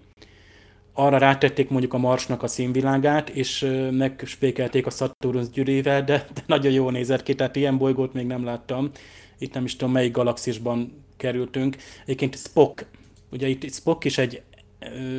arra 0.98 1.18
rátették 1.18 1.68
mondjuk 1.68 1.94
a 1.94 1.98
Marsnak 1.98 2.42
a 2.42 2.46
színvilágát, 2.46 3.28
és 3.28 3.66
megspékelték 3.90 4.86
a 4.86 4.90
Saturnus 4.90 5.50
gyűrével, 5.50 6.04
de, 6.04 6.26
de 6.34 6.42
nagyon 6.46 6.72
jó 6.72 6.90
nézett 6.90 7.22
ki, 7.22 7.34
tehát 7.34 7.56
ilyen 7.56 7.78
bolygót 7.78 8.12
még 8.12 8.26
nem 8.26 8.44
láttam. 8.44 8.90
Itt 9.38 9.54
nem 9.54 9.64
is 9.64 9.76
tudom, 9.76 9.92
melyik 9.92 10.12
galaxisban 10.12 11.04
kerültünk. 11.16 11.76
Egyébként 12.02 12.36
Spock, 12.36 12.86
ugye 13.30 13.48
itt 13.48 13.72
Spock 13.72 14.04
is 14.04 14.18
egy 14.18 14.42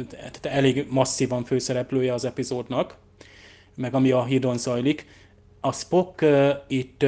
tehát 0.10 0.40
elég 0.42 0.86
masszívan 0.90 1.44
főszereplője 1.44 2.14
az 2.14 2.26
epizódnak, 2.26 2.98
meg 3.76 3.94
ami 3.94 4.12
a 4.12 4.26
hídon 4.26 4.58
zajlik. 4.58 5.06
A 5.60 5.72
Spock 5.72 6.26
itt 6.68 7.06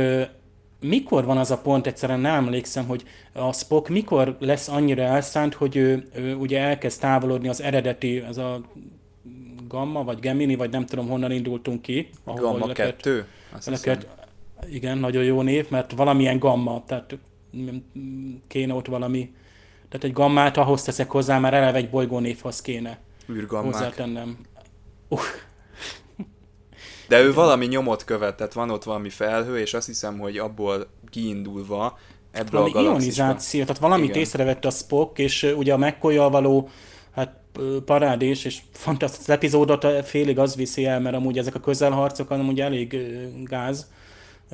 mikor 0.81 1.25
van 1.25 1.37
az 1.37 1.51
a 1.51 1.57
pont, 1.57 1.87
egyszerűen 1.87 2.19
nem 2.19 2.33
emlékszem, 2.43 2.85
hogy 2.85 3.03
a 3.33 3.53
Spock 3.53 3.89
mikor 3.89 4.35
lesz 4.39 4.67
annyira 4.67 5.01
elszánt, 5.01 5.53
hogy 5.53 5.75
ő, 5.75 6.07
ő 6.15 6.35
ugye 6.35 6.59
elkezd 6.59 6.99
távolodni 6.99 7.47
az 7.47 7.61
eredeti, 7.61 8.17
az 8.17 8.37
a 8.37 8.61
Gamma, 9.67 10.03
vagy 10.03 10.19
Gemini, 10.19 10.55
vagy 10.55 10.69
nem 10.69 10.85
tudom 10.85 11.07
honnan 11.07 11.31
indultunk 11.31 11.81
ki. 11.81 12.09
Gamma 12.25 12.67
2? 12.67 13.25
Leket, 13.65 14.07
igen, 14.69 14.97
nagyon 14.97 15.23
jó 15.23 15.41
név, 15.41 15.69
mert 15.69 15.91
valamilyen 15.91 16.39
Gamma, 16.39 16.83
tehát 16.87 17.17
kéne 18.47 18.73
ott 18.73 18.87
valami, 18.87 19.33
tehát 19.89 20.03
egy 20.05 20.13
gammát 20.13 20.57
ahhoz 20.57 20.83
teszek 20.83 21.09
hozzá, 21.09 21.39
már 21.39 21.53
eleve 21.53 21.77
egy 21.77 21.89
bolygónévhoz 21.89 22.61
kéne 22.61 22.99
Űrgammák. 23.29 23.73
hozzátennem. 23.73 24.37
Uh, 25.07 25.19
de 27.11 27.21
ő 27.21 27.33
valami 27.33 27.65
nyomot 27.65 28.03
követ, 28.03 28.35
tehát 28.35 28.53
van 28.53 28.69
ott 28.69 28.83
valami 28.83 29.09
felhő, 29.09 29.59
és 29.59 29.73
azt 29.73 29.87
hiszem, 29.87 30.19
hogy 30.19 30.37
abból 30.37 30.87
kiindulva 31.09 31.97
ebből 32.31 32.61
valami 32.61 32.87
a 32.87 32.91
ionizáció, 32.91 33.61
tehát 33.61 33.77
valamit 33.77 34.09
Igen. 34.09 34.21
észrevett 34.21 34.65
a 34.65 34.69
Spock, 34.69 35.19
és 35.19 35.53
ugye 35.57 35.73
a 35.73 35.77
mccoy 35.77 36.15
való 36.15 36.69
hát 37.15 37.39
parádés, 37.85 38.45
és 38.45 38.59
fantasztikus 38.71 39.27
epizódot 39.27 40.05
félig 40.05 40.39
az 40.39 40.55
viszi 40.55 40.85
el, 40.85 40.99
mert 40.99 41.15
amúgy 41.15 41.37
ezek 41.37 41.55
a 41.55 41.59
közelharcok 41.59 42.29
amúgy 42.29 42.61
elég 42.61 42.97
gáz. 43.43 43.87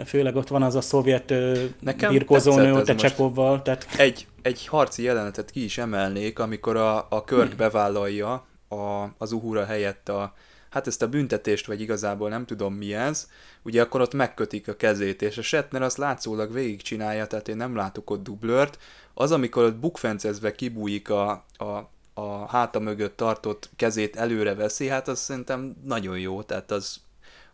Főleg 0.05 0.35
ott 0.35 0.47
van 0.47 0.63
az 0.63 0.75
a 0.75 0.81
szovjet 0.81 1.33
Nekem 1.79 2.11
birkozónő 2.11 2.83
Csekovval. 2.95 3.61
Tehát... 3.61 3.87
Egy, 3.97 4.27
egy 4.41 4.67
harci 4.67 5.03
jelenetet 5.03 5.51
ki 5.51 5.63
is 5.63 5.77
emelnék, 5.77 6.39
amikor 6.39 6.75
a, 6.75 7.07
a 7.09 7.23
Körk 7.23 7.47
hmm. 7.47 7.57
bevállalja 7.57 8.45
a, 8.67 9.05
az 9.17 9.31
Uhura 9.31 9.65
helyett 9.65 10.09
a, 10.09 10.33
hát 10.77 10.87
ezt 10.87 11.01
a 11.01 11.07
büntetést, 11.07 11.65
vagy 11.65 11.81
igazából 11.81 12.29
nem 12.29 12.45
tudom 12.45 12.73
mi 12.73 12.93
ez, 12.93 13.29
ugye 13.63 13.81
akkor 13.81 14.01
ott 14.01 14.13
megkötik 14.13 14.67
a 14.67 14.75
kezét, 14.75 15.21
és 15.21 15.37
a 15.37 15.41
Shatner 15.41 15.81
azt 15.81 15.97
látszólag 15.97 16.53
végigcsinálja, 16.53 17.27
tehát 17.27 17.47
én 17.47 17.57
nem 17.57 17.75
látok 17.75 18.09
ott 18.09 18.23
dublört. 18.23 18.79
Az, 19.13 19.31
amikor 19.31 19.63
ott 19.63 19.75
bukfencezve 19.75 20.51
kibújik 20.51 21.09
a, 21.09 21.29
a, 21.57 21.89
a 22.13 22.47
háta 22.47 22.79
mögött 22.79 23.17
tartott 23.17 23.69
kezét 23.75 24.15
előre 24.15 24.55
veszi, 24.55 24.87
hát 24.87 25.07
az 25.07 25.19
szerintem 25.19 25.75
nagyon 25.83 26.19
jó, 26.19 26.41
tehát 26.41 26.71
az 26.71 26.99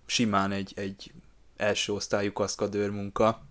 simán 0.05 0.51
egy, 0.51 0.73
egy 0.75 1.11
első 1.57 1.93
osztályú 1.93 2.33
kaszkadőr 2.33 2.89
munka. 2.89 3.41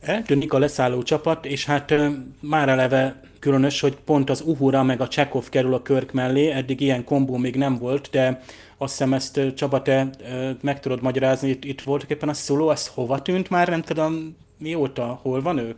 Eltűnik 0.00 0.52
a 0.52 0.58
leszálló 0.58 1.02
csapat, 1.02 1.46
és 1.46 1.64
hát 1.64 1.94
már 2.40 2.68
eleve 2.68 3.20
különös, 3.38 3.80
hogy 3.80 3.96
pont 3.96 4.30
az 4.30 4.40
Uhura 4.40 4.82
meg 4.82 5.00
a 5.00 5.08
Csekov 5.08 5.48
kerül 5.48 5.74
a 5.74 5.82
körk 5.82 6.12
mellé, 6.12 6.50
eddig 6.50 6.80
ilyen 6.80 7.04
kombó 7.04 7.36
még 7.36 7.56
nem 7.56 7.78
volt, 7.78 8.08
de 8.10 8.42
azt 8.82 8.92
hiszem 8.92 9.14
ezt 9.14 9.40
Csaba, 9.54 9.82
te 9.82 10.10
meg 10.60 10.80
tudod 10.80 11.02
magyarázni, 11.02 11.48
itt, 11.48 11.64
itt 11.64 11.80
voltak 11.80 12.10
éppen 12.10 12.28
a 12.28 12.34
szóló, 12.34 12.70
ez 12.70 12.86
hova 12.86 13.22
tűnt 13.22 13.50
már, 13.50 13.68
nem 13.68 13.82
tudom 13.82 14.36
mióta, 14.58 15.18
hol 15.22 15.42
van 15.42 15.58
ő? 15.58 15.76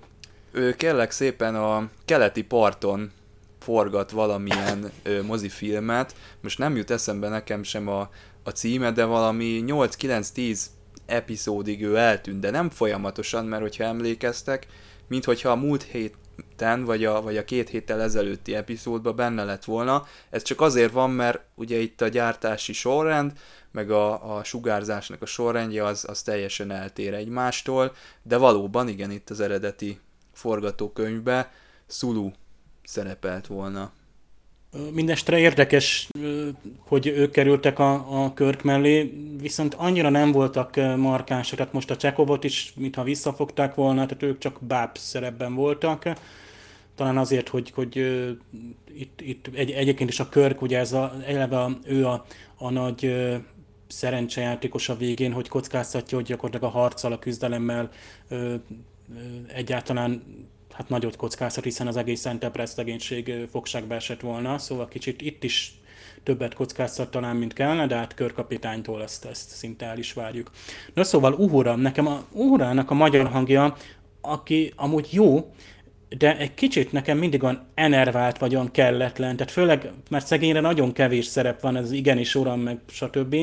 Ő 0.52 0.72
kérlek 0.72 1.10
szépen 1.10 1.54
a 1.54 1.88
keleti 2.04 2.42
parton 2.42 3.10
forgat 3.58 4.10
valamilyen 4.10 4.90
mozifilmet, 5.26 6.14
most 6.40 6.58
nem 6.58 6.76
jut 6.76 6.90
eszembe 6.90 7.28
nekem 7.28 7.62
sem 7.62 7.88
a, 7.88 8.10
a 8.42 8.50
címe, 8.50 8.92
de 8.92 9.04
valami 9.04 9.64
8-9-10 9.66 10.60
epizódig 11.06 11.82
ő 11.82 11.96
eltűnt, 11.96 12.40
de 12.40 12.50
nem 12.50 12.70
folyamatosan, 12.70 13.46
mert 13.46 13.62
hogyha 13.62 13.84
emlékeztek, 13.84 14.66
mint 15.08 15.24
hogyha 15.24 15.50
a 15.50 15.56
múlt 15.56 15.82
hét, 15.82 16.14
héten, 16.62 16.84
vagy 16.84 17.04
a, 17.04 17.22
vagy 17.22 17.36
a 17.36 17.44
két 17.44 17.68
héttel 17.68 18.00
ezelőtti 18.00 18.54
epizódban 18.54 19.16
benne 19.16 19.44
lett 19.44 19.64
volna. 19.64 20.06
Ez 20.30 20.42
csak 20.42 20.60
azért 20.60 20.92
van, 20.92 21.10
mert 21.10 21.40
ugye 21.54 21.78
itt 21.78 22.00
a 22.00 22.08
gyártási 22.08 22.72
sorrend, 22.72 23.32
meg 23.70 23.90
a, 23.90 24.36
a 24.36 24.44
sugárzásnak 24.44 25.22
a 25.22 25.26
sorrendje 25.26 25.84
az, 25.84 26.04
az 26.08 26.22
teljesen 26.22 26.70
eltér 26.70 27.14
egymástól, 27.14 27.94
de 28.22 28.36
valóban 28.36 28.88
igen, 28.88 29.10
itt 29.10 29.30
az 29.30 29.40
eredeti 29.40 30.00
forgatókönyvbe 30.32 31.52
Sulu 31.86 32.30
szerepelt 32.84 33.46
volna. 33.46 33.92
Mindestre 34.92 35.38
érdekes, 35.38 36.08
hogy 36.78 37.06
ők 37.06 37.30
kerültek 37.30 37.78
a, 37.78 38.24
a 38.24 38.32
körk 38.34 38.62
mellé, 38.62 39.12
viszont 39.40 39.74
annyira 39.74 40.08
nem 40.08 40.32
voltak 40.32 40.76
markánsak, 40.96 41.56
tehát 41.58 41.72
most 41.72 41.90
a 41.90 41.96
Csekovot 41.96 42.44
is, 42.44 42.72
mintha 42.76 43.02
visszafogták 43.02 43.74
volna, 43.74 44.06
tehát 44.06 44.22
ők 44.22 44.38
csak 44.38 44.58
báb 44.60 44.98
szerepben 44.98 45.54
voltak. 45.54 46.04
Talán 46.94 47.18
azért, 47.18 47.48
hogy, 47.48 47.70
hogy 47.70 47.96
itt, 48.94 49.20
itt 49.20 49.48
egy, 49.54 49.70
egyébként 49.70 50.10
is 50.10 50.20
a 50.20 50.28
körk, 50.28 50.62
ugye 50.62 50.78
ez 50.78 50.92
a, 50.92 51.14
eleve 51.26 51.58
a, 51.58 51.78
ő 51.84 52.06
a, 52.06 52.24
a 52.56 52.70
nagy 52.70 53.14
szerencsejátékos 53.86 54.88
a 54.88 54.96
végén, 54.96 55.32
hogy 55.32 55.48
kockáztatja, 55.48 56.16
hogy 56.16 56.26
gyakorlatilag 56.26 56.74
a 56.74 56.78
harccal, 56.78 57.12
a 57.12 57.18
küzdelemmel 57.18 57.90
egyáltalán 59.46 60.22
hát 60.72 60.88
nagyot 60.88 61.16
kockáztat, 61.16 61.64
hiszen 61.64 61.86
az 61.86 61.96
egész 61.96 62.26
Enterprise 62.26 62.72
legénység 62.76 63.34
fogságba 63.50 63.94
esett 63.94 64.20
volna, 64.20 64.58
szóval 64.58 64.88
kicsit 64.88 65.20
itt 65.20 65.44
is 65.44 65.74
többet 66.22 66.54
kockáztat 66.54 67.10
talán, 67.10 67.36
mint 67.36 67.52
kellene, 67.52 67.86
de 67.86 67.96
hát 67.96 68.14
körkapitánytól 68.14 69.02
ezt, 69.02 69.24
ezt 69.24 69.48
szinte 69.50 69.86
el 69.86 69.98
is 69.98 70.12
várjuk. 70.12 70.50
Na 70.94 71.04
szóval 71.04 71.32
Uhura, 71.32 71.76
nekem 71.76 72.06
a 72.06 72.24
Uhurának 72.32 72.90
a 72.90 72.94
magyar 72.94 73.26
hangja, 73.26 73.76
aki 74.20 74.72
amúgy 74.76 75.08
jó, 75.10 75.52
de 76.18 76.38
egy 76.38 76.54
kicsit 76.54 76.92
nekem 76.92 77.18
mindig 77.18 77.42
olyan 77.42 77.66
enervált 77.74 78.38
vagy 78.38 78.54
olyan 78.54 78.70
kelletlen, 78.70 79.36
tehát 79.36 79.52
főleg, 79.52 79.90
mert 80.10 80.26
szegényre 80.26 80.60
nagyon 80.60 80.92
kevés 80.92 81.24
szerep 81.24 81.60
van, 81.60 81.76
ez 81.76 81.92
igenis 81.92 82.34
uram, 82.34 82.60
meg 82.60 82.78
stb 82.88 83.36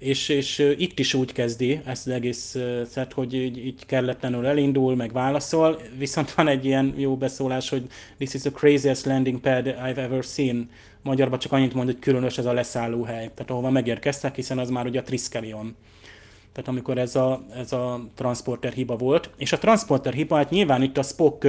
és, 0.00 0.28
és 0.28 0.74
itt 0.78 0.98
is 0.98 1.14
úgy 1.14 1.32
kezdi 1.32 1.80
ezt 1.84 2.06
az 2.06 2.12
egész 2.12 2.56
szert, 2.90 3.12
hogy 3.12 3.34
így, 3.34 3.66
így 3.66 3.86
kelletlenül 3.86 4.46
elindul, 4.46 4.96
meg 4.96 5.12
válaszol, 5.12 5.80
viszont 5.98 6.34
van 6.34 6.48
egy 6.48 6.64
ilyen 6.64 6.94
jó 6.96 7.16
beszólás, 7.16 7.68
hogy 7.68 7.82
this 8.16 8.34
is 8.34 8.40
the 8.40 8.50
craziest 8.50 9.04
landing 9.04 9.40
pad 9.40 9.66
I've 9.66 9.96
ever 9.96 10.22
seen. 10.22 10.70
Magyarban 11.02 11.38
csak 11.38 11.52
annyit 11.52 11.74
mond, 11.74 11.86
hogy 11.86 11.98
különös 11.98 12.38
ez 12.38 12.46
a 12.46 12.52
leszállóhely, 12.52 13.30
tehát 13.34 13.50
ahova 13.50 13.70
megérkeztek, 13.70 14.34
hiszen 14.34 14.58
az 14.58 14.70
már 14.70 14.86
ugye 14.86 15.00
a 15.00 15.02
Triskelion. 15.02 15.76
Tehát 16.52 16.68
amikor 16.68 16.98
ez 16.98 17.16
a, 17.16 17.44
ez 17.54 17.72
a 17.72 18.08
transporter 18.14 18.72
hiba 18.72 18.96
volt. 18.96 19.30
És 19.36 19.52
a 19.52 19.58
transporter 19.58 20.12
hiba, 20.12 20.36
hát 20.36 20.50
nyilván 20.50 20.82
itt 20.82 20.98
a 20.98 21.02
Spock 21.02 21.46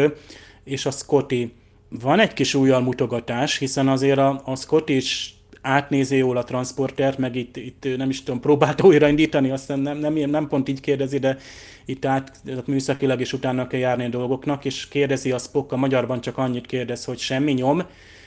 és 0.63 0.85
a 0.85 0.91
Scotty 0.91 1.53
van 1.89 2.19
egy 2.19 2.33
kis 2.33 2.53
újjal 2.53 2.81
mutogatás, 2.81 3.57
hiszen 3.57 3.87
azért 3.87 4.17
a, 4.17 4.41
a 4.45 4.55
Scotty 4.55 4.95
is 4.95 5.40
átnézi 5.62 6.18
jól 6.18 6.38
a 6.38 6.43
transportert, 6.43 7.18
meg 7.18 7.36
itt, 7.36 7.57
itt 7.57 7.88
nem 7.97 8.09
is 8.09 8.24
tudom, 8.24 8.39
próbált 8.39 8.84
újraindítani, 8.88 9.49
aztán 9.49 9.80
nem, 9.80 9.97
nem, 9.97 10.14
nem 10.14 10.47
pont 10.47 10.70
így 10.70 10.80
kérdezi, 10.80 11.18
de 11.18 11.38
itt 11.86 12.05
át 12.05 12.41
műszakilag 12.66 13.22
is 13.22 13.34
utána 13.34 13.68
kell 13.68 13.80
járni 13.80 14.05
a 14.05 14.09
dolgoknak, 14.09 14.66
és 14.66 14.88
kérdezi 14.88 15.32
a 15.32 15.38
Spock, 15.38 15.72
a 15.72 15.78
magyarban 15.78 16.22
csak 16.22 16.38
annyit 16.38 16.66
kérdez, 16.66 17.05
hogy 17.05 17.18
semmi 17.18 17.51
nyom, 17.51 17.84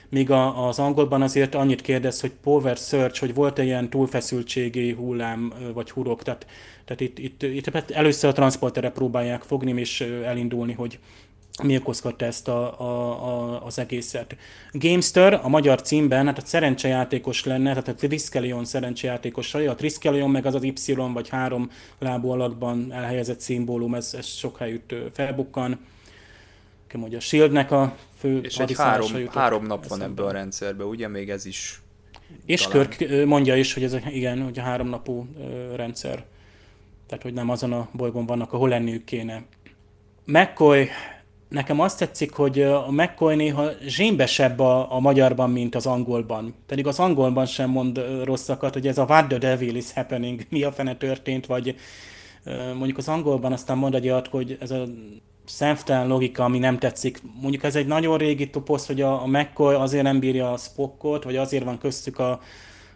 míg 0.09 0.31
a, 0.31 0.69
az 0.69 0.79
angolban 0.79 1.23
azért 1.23 1.55
annyit 1.55 1.81
kérdez, 1.81 2.21
hogy 2.21 2.33
power 2.43 2.77
search, 2.77 3.21
hogy 3.21 3.35
volt-e 3.35 3.63
ilyen 3.63 3.91
túlfeszültségi 3.91 4.93
hullám 4.93 5.53
vagy 5.75 5.91
hurok, 5.91 6.23
tehát, 6.23 6.47
tehát 6.85 7.01
itt, 7.01 7.19
itt, 7.19 7.43
itt 7.43 7.91
először 7.91 8.31
a 8.31 8.33
transporterre 8.33 8.91
próbálják 8.91 9.43
fogni 9.43 9.81
és 9.81 10.01
elindulni, 10.01 10.73
hogy, 10.73 10.99
mi 11.63 11.77
okozhatta 11.77 12.25
ezt 12.25 12.49
a, 12.49 12.81
a, 12.81 13.27
a, 13.29 13.65
az 13.65 13.79
egészet. 13.79 14.37
Gamester 14.73 15.41
a 15.43 15.49
magyar 15.49 15.83
címben, 15.83 16.27
hát 16.27 16.39
a 16.39 16.43
szerencsejátékos 16.45 17.45
lenne, 17.45 17.69
tehát 17.69 17.89
a 17.89 17.95
Triskelion 17.95 18.65
szerencsejátékos, 18.65 19.55
a 19.55 19.75
Triskelion 19.75 20.31
meg 20.31 20.47
az 20.47 20.55
az 20.55 20.63
Y 20.63 20.95
vagy 21.13 21.29
három 21.29 21.71
lábú 21.99 22.31
alakban 22.31 22.93
elhelyezett 22.93 23.41
szimbólum, 23.41 23.95
ez, 23.95 24.15
ez 24.19 24.27
sok 24.27 24.59
helyütt 24.59 24.95
felbukkan. 25.13 25.79
nekem, 26.95 27.01
hogy 27.01 27.15
a 27.15 27.21
Shieldnek 27.21 27.71
a 27.71 27.97
fő 28.19 28.41
És 28.41 28.59
egy 28.59 28.77
három, 28.77 29.11
három 29.31 29.65
nap 29.65 29.87
van 29.87 30.03
ebben 30.03 30.27
a 30.27 30.31
rendszerben, 30.31 30.87
ugye? 30.87 31.09
Még 31.09 31.31
ez 31.31 31.47
is 31.47 31.81
És 32.45 32.67
talán... 32.67 32.89
Kirk 32.89 33.27
mondja 33.27 33.57
is, 33.57 33.75
hogy 33.75 33.83
ez 33.83 33.97
igen, 34.11 34.43
hogy 34.43 34.59
a 34.59 34.63
háromnapú 34.63 35.27
rendszer. 35.75 36.25
Tehát, 37.07 37.23
hogy 37.23 37.33
nem 37.33 37.51
azon 37.51 37.73
a 37.73 37.89
bolygón 37.93 38.27
vannak, 38.27 38.53
ahol 38.53 38.69
lenniük 38.69 39.05
kéne. 39.05 39.45
McCoy, 40.25 40.89
nekem 41.49 41.81
azt 41.81 41.99
tetszik, 41.99 42.33
hogy 42.33 42.63
a 42.63 42.91
McCoy 42.91 43.35
néha 43.35 43.69
zsémbesebb 43.87 44.59
a, 44.59 44.93
a 44.93 45.01
magyarban, 45.01 45.51
mint 45.51 45.75
az 45.75 45.87
angolban. 45.87 46.55
Pedig 46.67 46.87
az 46.87 46.99
angolban 46.99 47.47
sem 47.47 47.71
mond 47.71 48.01
rosszakat, 48.25 48.73
hogy 48.73 48.87
ez 48.87 48.99
a 48.99 49.05
what 49.05 49.29
the 49.29 49.39
devil 49.39 49.77
is 49.77 49.93
happening, 49.93 50.47
mi 50.51 50.63
a 50.63 50.73
fene 50.73 50.97
történt, 50.97 51.47
vagy 51.47 51.77
mondjuk 52.75 52.99
az 52.99 53.09
angolban 53.09 53.53
aztán 53.53 53.79
mond 53.79 53.95
egy 53.95 54.09
olyat, 54.09 54.29
hogy 54.29 54.57
ez 54.61 54.71
a 54.71 54.85
szemtelen 55.45 56.07
logika, 56.07 56.45
ami 56.45 56.59
nem 56.59 56.79
tetszik. 56.79 57.23
Mondjuk 57.41 57.63
ez 57.63 57.77
egy 57.77 57.87
nagyon 57.87 58.19
régi 58.19 58.51
toposz, 58.51 58.87
hogy 58.87 59.01
a, 59.01 59.23
a 59.23 59.27
McCoy 59.27 59.75
azért 59.75 60.03
nem 60.03 60.19
bírja 60.19 60.53
a 60.53 60.57
Spockot, 60.57 61.25
vagy 61.25 61.37
azért 61.37 61.65
van 61.65 61.79
köztük 61.79 62.19
a, 62.19 62.41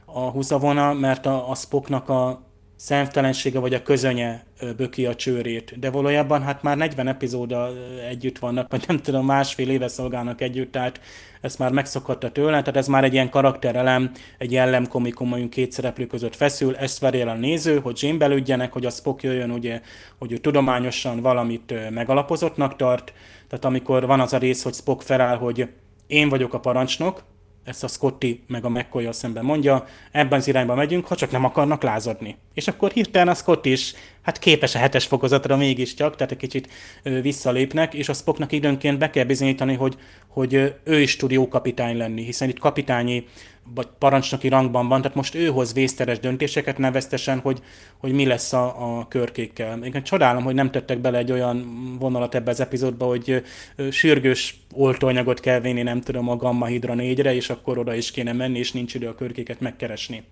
a 0.04 0.20
húzavona, 0.20 0.92
mert 0.92 1.26
a, 1.26 1.50
a 1.50 1.54
Spocknak 1.54 2.08
a 2.08 2.47
szemtelensége 2.78 3.58
vagy 3.58 3.74
a 3.74 3.82
közönye 3.82 4.44
böki 4.76 5.06
a 5.06 5.14
csőrét. 5.14 5.78
De 5.78 5.90
valójában 5.90 6.42
hát 6.42 6.62
már 6.62 6.76
40 6.76 7.08
epizóda 7.08 7.70
együtt 8.08 8.38
vannak, 8.38 8.70
vagy 8.70 8.84
nem 8.86 9.00
tudom, 9.00 9.26
másfél 9.26 9.70
éve 9.70 9.88
szolgálnak 9.88 10.40
együtt, 10.40 10.72
tehát 10.72 11.00
ezt 11.40 11.58
már 11.58 11.72
megszokhatta 11.72 12.32
tőle, 12.32 12.50
tehát 12.50 12.76
ez 12.76 12.86
már 12.86 13.04
egy 13.04 13.12
ilyen 13.12 13.30
karakterelem, 13.30 14.10
egy 14.38 14.52
jellemkomikum, 14.52 15.26
amelyünk 15.26 15.50
két 15.50 15.72
szereplő 15.72 16.06
között 16.06 16.36
feszül, 16.36 16.76
ezt 16.76 16.98
veri 16.98 17.20
el 17.20 17.28
a 17.28 17.34
néző, 17.34 17.78
hogy 17.78 17.96
zsémbelődjenek, 17.96 18.72
hogy 18.72 18.86
a 18.86 18.90
Spock 18.90 19.22
jöjjön, 19.22 19.50
ugye, 19.50 19.80
hogy 20.18 20.32
ő 20.32 20.36
tudományosan 20.36 21.20
valamit 21.20 21.90
megalapozottnak 21.90 22.76
tart, 22.76 23.12
tehát 23.48 23.64
amikor 23.64 24.06
van 24.06 24.20
az 24.20 24.32
a 24.32 24.38
rész, 24.38 24.62
hogy 24.62 24.74
Spock 24.74 25.02
feláll, 25.02 25.36
hogy 25.36 25.68
én 26.06 26.28
vagyok 26.28 26.54
a 26.54 26.60
parancsnok, 26.60 27.24
ezt 27.68 27.84
a 27.84 27.88
Scotty 27.88 28.42
meg 28.46 28.64
a 28.64 28.68
mccoy 28.68 29.08
szemben 29.12 29.44
mondja, 29.44 29.84
ebben 30.10 30.38
az 30.38 30.48
irányba 30.48 30.74
megyünk, 30.74 31.06
ha 31.06 31.16
csak 31.16 31.30
nem 31.30 31.44
akarnak 31.44 31.82
lázadni. 31.82 32.36
És 32.54 32.68
akkor 32.68 32.90
hirtelen 32.90 33.28
a 33.28 33.34
Scott 33.34 33.66
is, 33.66 33.94
hát 34.22 34.38
képes 34.38 34.74
a 34.74 34.78
hetes 34.78 35.06
fokozatra 35.06 35.56
mégiscsak, 35.56 36.16
tehát 36.16 36.32
egy 36.32 36.38
kicsit 36.38 36.68
visszalépnek, 37.02 37.94
és 37.94 38.08
a 38.08 38.12
Spocknak 38.12 38.52
időnként 38.52 38.98
be 38.98 39.10
kell 39.10 39.24
bizonyítani, 39.24 39.74
hogy, 39.74 39.96
hogy 40.28 40.74
ő 40.84 41.00
is 41.00 41.16
tud 41.16 41.30
jó 41.30 41.48
kapitány 41.48 41.96
lenni, 41.96 42.24
hiszen 42.24 42.48
itt 42.48 42.58
kapitányi 42.58 43.26
vagy 43.74 43.88
parancsnoki 43.98 44.48
rangban 44.48 44.88
van, 44.88 45.00
tehát 45.00 45.16
most 45.16 45.34
ő 45.34 45.46
hoz 45.46 45.72
vészteres 45.72 46.18
döntéseket 46.18 46.78
neveztesen, 46.78 47.38
hogy, 47.38 47.62
hogy 47.98 48.12
mi 48.12 48.26
lesz 48.26 48.52
a, 48.52 48.98
a 48.98 49.08
körkékkel. 49.08 49.84
Én 49.84 50.02
csodálom, 50.02 50.42
hogy 50.42 50.54
nem 50.54 50.70
tettek 50.70 50.98
bele 50.98 51.18
egy 51.18 51.32
olyan 51.32 51.66
vonalat 51.98 52.34
ebbe 52.34 52.50
az 52.50 52.60
epizódba, 52.60 53.06
hogy 53.06 53.42
sürgős 53.90 54.60
oltóanyagot 54.74 55.40
kell 55.40 55.60
vinni, 55.60 55.82
nem 55.82 56.00
tudom, 56.00 56.28
a 56.28 56.36
Gamma 56.36 56.66
Hydra 56.66 56.94
4-re, 56.96 57.34
és 57.34 57.50
akkor 57.50 57.78
oda 57.78 57.94
is 57.94 58.10
kéne 58.10 58.32
menni, 58.32 58.58
és 58.58 58.72
nincs 58.72 58.94
idő 58.94 59.08
a 59.08 59.14
körkéket 59.14 59.60
megkeresni. 59.60 60.24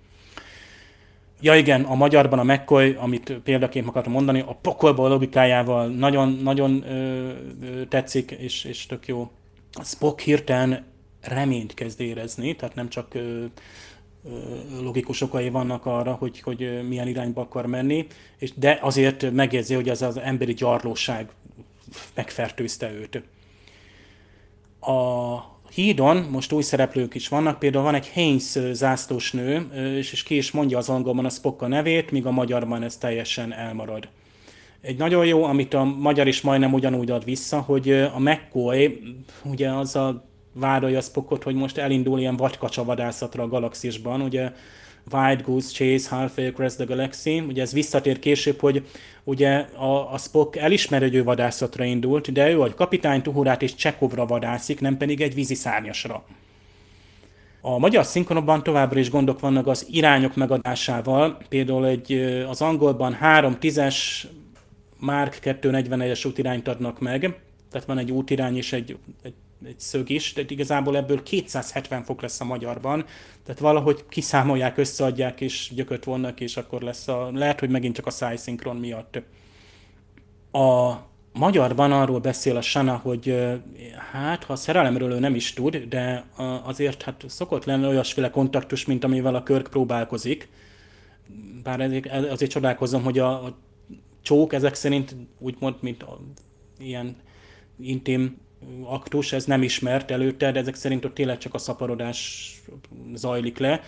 Ja 1.41 1.55
igen, 1.55 1.83
a 1.83 1.95
magyarban 1.95 2.39
a 2.39 2.53
McCoy, 2.53 2.97
amit 2.99 3.33
példaként 3.45 3.87
akartam 3.87 4.13
mondani, 4.13 4.41
a 4.41 4.59
pokolba 4.63 5.09
logikájával 5.09 5.87
nagyon, 5.87 6.39
nagyon 6.43 6.85
ö, 6.89 7.29
ö, 7.63 7.85
tetszik, 7.89 8.31
és, 8.31 8.65
és 8.65 8.87
tök 8.87 9.07
jó. 9.07 9.31
A 9.73 9.85
Spock 9.85 10.21
hirtelen 10.21 10.85
reményt 11.27 11.75
kezd 11.75 12.01
érezni, 12.01 12.57
tehát 12.57 12.75
nem 12.75 12.89
csak 12.89 13.15
logikus 14.81 15.21
okai 15.21 15.49
vannak 15.49 15.87
arra, 15.87 16.13
hogy, 16.13 16.41
hogy 16.41 16.87
milyen 16.89 17.09
irányba 17.09 17.41
akar 17.41 17.67
menni, 17.67 18.07
és 18.39 18.53
de 18.55 18.79
azért 18.83 19.31
megjegyzi, 19.31 19.75
hogy 19.75 19.89
ez 19.89 20.03
az 20.03 20.17
emberi 20.19 20.55
gyarlóság 20.55 21.29
megfertőzte 22.15 22.93
őt. 22.93 23.23
A 24.81 25.37
hídon 25.75 26.17
most 26.17 26.53
új 26.53 26.63
szereplők 26.63 27.15
is 27.15 27.29
vannak, 27.29 27.59
például 27.59 27.85
van 27.85 27.95
egy 27.95 28.13
Haynes 28.13 28.59
zászlós 28.73 29.33
nő, 29.33 29.67
és, 29.99 30.13
és 30.13 30.23
ki 30.23 30.37
is 30.37 30.51
mondja 30.51 30.79
az 30.79 30.89
angolban 30.89 31.25
a 31.25 31.31
Spock 31.31 31.69
nevét, 31.69 32.11
míg 32.11 32.27
a 32.27 32.31
magyarban 32.31 32.83
ez 32.83 32.97
teljesen 32.97 33.53
elmarad. 33.53 34.09
Egy 34.81 34.97
nagyon 34.97 35.27
jó, 35.27 35.45
amit 35.45 35.75
a 35.75 35.85
magyar 35.85 36.27
is 36.27 36.41
majdnem 36.41 36.73
ugyanúgy 36.73 37.11
ad 37.11 37.25
vissza, 37.25 37.61
hogy 37.61 37.91
a 37.93 38.19
McCoy, 38.19 39.01
ugye 39.45 39.71
az 39.71 39.97
a 39.97 40.25
vádolja 40.59 41.01
Spockot, 41.01 41.43
hogy 41.43 41.55
most 41.55 41.79
elindul 41.79 42.19
ilyen 42.19 42.41
vadászatra 42.85 43.43
a 43.43 43.49
galaxisban, 43.49 44.21
ugye 44.21 44.53
Wild 45.13 45.43
Goose 45.43 45.73
Chase, 45.73 46.17
Halfway 46.17 46.47
Across 46.47 46.75
the 46.75 46.85
Galaxy, 46.85 47.41
ugye 47.41 47.63
ez 47.63 47.73
visszatér 47.73 48.19
később, 48.19 48.61
hogy 48.61 48.87
ugye 49.25 49.57
a, 49.59 50.13
a 50.13 50.19
Spock 50.19 50.57
elismer, 50.57 51.01
hogy 51.01 51.15
ő 51.15 51.25
vadászatra 51.25 51.85
indult, 51.85 52.33
de 52.33 52.51
ő 52.51 52.61
a 52.61 52.75
kapitány 52.75 53.23
Tuhurát 53.23 53.63
és 53.63 53.75
Csekovra 53.75 54.27
vadászik, 54.27 54.81
nem 54.81 54.97
pedig 54.97 55.21
egy 55.21 55.35
vízi 55.35 55.55
szárnyasra. 55.55 56.25
A 57.61 57.79
magyar 57.79 58.05
szinkronban 58.05 58.63
továbbra 58.63 58.99
is 58.99 59.11
gondok 59.11 59.41
vannak 59.41 59.67
az 59.67 59.87
irányok 59.91 60.35
megadásával, 60.37 61.39
például 61.49 61.87
egy, 61.87 62.13
az 62.49 62.61
angolban 62.63 63.13
3 63.13 63.57
10-es 63.61 63.97
Mark 64.99 65.39
241-es 65.43 66.27
útirányt 66.27 66.69
adnak 66.69 67.01
meg, 67.01 67.21
tehát 67.71 67.87
van 67.87 67.99
egy 67.99 68.11
útirány 68.11 68.57
és 68.57 68.73
egy, 68.73 68.97
egy 69.23 69.35
egy 69.65 69.81
szög 69.81 70.11
is, 70.11 70.33
de 70.33 70.43
igazából 70.49 70.97
ebből 70.97 71.23
270 71.23 72.03
fok 72.03 72.23
lesz 72.23 72.41
a 72.41 72.45
magyarban, 72.45 73.05
tehát 73.45 73.61
valahogy 73.61 74.05
kiszámolják, 74.09 74.79
összeadják 74.79 75.41
és 75.41 75.71
gyököt 75.75 76.05
vonnak, 76.05 76.41
és 76.41 76.57
akkor 76.57 76.83
lesz 76.83 77.09
a, 77.09 77.31
lehet, 77.33 77.61
hogy 77.61 77.71
megint 77.71 77.95
csak 77.95 78.07
a 78.07 78.11
szájszinkron 78.11 78.77
miatt. 78.77 79.23
A 80.53 80.95
magyarban 81.33 81.93
arról 81.93 82.21
beszél 82.21 82.57
a 82.57 82.61
Sana, 82.61 82.97
hogy 82.97 83.37
hát, 84.13 84.45
ha 84.45 84.53
a 84.53 84.57
szerelemről 84.57 85.13
ő 85.13 85.19
nem 85.19 85.35
is 85.35 85.53
tud, 85.53 85.77
de 85.77 86.25
azért 86.65 87.03
hát 87.03 87.25
szokott 87.29 87.65
lenni 87.65 87.87
olyasféle 87.87 88.31
kontaktus, 88.31 88.85
mint 88.85 89.05
amivel 89.05 89.35
a 89.35 89.43
Körk 89.43 89.69
próbálkozik. 89.71 90.49
Bár 91.63 91.81
azért, 91.81 92.13
azért 92.13 92.51
csodálkozom, 92.51 93.03
hogy 93.03 93.19
a, 93.19 93.45
a 93.45 93.57
csók 94.23 94.53
ezek 94.53 94.75
szerint 94.75 95.17
úgymond, 95.39 95.75
mint 95.81 96.03
a, 96.03 96.21
ilyen 96.79 97.17
intim 97.81 98.39
aktus, 98.83 99.33
ez 99.33 99.45
nem 99.45 99.63
ismert 99.63 100.11
előtte, 100.11 100.53
de 100.53 100.59
ezek 100.59 100.75
szerint 100.75 101.05
ott 101.05 101.15
tényleg 101.15 101.39
csak 101.39 101.55
a 101.55 101.59
szaporodás 101.59 102.51
zajlik 103.15 103.59
le. 103.59 103.81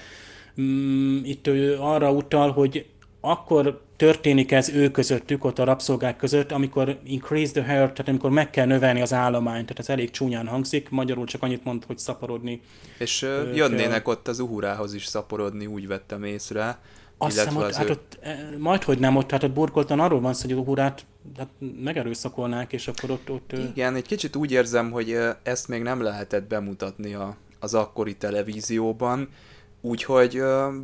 Mm, 0.60 1.24
itt 1.24 1.46
ő 1.46 1.76
arra 1.80 2.12
utal, 2.12 2.52
hogy 2.52 2.86
akkor 3.20 3.82
történik 3.96 4.52
ez 4.52 4.68
ő 4.68 4.90
közöttük, 4.90 5.44
ott 5.44 5.58
a 5.58 5.64
rabszolgák 5.64 6.16
között, 6.16 6.52
amikor 6.52 6.98
increase 7.04 7.52
the 7.52 7.62
herd, 7.62 7.92
tehát 7.92 8.08
amikor 8.08 8.30
meg 8.30 8.50
kell 8.50 8.66
növelni 8.66 9.00
az 9.00 9.12
állományt, 9.12 9.62
tehát 9.62 9.78
ez 9.78 9.88
elég 9.88 10.10
csúnyán 10.10 10.46
hangzik, 10.46 10.90
magyarul 10.90 11.26
csak 11.26 11.42
annyit 11.42 11.64
mond, 11.64 11.84
hogy 11.84 11.98
szaporodni. 11.98 12.60
És 12.98 13.22
uh, 13.22 13.56
jönnének 13.56 14.02
kell. 14.02 14.12
ott 14.12 14.28
az 14.28 14.38
uhurához 14.38 14.94
is 14.94 15.06
szaporodni, 15.06 15.66
úgy 15.66 15.86
vettem 15.86 16.24
észre. 16.24 16.78
Azt 17.18 17.36
hiszem, 17.36 17.54
hogy 17.54 17.76
hát 17.76 17.90
ott, 17.90 18.18
e, 18.20 18.54
majd, 18.58 18.82
hogy 18.82 18.98
nem 18.98 19.16
ott, 19.16 19.30
hát 19.30 19.42
ott 19.42 19.52
burkoltan 19.52 20.00
arról 20.00 20.20
van 20.20 20.34
szó, 20.34 20.48
hogy 20.48 20.58
a 20.58 20.62
hurát 20.62 21.04
hát 21.36 21.48
megerőszakolnák, 21.82 22.72
és 22.72 22.88
akkor 22.88 23.10
ott, 23.10 23.30
ott... 23.30 23.52
Igen, 23.52 23.94
egy 23.94 24.06
kicsit 24.06 24.36
úgy 24.36 24.52
érzem, 24.52 24.90
hogy 24.90 25.18
ezt 25.42 25.68
még 25.68 25.82
nem 25.82 26.02
lehetett 26.02 26.48
bemutatni 26.48 27.14
a, 27.14 27.36
az 27.60 27.74
akkori 27.74 28.16
televízióban, 28.16 29.28
úgyhogy 29.80 30.34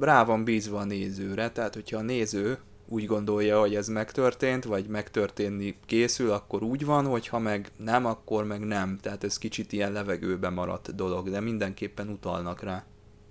rá 0.00 0.24
van 0.24 0.44
bízva 0.44 0.78
a 0.78 0.84
nézőre, 0.84 1.50
tehát 1.50 1.74
hogyha 1.74 1.98
a 1.98 2.02
néző 2.02 2.58
úgy 2.88 3.06
gondolja, 3.06 3.60
hogy 3.60 3.74
ez 3.74 3.88
megtörtént, 3.88 4.64
vagy 4.64 4.86
megtörténni 4.86 5.76
készül, 5.86 6.30
akkor 6.30 6.62
úgy 6.62 6.84
van, 6.84 7.06
hogyha 7.06 7.38
meg 7.38 7.70
nem, 7.76 8.06
akkor 8.06 8.44
meg 8.44 8.60
nem. 8.60 8.98
Tehát 9.00 9.24
ez 9.24 9.38
kicsit 9.38 9.72
ilyen 9.72 9.92
levegőbe 9.92 10.48
maradt 10.48 10.94
dolog, 10.94 11.30
de 11.30 11.40
mindenképpen 11.40 12.08
utalnak 12.08 12.62
rá. 12.62 12.84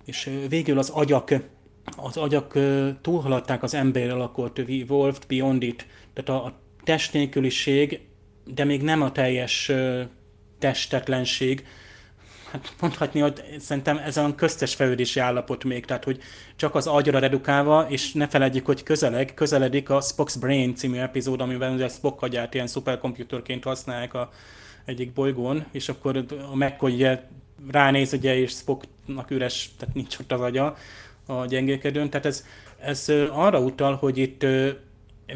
És 0.04 0.30
végül 0.48 0.78
az 0.78 0.90
agyak 0.90 1.30
az 1.96 2.16
agyak 2.16 2.58
túlhaladták 3.00 3.62
az 3.62 3.74
ember 3.74 4.30
we 4.56 4.80
evolved 4.82 5.26
beyond 5.28 5.62
it, 5.62 5.86
tehát 6.12 6.42
a, 6.42 6.46
a 6.46 6.52
test 6.84 7.12
nélküliség, 7.12 8.00
de 8.44 8.64
még 8.64 8.82
nem 8.82 9.02
a 9.02 9.12
teljes 9.12 9.72
testetlenség, 10.58 11.66
hát 12.50 12.74
mondhatni, 12.80 13.20
hogy 13.20 13.42
szerintem 13.58 13.98
ez 13.98 14.16
a 14.16 14.34
köztes 14.34 14.74
fejlődési 14.74 15.20
állapot 15.20 15.64
még, 15.64 15.84
tehát 15.84 16.04
hogy 16.04 16.20
csak 16.56 16.74
az 16.74 16.86
agyra 16.86 17.18
redukálva, 17.18 17.86
és 17.88 18.12
ne 18.12 18.28
felejtjük, 18.28 18.66
hogy 18.66 18.82
közeleg, 18.82 19.34
közeledik 19.34 19.90
a 19.90 20.00
Spock's 20.00 20.34
Brain 20.40 20.74
című 20.74 20.98
epizód, 20.98 21.40
amiben 21.40 21.72
ugye 21.72 21.88
Spock 21.88 22.22
agyát 22.22 22.54
ilyen 22.54 22.66
szuperkomputerként 22.66 23.64
használják 23.64 24.14
a 24.14 24.30
egyik 24.84 25.12
bolygón, 25.12 25.64
és 25.72 25.88
akkor 25.88 26.24
a 26.52 26.56
McCoy 26.56 26.92
ugye 26.92 27.20
ránéz, 27.70 28.12
ugye, 28.12 28.36
és 28.36 28.50
Spocknak 28.50 29.30
üres, 29.30 29.70
tehát 29.78 29.94
nincs 29.94 30.18
ott 30.18 30.32
az 30.32 30.40
agya, 30.40 30.76
a 31.26 31.44
gyengélkedőn. 31.44 32.10
Tehát 32.10 32.26
ez, 32.26 32.44
ez 32.80 33.12
arra 33.30 33.60
utal, 33.60 33.94
hogy 33.94 34.18
itt 34.18 34.46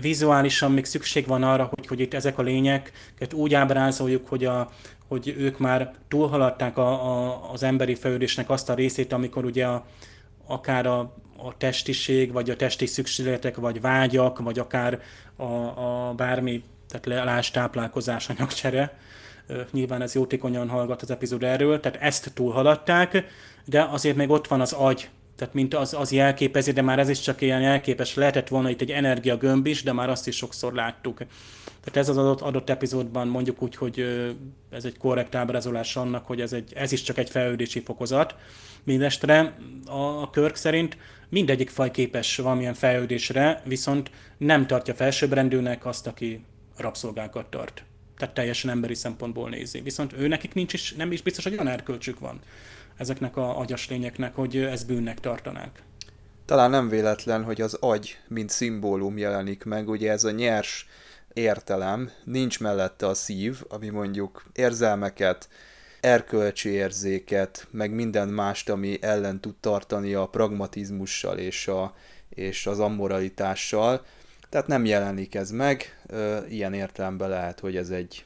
vizuálisan 0.01 0.73
még 0.73 0.85
szükség 0.85 1.27
van 1.27 1.43
arra, 1.43 1.71
hogy, 1.75 1.87
hogy 1.87 2.01
itt 2.01 2.15
ezek 2.15 2.39
a 2.39 2.43
lényeket 2.43 3.33
úgy 3.33 3.55
ábrázoljuk, 3.55 4.29
hogy, 4.29 4.45
a, 4.45 4.71
hogy 5.09 5.35
ők 5.39 5.59
már 5.59 5.95
túlhaladták 6.09 6.79
a, 6.79 6.91
a, 6.91 7.51
az 7.53 7.63
emberi 7.63 7.95
fejlődésnek 7.95 8.51
azt 8.51 8.71
a 8.71 8.75
részét, 8.75 9.13
amikor 9.13 9.45
ugye 9.45 9.67
a, 9.67 9.87
akár 10.47 10.87
a, 10.87 10.99
a 11.37 11.57
testiség, 11.57 12.33
vagy 12.33 12.51
a 12.51 12.57
testi 12.57 12.87
szükségletek, 12.87 13.57
vagy 13.57 13.81
vágyak, 13.81 14.39
vagy 14.39 14.59
akár 14.59 15.01
a, 15.37 15.43
a 15.43 16.13
bármi, 16.17 16.63
tehát 16.89 17.07
leállás, 17.07 17.51
táplálkozás, 17.51 18.29
anyagcsere, 18.29 18.99
nyilván 19.73 20.03
ez 20.03 20.15
jótékonyan 20.15 20.69
hallgat 20.69 21.03
az 21.03 21.11
epizód 21.11 21.43
erről, 21.43 21.81
tehát 21.81 21.99
ezt 22.01 22.31
túlhaladták, 22.35 23.25
de 23.65 23.83
azért 23.83 24.17
még 24.17 24.31
ott 24.31 24.47
van 24.47 24.61
az 24.61 24.73
agy, 24.73 25.09
tehát 25.39 25.55
mint 25.55 25.75
az, 25.75 25.95
az 25.95 26.13
jelképezi, 26.13 26.73
de 26.73 26.83
már 26.83 26.99
ez 26.99 27.09
is 27.09 27.21
csak 27.21 27.41
ilyen 27.41 27.61
jelképes, 27.61 28.15
lehetett 28.15 28.49
volna 28.49 28.71
itt 28.71 28.81
egy 28.81 28.91
energiagömb 28.91 29.67
is, 29.67 29.83
de 29.83 29.93
már 29.93 30.11
azt 30.11 30.27
is 30.27 30.37
sokszor 30.37 30.73
láttuk. 30.73 31.17
Tehát 31.81 31.97
ez 31.97 32.09
az 32.09 32.17
adott, 32.17 32.41
adott 32.41 32.71
epizódban 32.71 33.29
mondjuk 33.29 33.63
úgy, 33.63 33.77
hogy 33.77 34.27
ez 34.71 34.85
egy 34.85 34.99
korrekt 34.99 35.35
ábrázolás 35.35 35.97
annak, 35.97 36.27
hogy 36.27 36.41
ez, 36.41 36.53
egy, 36.53 36.73
ez 36.75 36.93
is 36.93 37.03
csak 37.03 37.19
egy 37.19 37.31
fejlődési 37.31 37.81
fokozat. 37.81 38.35
Mindestre 38.85 39.55
a 39.87 40.31
Körk 40.31 40.55
szerint 40.55 40.97
mindegyik 41.29 41.71
faj 41.71 41.91
képes 41.91 42.37
valamilyen 42.37 42.75
fejlődésre, 42.75 43.63
viszont 43.65 44.11
nem 44.37 44.67
tartja 44.67 44.95
felsőbbrendűnek 44.95 45.87
azt, 45.87 46.07
aki 46.07 46.45
rabszolgákat 46.77 47.47
tart. 47.47 47.85
Tehát 48.17 48.35
teljesen 48.35 48.71
emberi 48.71 48.95
szempontból 48.95 49.49
nézi. 49.49 49.81
Viszont 49.81 50.13
ő 50.13 50.29
nekik 50.29 50.55
nincs 50.55 50.73
is, 50.73 50.93
nem 50.93 51.13
is 51.13 51.23
biztos, 51.23 51.45
hogy 51.45 51.53
olyan 51.53 51.69
erkölcsük 51.69 52.19
van 52.19 52.41
ezeknek 52.99 53.37
a 53.37 53.59
agyas 53.59 53.89
lényeknek, 53.89 54.35
hogy 54.35 54.57
ezt 54.57 54.87
bűnnek 54.87 55.21
tartanák. 55.21 55.83
Talán 56.45 56.71
nem 56.71 56.89
véletlen, 56.89 57.45
hogy 57.45 57.61
az 57.61 57.75
agy, 57.75 58.19
mint 58.29 58.51
szimbólum 58.51 59.19
jelenik 59.19 59.65
meg, 59.65 59.89
ugye 59.89 60.11
ez 60.11 60.25
a 60.25 60.31
nyers 60.31 60.87
értelem, 61.33 62.11
nincs 62.25 62.61
mellette 62.61 63.07
a 63.07 63.15
szív, 63.15 63.63
ami 63.69 63.89
mondjuk 63.89 64.45
érzelmeket, 64.53 65.49
erkölcsi 66.01 66.69
érzéket, 66.69 67.67
meg 67.71 67.91
minden 67.91 68.29
mást, 68.29 68.69
ami 68.69 68.99
ellen 69.01 69.41
tud 69.41 69.55
tartani 69.61 70.15
a 70.15 70.27
pragmatizmussal 70.27 71.39
és, 71.39 71.69
a, 71.69 71.95
és 72.29 72.67
az 72.67 72.81
ammoralitással. 72.81 74.05
Tehát 74.49 74.67
nem 74.67 74.85
jelenik 74.85 75.35
ez 75.35 75.51
meg, 75.51 76.01
ilyen 76.49 76.75
értelemben 76.75 77.29
lehet, 77.29 77.61
hogy 77.61 77.77
ez 77.77 77.91
egy 77.91 78.25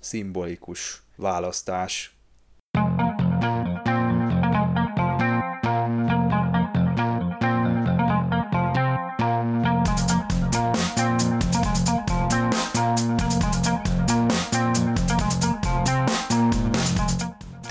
szimbolikus 0.00 1.02
választás. 1.16 2.16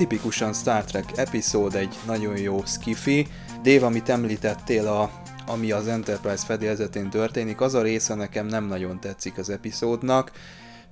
Tipikusan 0.03 0.53
Star 0.53 0.85
Trek 0.85 1.17
epizód, 1.17 1.75
egy 1.75 1.95
nagyon 2.05 2.37
jó 2.37 2.65
skifi. 2.65 3.27
Dave, 3.61 3.85
amit 3.85 4.09
említettél, 4.09 4.87
a, 4.87 5.11
ami 5.47 5.71
az 5.71 5.87
Enterprise 5.87 6.45
fedélzetén 6.45 7.09
történik, 7.09 7.61
az 7.61 7.73
a 7.73 7.81
része 7.81 8.15
nekem 8.15 8.45
nem 8.45 8.65
nagyon 8.65 8.99
tetszik 8.99 9.37
az 9.37 9.49
epizódnak, 9.49 10.31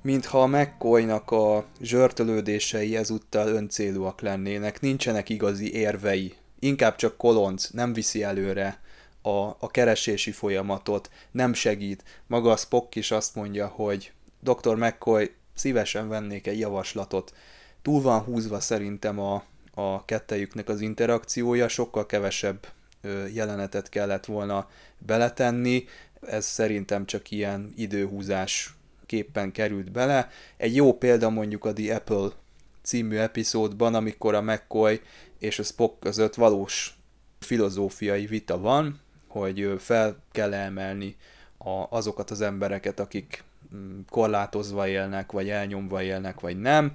mintha 0.02 0.42
a 0.42 0.48
McCoy-nak 0.48 1.32
a 1.32 1.66
zsörtölődései 1.82 2.98
ezúttal 2.98 3.48
öncélúak 3.48 4.22
lennének, 4.22 4.82
nincsenek 4.82 5.30
igazi 5.30 5.74
érvei, 5.74 6.34
inkább 6.60 6.96
csak 6.96 7.18
kolonc, 7.18 7.70
nem 7.70 7.94
viszi 7.94 8.24
előre 8.24 8.80
a, 9.22 9.30
a 9.60 9.72
keresési 9.72 10.32
folyamatot, 10.32 11.10
nem 11.32 11.54
segít. 11.54 12.04
Maga 12.28 12.52
a 12.52 12.58
Spock 12.58 12.96
is 12.96 13.12
azt 13.12 13.36
mondja, 13.36 13.68
hogy 13.68 14.12
Dr. 14.40 14.76
McCoy 14.76 15.32
szívesen 15.54 16.10
vennék 16.10 16.48
egy 16.48 16.60
javaslatot, 16.60 17.34
túl 17.82 18.02
van 18.02 18.20
húzva 18.20 18.60
szerintem 18.60 19.20
a, 19.20 19.44
a 19.74 20.06
kettejüknek 20.06 20.70
az 20.70 20.82
interakciója, 20.82 21.68
sokkal 21.68 22.06
kevesebb 22.06 22.68
jelenetet 23.34 23.90
kellett 23.90 24.26
volna 24.26 24.70
beletenni, 24.98 25.86
ez 26.22 26.46
szerintem 26.46 27.06
csak 27.06 27.32
ilyen 27.32 27.74
időhúzás 27.76 28.74
képpen 29.06 29.52
került 29.52 29.92
bele. 29.92 30.30
Egy 30.58 30.76
jó 30.76 30.98
példa 30.98 31.30
mondjuk 31.30 31.66
a 31.66 31.74
The 31.74 31.96
Apple 31.96 32.28
című 32.82 33.16
epizódban, 33.16 33.96
amikor 33.96 34.36
a 34.36 34.42
McCoy 34.42 35.02
és 35.40 35.60
a 35.60 35.64
Spock 35.64 36.00
között 36.00 36.36
valós 36.36 36.96
filozófiai 37.40 38.26
vita 38.26 38.60
van, 38.60 39.00
hogy 39.28 39.74
fel 39.78 40.18
kell 40.32 40.54
emelni 40.54 41.16
a, 41.58 41.86
azokat 41.90 42.32
az 42.32 42.42
embereket, 42.42 43.00
akik 43.00 43.44
mm, 43.76 44.00
korlátozva 44.10 44.88
élnek, 44.88 45.32
vagy 45.32 45.50
elnyomva 45.50 46.04
élnek, 46.04 46.40
vagy 46.40 46.60
nem, 46.60 46.94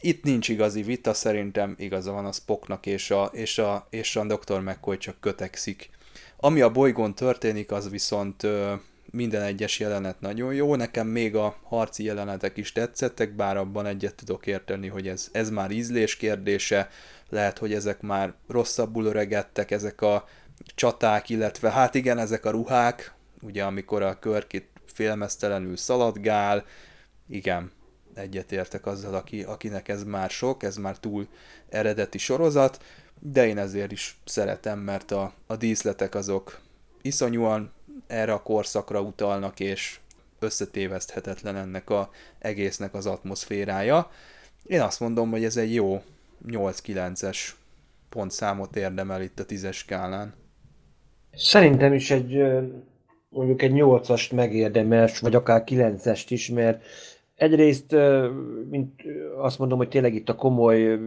itt 0.00 0.24
nincs 0.24 0.48
igazi 0.48 0.82
vita, 0.82 1.14
szerintem 1.14 1.74
igaza 1.78 2.12
van 2.12 2.26
a 2.26 2.32
Spocknak, 2.32 2.86
és 2.86 3.10
a, 3.10 3.30
és 3.32 3.58
a, 3.58 3.86
és 3.90 4.16
a 4.16 4.24
Dr. 4.24 4.60
McCoy 4.60 4.98
csak 4.98 5.20
kötekszik. 5.20 5.90
Ami 6.36 6.60
a 6.60 6.70
bolygón 6.70 7.14
történik, 7.14 7.72
az 7.72 7.90
viszont 7.90 8.42
ö, 8.42 8.74
minden 9.10 9.42
egyes 9.42 9.78
jelenet 9.78 10.20
nagyon 10.20 10.54
jó, 10.54 10.74
nekem 10.74 11.06
még 11.06 11.36
a 11.36 11.56
harci 11.62 12.04
jelenetek 12.04 12.56
is 12.56 12.72
tetszettek, 12.72 13.34
bár 13.34 13.56
abban 13.56 13.86
egyet 13.86 14.14
tudok 14.14 14.46
érteni, 14.46 14.88
hogy 14.88 15.08
ez, 15.08 15.28
ez 15.32 15.50
már 15.50 15.70
ízlés 15.70 16.16
kérdése, 16.16 16.88
lehet, 17.28 17.58
hogy 17.58 17.74
ezek 17.74 18.00
már 18.00 18.34
rosszabbul 18.48 19.04
öregedtek, 19.04 19.70
ezek 19.70 20.00
a 20.00 20.28
csaták, 20.74 21.28
illetve 21.28 21.70
hát 21.70 21.94
igen, 21.94 22.18
ezek 22.18 22.44
a 22.44 22.50
ruhák, 22.50 23.14
ugye 23.40 23.64
amikor 23.64 24.02
a 24.02 24.18
körkit 24.18 24.68
félmeztelenül 24.86 25.76
szaladgál, 25.76 26.64
igen, 27.28 27.70
egyetértek 28.18 28.86
azzal, 28.86 29.14
aki, 29.14 29.42
akinek 29.42 29.88
ez 29.88 30.04
már 30.04 30.30
sok, 30.30 30.62
ez 30.62 30.76
már 30.76 30.96
túl 30.96 31.26
eredeti 31.68 32.18
sorozat, 32.18 32.82
de 33.20 33.46
én 33.46 33.58
ezért 33.58 33.92
is 33.92 34.18
szeretem, 34.24 34.78
mert 34.78 35.10
a, 35.10 35.32
a 35.46 35.56
díszletek 35.56 36.14
azok 36.14 36.60
iszonyúan 37.02 37.72
erre 38.06 38.32
a 38.32 38.42
korszakra 38.42 39.00
utalnak, 39.00 39.60
és 39.60 39.98
összetéveszthetetlen 40.38 41.56
ennek 41.56 41.90
a 41.90 42.10
egésznek 42.38 42.94
az 42.94 43.06
atmoszférája. 43.06 44.10
Én 44.66 44.80
azt 44.80 45.00
mondom, 45.00 45.30
hogy 45.30 45.44
ez 45.44 45.56
egy 45.56 45.74
jó 45.74 46.02
8-9-es 46.46 47.38
pontszámot 48.08 48.76
érdemel 48.76 49.22
itt 49.22 49.40
a 49.40 49.44
tízes 49.44 49.76
skálán. 49.76 50.34
Szerintem 51.32 51.92
is 51.92 52.10
egy 52.10 52.42
mondjuk 53.28 53.62
egy 53.62 53.72
8-ast 53.74 54.34
megérdemels, 54.34 55.18
vagy 55.18 55.34
akár 55.34 55.62
9-est 55.66 56.24
is, 56.28 56.48
mert 56.48 56.84
Egyrészt, 57.38 57.96
mint 58.70 59.02
azt 59.36 59.58
mondom, 59.58 59.78
hogy 59.78 59.88
tényleg 59.88 60.14
itt 60.14 60.28
a 60.28 60.34
komoly 60.34 60.98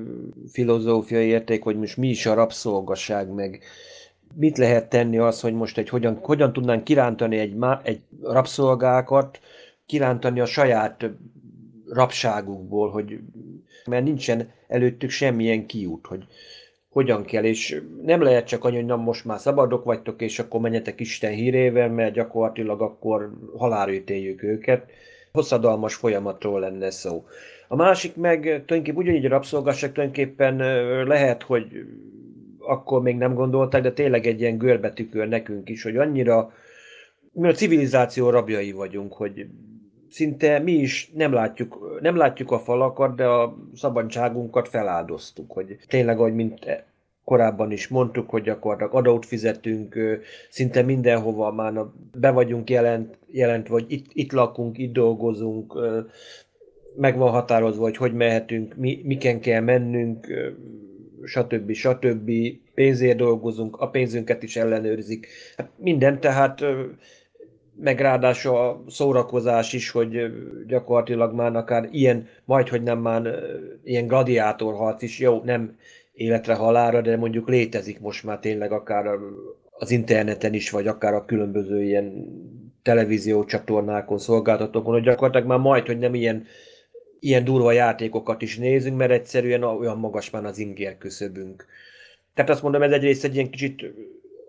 filozófiai 0.52 1.28
érték, 1.28 1.64
hogy 1.64 1.78
most 1.78 1.98
mi 1.98 2.08
is 2.08 2.26
a 2.26 2.34
rabszolgaság, 2.34 3.34
meg 3.34 3.64
mit 4.36 4.58
lehet 4.58 4.90
tenni 4.90 5.18
az, 5.18 5.42
hogy 5.42 5.54
most 5.54 5.78
egy 5.78 5.90
hogyan, 5.90 6.20
hogyan 6.22 6.54
tudnánk 6.54 6.84
kirántani 6.84 7.38
egy, 7.38 7.56
egy 7.84 8.02
rabszolgákat, 8.22 9.40
kirántani 9.86 10.40
a 10.40 10.46
saját 10.46 11.10
rabságukból, 11.88 12.90
hogy 12.90 13.20
mert 13.86 14.04
nincsen 14.04 14.50
előttük 14.68 15.10
semmilyen 15.10 15.66
kiút, 15.66 16.06
hogy 16.06 16.24
hogyan 16.90 17.24
kell, 17.24 17.44
és 17.44 17.82
nem 18.04 18.22
lehet 18.22 18.48
csak 18.48 18.64
annyi, 18.64 18.76
hogy 18.76 18.86
na 18.86 18.96
most 18.96 19.26
már 19.26 19.40
szabadok 19.40 19.84
vagytok, 19.84 20.22
és 20.22 20.40
akkor 20.40 20.60
menjetek 20.60 21.00
Isten 21.00 21.32
hírével, 21.32 21.90
mert 21.90 22.14
gyakorlatilag 22.14 22.82
akkor 22.82 23.32
halálra 23.58 23.92
őket 24.38 24.92
hosszadalmas 25.32 25.96
folyamatról 25.96 26.60
lenne 26.60 26.90
szó. 26.90 27.26
A 27.68 27.76
másik 27.76 28.16
meg 28.16 28.42
tulajdonképpen 28.42 28.96
ugyanígy 28.96 29.26
a 29.26 29.30
rabszolgasság 29.30 29.92
tulajdonképpen 29.92 30.56
lehet, 31.06 31.44
hogy 31.44 31.66
akkor 32.60 33.02
még 33.02 33.18
nem 33.18 33.34
gondolták, 33.34 33.82
de 33.82 33.92
tényleg 33.92 34.26
egy 34.26 34.40
ilyen 34.42 34.58
görbetükör 34.58 35.28
nekünk 35.28 35.70
is, 35.70 35.84
hogy 35.84 35.98
annyira 35.98 36.52
mi 37.32 37.48
a 37.48 37.54
civilizáció 37.54 38.30
rabjai 38.30 38.72
vagyunk, 38.72 39.14
hogy 39.14 39.46
szinte 40.10 40.60
mi 40.60 40.72
is 40.72 41.12
nem 41.14 41.34
látjuk, 41.34 41.98
nem 42.02 42.16
látjuk 42.16 42.52
a 42.52 42.60
falakat, 42.60 43.16
de 43.16 43.26
a 43.26 43.58
szabadságunkat 43.74 44.68
feláldoztuk, 44.68 45.52
hogy 45.52 45.78
tényleg, 45.88 46.20
ahogy 46.20 46.34
mint 46.34 46.84
korábban 47.24 47.72
is 47.72 47.88
mondtuk, 47.88 48.30
hogy 48.30 48.42
gyakorlatilag 48.42 48.94
adót 48.94 49.26
fizetünk, 49.26 49.98
szinte 50.50 50.82
mindenhova 50.82 51.52
már 51.52 51.74
be 52.20 52.32
vagyunk 52.32 52.70
jelent, 52.70 53.18
jelent 53.28 53.68
vagy 53.68 53.86
itt, 53.88 54.06
itt 54.14 54.32
lakunk, 54.32 54.78
itt 54.78 54.94
dolgozunk, 54.94 55.74
meg 56.96 57.18
van 57.18 57.32
határozva, 57.32 57.84
hogy 57.84 57.98
hogy 57.98 58.14
mehetünk, 58.14 58.76
mi, 58.76 59.02
miken 59.04 59.40
kell 59.40 59.62
mennünk, 59.62 60.28
stb. 61.24 61.72
stb. 61.72 62.32
pénzért 62.74 63.18
dolgozunk, 63.18 63.76
a 63.76 63.90
pénzünket 63.90 64.44
is 64.44 64.56
ellenőrzik. 64.56 65.28
Hát 65.58 65.70
minden, 65.78 66.20
tehát 66.20 66.64
meg 67.76 68.00
ráadásul 68.00 68.56
a 68.56 68.84
szórakozás 68.88 69.74
is, 69.74 69.90
hogy 69.90 70.32
gyakorlatilag 70.68 71.34
már 71.34 71.56
akár 71.56 71.88
ilyen, 71.92 72.28
majd 72.46 72.68
hogy 72.68 72.84
nem 72.84 73.00
már 73.00 73.36
ilyen 73.84 74.08
gladiátorharc 74.08 75.02
is, 75.02 75.20
jó, 75.20 75.42
nem 75.44 75.78
életre 76.14 76.54
halára, 76.54 77.02
de 77.02 77.18
mondjuk 77.18 77.50
létezik 77.50 78.00
most 78.00 78.24
már 78.24 78.40
tényleg 78.40 78.72
akár 78.72 79.06
az 79.72 79.92
interneten 79.92 80.54
is, 80.54 80.70
vagy 80.70 80.88
akár 80.88 81.14
a 81.14 81.26
különböző 81.26 81.84
ilyen 81.84 82.26
televízió 82.82 83.46
csatornákon, 83.46 84.18
szolgáltatókon, 84.18 84.94
hogy 84.94 85.04
gyakorlatilag 85.04 85.48
már 85.48 85.60
majd, 85.60 85.86
hogy 85.86 85.98
nem 85.98 86.14
ilyen, 86.14 86.46
ilyen 87.20 87.44
durva 87.44 87.72
játékokat 87.72 88.42
is 88.42 88.58
nézünk, 88.58 88.98
mert 88.98 89.12
egyszerűen 89.12 89.64
olyan 89.64 89.98
magas 89.98 90.30
már 90.30 90.46
az 90.46 90.58
inger 90.58 90.98
küszöbünk. 90.98 91.66
Tehát 92.34 92.52
azt 92.52 92.62
mondom, 92.62 92.82
ez 92.82 92.92
egyrészt 92.92 93.24
egy 93.24 93.36
ilyen 93.36 93.50
kicsit 93.50 93.84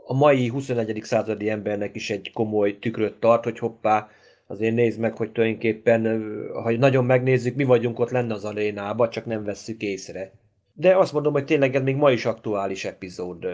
a 0.05 0.15
mai 0.15 0.49
21. 0.49 1.01
századi 1.03 1.51
embernek 1.51 1.95
is 1.97 2.11
egy 2.11 2.31
komoly 2.33 2.79
tükröt 2.79 3.15
tart, 3.15 3.45
hogy 3.45 3.59
hoppá, 3.59 4.09
azért 4.47 4.75
nézd 4.75 5.01
meg, 5.01 5.17
hogy 5.17 5.33
tulajdonképpen, 5.33 6.23
ha 6.63 6.71
nagyon 6.71 7.05
megnézzük, 7.05 7.55
mi 7.57 7.65
vagyunk 7.65 7.99
ott 7.99 8.11
lenne 8.11 8.35
az 8.35 8.45
arénában, 8.45 9.11
csak 9.11 9.25
nem 9.25 9.45
vesszük 9.45 9.83
észre. 9.83 10.33
De 10.73 10.97
azt 10.97 11.12
mondom, 11.12 11.32
hogy 11.32 11.44
tényleg 11.44 11.74
ez 11.74 11.82
még 11.82 11.97
ma 11.97 12.11
is 12.11 12.24
aktuális 12.24 12.85
epizód 12.85 13.47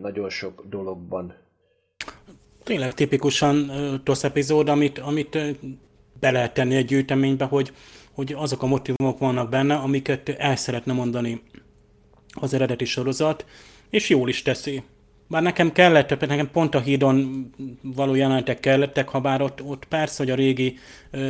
nagyon 0.00 0.30
sok 0.30 0.64
dologban. 0.68 1.34
Tényleg 2.62 2.94
tipikusan 2.94 3.70
TOSZ 4.04 4.24
epizód, 4.24 4.68
amit, 4.68 4.98
amit 4.98 5.38
be 6.20 6.30
lehet 6.30 6.54
tenni 6.54 6.76
egy 6.76 6.84
gyűjteménybe, 6.84 7.44
hogy, 7.44 7.72
hogy 8.12 8.32
azok 8.32 8.62
a 8.62 8.66
motivumok 8.66 9.18
vannak 9.18 9.48
benne, 9.48 9.74
amiket 9.74 10.28
el 10.28 10.56
szeretne 10.56 10.92
mondani 10.92 11.42
az 12.34 12.54
eredeti 12.54 12.84
sorozat, 12.84 13.46
és 13.90 14.08
jól 14.08 14.28
is 14.28 14.42
teszi. 14.42 14.82
Bár 15.34 15.42
nekem 15.42 15.72
kellett, 15.72 16.26
nekem 16.26 16.50
pont 16.50 16.74
a 16.74 16.80
hídon 16.80 17.50
való 17.82 18.14
jelenetek 18.14 18.60
kellettek, 18.60 19.08
ha 19.08 19.20
bár 19.20 19.42
ott, 19.42 19.62
ott 19.62 19.84
persze, 19.84 20.22
hogy 20.22 20.32
a 20.32 20.34
régi 20.34 20.78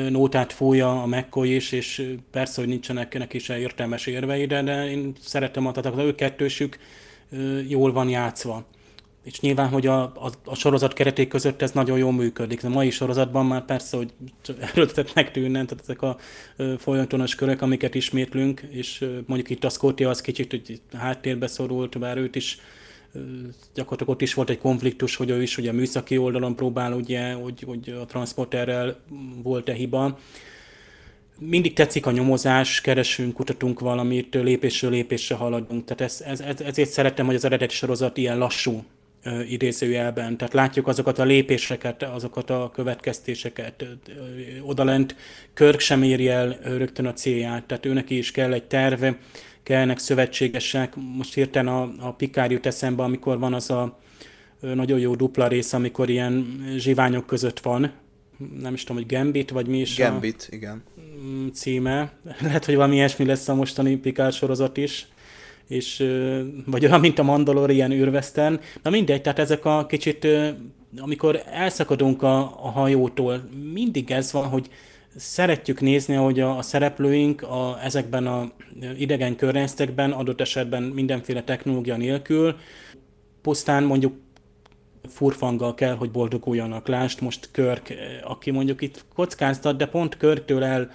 nótát 0.09 0.53
fújja 0.53 1.03
a 1.03 1.07
McCoy 1.07 1.55
is, 1.55 1.73
és 1.73 2.15
persze, 2.31 2.61
hogy 2.61 2.71
nincsenek 2.71 3.19
neki 3.19 3.39
se 3.39 3.59
értelmes 3.59 4.07
érvei, 4.07 4.47
de, 4.47 4.63
de 4.63 4.91
én 4.91 5.13
szeretem, 5.21 5.63
tehát 5.63 5.99
az 5.99 6.05
ő 6.05 6.15
kettősük 6.15 6.79
jól 7.69 7.93
van 7.93 8.09
játszva. 8.09 8.67
És 9.23 9.41
nyilván, 9.41 9.69
hogy 9.69 9.87
a, 9.87 10.03
a, 10.03 10.31
a 10.45 10.55
sorozat 10.55 10.93
kereték 10.93 11.29
között 11.29 11.63
ez 11.63 11.71
nagyon 11.71 11.99
jól 11.99 12.13
működik. 12.13 12.65
A 12.65 12.69
mai 12.69 12.91
sorozatban 12.91 13.47
már 13.47 13.65
persze, 13.65 13.97
hogy 13.97 14.13
erőltetnek 14.73 15.31
tűnne, 15.31 15.65
tehát 15.65 15.83
ezek 15.83 16.03
a 16.03 16.17
folyamatos 16.79 17.35
körök, 17.35 17.63
amiket 17.63 17.95
ismétlünk, 17.95 18.61
és 18.71 19.05
mondjuk 19.27 19.51
itt 19.51 19.65
a 19.65 19.69
Scotty 19.69 20.05
az 20.05 20.21
kicsit 20.21 20.51
hogy 20.51 20.81
háttérbe 20.93 21.47
szorult, 21.47 21.99
bár 21.99 22.17
őt 22.17 22.37
is 22.37 22.59
gyakorlatilag 23.75 24.13
ott 24.15 24.23
is 24.23 24.35
volt 24.35 24.51
egy 24.51 24.59
konfliktus, 24.59 25.17
hogy 25.17 25.31
ő 25.31 25.43
is 25.43 25.59
ugye 25.59 25.73
műszaki 25.73 26.19
oldalon 26.19 26.57
próbál, 26.57 26.93
ugye, 26.93 27.33
hogy, 27.33 27.63
hogy 27.67 27.97
a 28.01 28.05
transporterrel 28.05 28.97
volt-e 29.43 29.73
hiba. 29.73 30.19
Mindig 31.39 31.73
tetszik 31.73 32.07
a 32.07 32.11
nyomozás, 32.11 32.81
keresünk, 32.81 33.35
kutatunk 33.35 33.81
valamit, 33.81 34.35
lépésről 34.35 34.91
lépésre 34.91 35.35
haladunk. 35.35 35.85
Tehát 35.85 36.01
ez, 36.01 36.21
ez, 36.21 36.41
ez, 36.41 36.61
ezért 36.61 36.91
szeretem, 36.91 37.27
hogy 37.27 37.35
az 37.35 37.45
eredeti 37.45 37.75
sorozat 37.75 38.17
ilyen 38.17 38.39
lassú 38.39 38.85
idézőjelben. 39.49 40.37
Tehát 40.37 40.55
látjuk 40.55 40.87
azokat 40.87 41.19
a 41.19 41.25
lépéseket, 41.25 42.03
azokat 42.03 42.51
a 42.51 42.71
következtéseket. 42.75 43.87
Odalent 44.63 45.17
Körk 45.55 45.81
sem 45.81 46.03
éri 46.03 46.29
el 46.29 46.59
rögtön 46.63 47.07
a 47.07 47.13
célját, 47.13 47.65
tehát 47.65 47.87
őnek 47.87 48.11
is 48.11 48.31
kell 48.31 48.53
egy 48.53 48.65
terve, 48.65 49.19
kellnek 49.65 49.99
szövetségesek. 49.99 50.95
Most 51.17 51.35
hirtelen 51.35 51.75
a, 51.75 51.93
a 51.99 52.13
Pikár 52.13 52.51
jut 52.51 52.67
eszembe, 52.67 53.03
amikor 53.03 53.39
van 53.39 53.55
az 53.55 53.71
a 53.71 53.99
nagyon 54.61 54.99
jó 54.99 55.15
dupla 55.15 55.49
rész, 55.49 55.73
amikor 55.73 56.11
ilyen 56.11 56.65
zsiványok 56.77 57.27
között 57.27 57.61
van. 57.61 57.93
Nem 58.61 58.75
is 58.75 58.85
tudom, 58.85 59.03
hogy 59.03 59.17
Gambit, 59.17 59.51
vagy 59.51 59.67
mi 59.67 59.81
is 59.81 59.97
Gambit, 59.97 60.49
a 60.51 60.55
igen. 60.55 60.83
címe. 61.53 62.13
Lehet, 62.41 62.65
hogy 62.65 62.75
valami 62.75 62.95
ilyesmi 62.95 63.25
lesz 63.25 63.49
a 63.49 63.55
mostani 63.55 63.97
Pikár 63.97 64.33
sorozat 64.33 64.77
is 64.77 65.09
és, 65.69 66.05
vagy 66.67 66.85
olyan, 66.85 67.01
mint 67.01 67.19
a 67.19 67.23
Mandalorian 67.23 67.93
űrveszten. 67.93 68.61
Na 68.83 68.91
mindegy, 68.91 69.23
tehát 69.23 69.39
ezek 69.39 69.65
a 69.65 69.87
kicsit, 69.87 70.27
amikor 70.99 71.43
elszakadunk 71.53 72.23
a, 72.23 72.39
a 72.41 72.71
hajótól, 72.71 73.49
mindig 73.73 74.11
ez 74.11 74.33
van, 74.33 74.45
hogy 74.45 74.69
szeretjük 75.17 75.81
nézni, 75.81 76.15
hogy 76.15 76.41
a, 76.41 76.57
a 76.57 76.63
szereplőink 76.63 77.43
a, 77.43 77.79
ezekben 77.83 78.27
a 78.27 78.51
idegen 78.99 79.37
környezetekben, 79.37 80.13
adott 80.13 80.41
esetben 80.41 80.83
mindenféle 80.83 81.43
technológia 81.43 81.97
nélkül, 81.97 82.57
pusztán 83.43 83.85
mondjuk 83.85 84.15
furfanggal 85.09 85.75
kell, 85.75 85.95
hogy 85.95 86.11
boldoguljanak. 86.11 86.89
Lást 86.89 87.21
most 87.21 87.49
Körk, 87.53 87.95
aki 88.23 88.51
mondjuk 88.51 88.81
itt 88.83 89.05
kockáztat, 89.15 89.77
de 89.77 89.87
pont 89.87 90.17
Körtől 90.17 90.91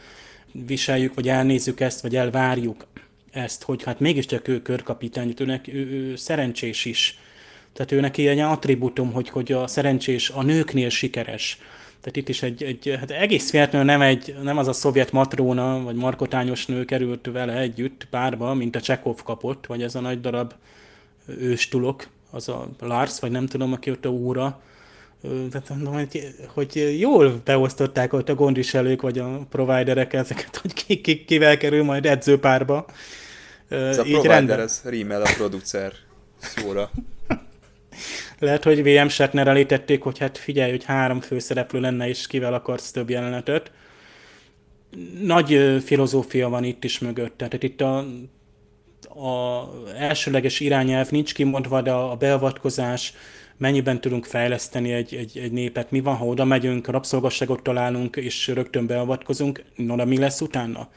elviseljük, 0.56 1.14
vagy 1.14 1.30
elnézzük 1.30 1.80
ezt, 1.80 2.02
vagy 2.02 2.16
elvárjuk 2.16 2.88
ezt, 3.32 3.64
hogy 3.64 3.84
hát 3.84 4.00
mégiscsak 4.00 4.48
ő 4.48 4.62
körkapitány, 4.62 5.34
őnek 5.38 5.68
ő, 5.68 5.88
ő 5.88 6.16
szerencsés 6.16 6.86
is. 6.86 7.20
Tehát 7.74 7.92
ő 7.92 8.00
neki 8.00 8.28
egy 8.28 8.40
attribútum, 8.40 9.12
hogy, 9.12 9.30
hogy 9.30 9.52
a 9.52 9.68
szerencsés 9.68 10.30
a 10.30 10.44
nőknél 10.44 10.90
sikeres. 10.90 11.58
Tehát 12.02 12.16
itt 12.16 12.30
is 12.30 12.44
egy, 12.44 12.64
egy 12.64 12.96
hát 13.00 13.12
egész 13.12 13.52
véletlenül 13.52 13.88
nem, 13.88 14.02
egy, 14.02 14.36
nem 14.42 14.58
az 14.58 14.68
a 14.68 14.74
szovjet 14.74 15.12
matróna, 15.12 15.82
vagy 15.84 15.96
markotányos 15.96 16.66
nő 16.66 16.86
került 16.86 17.30
vele 17.32 17.58
együtt 17.58 18.08
párba, 18.10 18.54
mint 18.54 18.76
a 18.76 18.82
Csekov 18.82 19.24
kapott, 19.24 19.66
vagy 19.66 19.84
ez 19.84 19.96
a 19.96 20.00
nagy 20.00 20.22
darab 20.22 20.54
őstulok, 21.28 22.08
az 22.32 22.50
a 22.50 22.70
Lars, 22.80 23.20
vagy 23.20 23.32
nem 23.32 23.46
tudom, 23.46 23.74
aki 23.74 23.92
ott 23.92 24.06
a 24.06 24.10
úra. 24.10 24.62
Tehát 25.22 25.70
mondom, 25.70 25.94
hogy, 25.94 26.36
hogy 26.48 27.00
jól 27.00 27.42
beosztották 27.44 28.14
ott 28.14 28.30
a 28.30 28.36
gondviselők, 28.36 29.02
vagy 29.02 29.20
a 29.20 29.40
providerek 29.50 30.14
ezeket, 30.14 30.56
hogy 30.56 30.74
ki, 30.74 31.02
ki, 31.02 31.26
kivel 31.26 31.58
kerül 31.58 31.84
majd 31.84 32.06
edzőpárba. 32.06 32.86
Ez 33.70 33.98
a 33.98 34.06
Így 34.06 34.12
provider, 34.12 34.36
rendben. 34.36 34.60
ez 34.60 34.82
rímel 34.86 35.22
a 35.22 35.30
producer 35.38 35.94
szóra. 36.38 36.92
Lehet, 38.40 38.64
hogy 38.64 38.84
VM 38.84 39.08
Shatner 39.08 39.48
elítették, 39.48 40.02
hogy 40.02 40.18
hát 40.18 40.38
figyelj, 40.38 40.72
hogy 40.72 40.84
három 40.84 41.22
főszereplő 41.22 41.80
lenne, 41.80 42.08
és 42.08 42.28
kivel 42.28 42.54
akarsz 42.54 42.92
több 42.92 43.10
jelenetet. 43.10 43.72
Nagy 45.22 45.82
filozófia 45.86 46.50
van 46.50 46.64
itt 46.64 46.84
is 46.84 47.00
mögött. 47.00 47.38
Tehát 47.38 47.64
itt 47.64 47.82
a, 47.82 47.98
a 49.20 49.70
elsőleges 49.98 50.60
irányelv 50.60 51.10
nincs 51.10 51.34
kimondva, 51.34 51.82
de 51.82 51.92
a 51.92 52.16
beavatkozás, 52.16 53.14
mennyiben 53.58 54.02
tudunk 54.02 54.26
fejleszteni 54.26 54.92
egy, 54.92 55.16
egy, 55.16 55.38
egy 55.38 55.52
népet, 55.52 55.92
mi 55.92 56.00
van, 56.00 56.16
ha 56.16 56.26
oda 56.26 56.46
megyünk, 56.46 56.88
rabszolgasságot 56.88 57.64
találunk, 57.64 58.16
és 58.16 58.48
rögtön 58.48 58.88
beavatkozunk, 58.88 59.64
no, 59.76 60.06
mi 60.06 60.18
lesz 60.18 60.42
utána? 60.42 60.90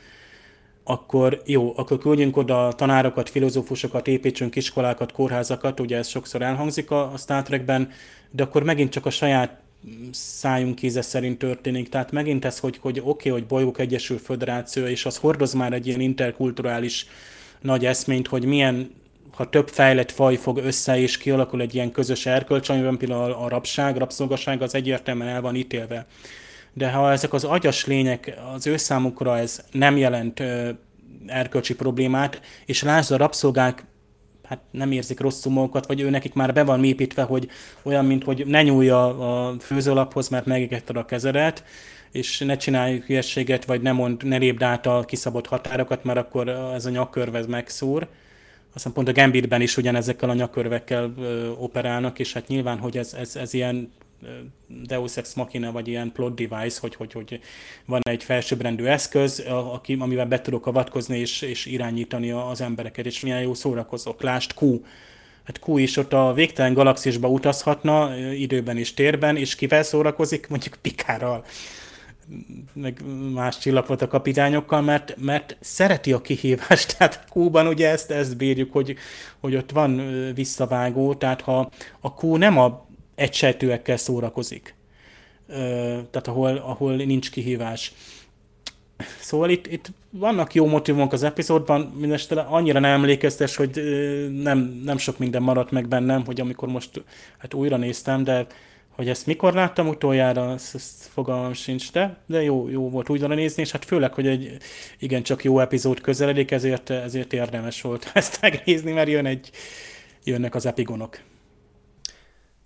Akkor 0.84 1.42
jó, 1.46 1.72
akkor 1.76 1.98
küldjünk 1.98 2.36
oda 2.36 2.72
tanárokat, 2.72 3.28
filozófusokat, 3.28 4.08
építsünk 4.08 4.56
iskolákat, 4.56 5.12
kórházakat, 5.12 5.80
ugye 5.80 5.96
ez 5.96 6.08
sokszor 6.08 6.42
elhangzik 6.42 6.90
a, 6.90 7.12
a 7.12 7.16
Star 7.16 7.42
Trekben, 7.42 7.90
de 8.30 8.42
akkor 8.42 8.62
megint 8.62 8.90
csak 8.90 9.06
a 9.06 9.10
saját 9.10 9.60
szájunk 10.10 10.74
kéze 10.74 11.02
szerint 11.02 11.38
történik. 11.38 11.88
Tehát 11.88 12.12
megint 12.12 12.44
ez, 12.44 12.58
hogy, 12.58 12.78
hogy 12.80 12.98
oké, 12.98 13.08
okay, 13.08 13.32
hogy 13.32 13.48
bolygók 13.48 13.78
Egyesül 13.78 14.18
Föderáció, 14.18 14.84
és 14.84 15.06
az 15.06 15.16
hordoz 15.16 15.52
már 15.52 15.72
egy 15.72 15.86
ilyen 15.86 16.00
interkulturális 16.00 17.06
nagy 17.60 17.84
eszményt, 17.84 18.26
hogy 18.26 18.44
milyen, 18.44 18.90
ha 19.32 19.48
több 19.48 19.68
fejlett 19.68 20.10
faj 20.10 20.36
fog 20.36 20.58
össze, 20.58 20.98
és 20.98 21.18
kialakul 21.18 21.60
egy 21.60 21.74
ilyen 21.74 21.92
közös 21.92 22.26
erkölcs, 22.26 22.68
amiben 22.68 22.96
például 22.96 23.32
a 23.32 23.48
rabság, 23.48 23.96
rabszolgaság 23.96 24.62
az 24.62 24.74
egyértelműen 24.74 25.28
el 25.28 25.40
van 25.40 25.54
ítélve 25.54 26.06
de 26.74 26.90
ha 26.90 27.12
ezek 27.12 27.32
az 27.32 27.44
agyas 27.44 27.86
lények, 27.86 28.38
az 28.54 28.66
ő 28.66 28.76
számukra 28.76 29.38
ez 29.38 29.64
nem 29.70 29.96
jelent 29.96 30.40
ö, 30.40 30.70
erkölcsi 31.26 31.74
problémát, 31.74 32.40
és 32.66 32.82
lásd 32.82 33.10
a 33.10 33.16
rabszolgák 33.16 33.84
hát 34.52 34.60
nem 34.70 34.92
érzik 34.92 35.20
rosszul 35.20 35.52
magukat, 35.52 35.86
vagy 35.86 36.00
ő 36.00 36.10
nekik 36.10 36.34
már 36.34 36.52
be 36.52 36.64
van 36.64 36.84
építve, 36.84 37.22
hogy 37.22 37.48
olyan, 37.82 38.04
mint 38.04 38.24
hogy 38.24 38.46
ne 38.46 38.62
nyúlj 38.62 38.88
a, 38.88 39.48
a 39.48 39.54
főzőlaphoz, 39.60 40.28
mert 40.28 40.46
megégetted 40.46 40.96
a 40.96 41.04
kezedet, 41.04 41.64
és 42.10 42.38
ne 42.38 42.56
csinálj 42.56 43.02
hülyességet, 43.06 43.64
vagy 43.64 43.82
ne 43.82 43.92
mond, 43.92 44.24
ne 44.24 44.36
lépd 44.36 44.62
át 44.62 44.86
a 44.86 45.04
kiszabott 45.06 45.46
határokat, 45.46 46.04
mert 46.04 46.18
akkor 46.18 46.48
ez 46.48 46.86
a 46.86 46.90
nyakkörvez 46.90 47.46
megszúr. 47.46 48.06
Aztán 48.74 48.92
pont 48.92 49.08
a 49.08 49.12
Gambitben 49.12 49.60
is 49.60 49.76
ugyanezekkel 49.76 50.30
a 50.30 50.34
nyakkörvekkel 50.34 51.12
ö, 51.18 51.48
operálnak, 51.48 52.18
és 52.18 52.32
hát 52.32 52.48
nyilván, 52.48 52.78
hogy 52.78 52.96
ez, 52.96 53.14
ez, 53.14 53.36
ez 53.36 53.54
ilyen 53.54 53.92
Deus 54.66 55.16
Ex 55.16 55.34
Machina, 55.34 55.72
vagy 55.72 55.88
ilyen 55.88 56.12
plot 56.12 56.34
device, 56.34 56.78
hogy, 56.80 56.94
hogy, 56.94 57.12
hogy 57.12 57.40
van 57.86 58.00
egy 58.02 58.22
felsőbbrendű 58.22 58.84
eszköz, 58.84 59.44
aki, 59.48 59.96
amivel 59.98 60.26
be 60.26 60.40
tudok 60.40 60.66
avatkozni 60.66 61.18
és, 61.18 61.42
és 61.42 61.66
irányítani 61.66 62.30
az 62.30 62.60
embereket, 62.60 63.06
és 63.06 63.20
milyen 63.20 63.40
jó 63.40 63.54
szórakozok. 63.54 64.22
Lást 64.22 64.54
Q. 64.60 64.84
Hát 65.44 65.60
Q 65.66 65.78
is 65.78 65.96
ott 65.96 66.12
a 66.12 66.32
végtelen 66.32 66.74
galaxisba 66.74 67.28
utazhatna, 67.28 68.16
időben 68.34 68.76
és 68.76 68.94
térben, 68.94 69.36
és 69.36 69.54
kivel 69.54 69.82
szórakozik? 69.82 70.48
Mondjuk 70.48 70.76
Pikárral 70.80 71.44
meg 72.72 73.02
más 73.32 73.58
csillapot 73.58 74.02
a 74.02 74.06
kapitányokkal, 74.06 74.80
mert, 74.80 75.14
mert 75.18 75.56
szereti 75.60 76.12
a 76.12 76.20
kihívást, 76.20 76.88
tehát 76.98 77.24
Q-ban 77.34 77.66
ugye 77.66 77.88
ezt, 77.88 78.10
ezt 78.10 78.36
bírjuk, 78.36 78.72
hogy, 78.72 78.96
hogy 79.40 79.56
ott 79.56 79.70
van 79.70 80.02
visszavágó, 80.34 81.14
tehát 81.14 81.40
ha 81.40 81.70
a 82.00 82.08
Q 82.08 82.36
nem 82.36 82.58
a 82.58 82.86
egysejtőekkel 83.14 83.96
szórakozik. 83.96 84.74
Tehát 86.10 86.26
ahol, 86.28 86.56
ahol 86.56 86.94
nincs 86.94 87.30
kihívás. 87.30 87.92
Szóval 89.20 89.50
itt, 89.50 89.66
itt 89.66 89.90
vannak 90.10 90.54
jó 90.54 90.66
motivumok 90.66 91.12
az 91.12 91.22
epizódban, 91.22 91.80
mindestre 91.80 92.40
annyira 92.40 92.78
nem 92.78 92.90
emlékeztes, 92.90 93.56
hogy 93.56 93.82
nem, 94.42 94.80
nem 94.84 94.98
sok 94.98 95.18
minden 95.18 95.42
maradt 95.42 95.70
meg 95.70 95.88
bennem, 95.88 96.24
hogy 96.24 96.40
amikor 96.40 96.68
most 96.68 97.02
hát 97.38 97.54
újra 97.54 97.76
néztem, 97.76 98.24
de 98.24 98.46
hogy 98.90 99.08
ezt 99.08 99.26
mikor 99.26 99.54
láttam 99.54 99.88
utoljára, 99.88 100.52
ezt, 100.52 100.74
ezt 100.74 101.08
fogalmam 101.12 101.52
sincs, 101.52 101.92
de, 101.92 102.16
de 102.26 102.42
jó, 102.42 102.68
jó 102.68 102.90
volt 102.90 103.08
újra 103.08 103.26
nézni, 103.26 103.62
és 103.62 103.70
hát 103.70 103.84
főleg, 103.84 104.14
hogy 104.14 104.26
egy 104.26 104.56
igencsak 104.98 105.44
jó 105.44 105.60
epizód 105.60 106.00
közeledik, 106.00 106.50
ezért, 106.50 106.90
ezért 106.90 107.32
érdemes 107.32 107.80
volt 107.80 108.10
ezt 108.14 108.40
megnézni, 108.40 108.92
mert 108.92 109.08
jön 109.08 109.26
egy, 109.26 109.50
jönnek 110.24 110.54
az 110.54 110.66
epigonok 110.66 111.18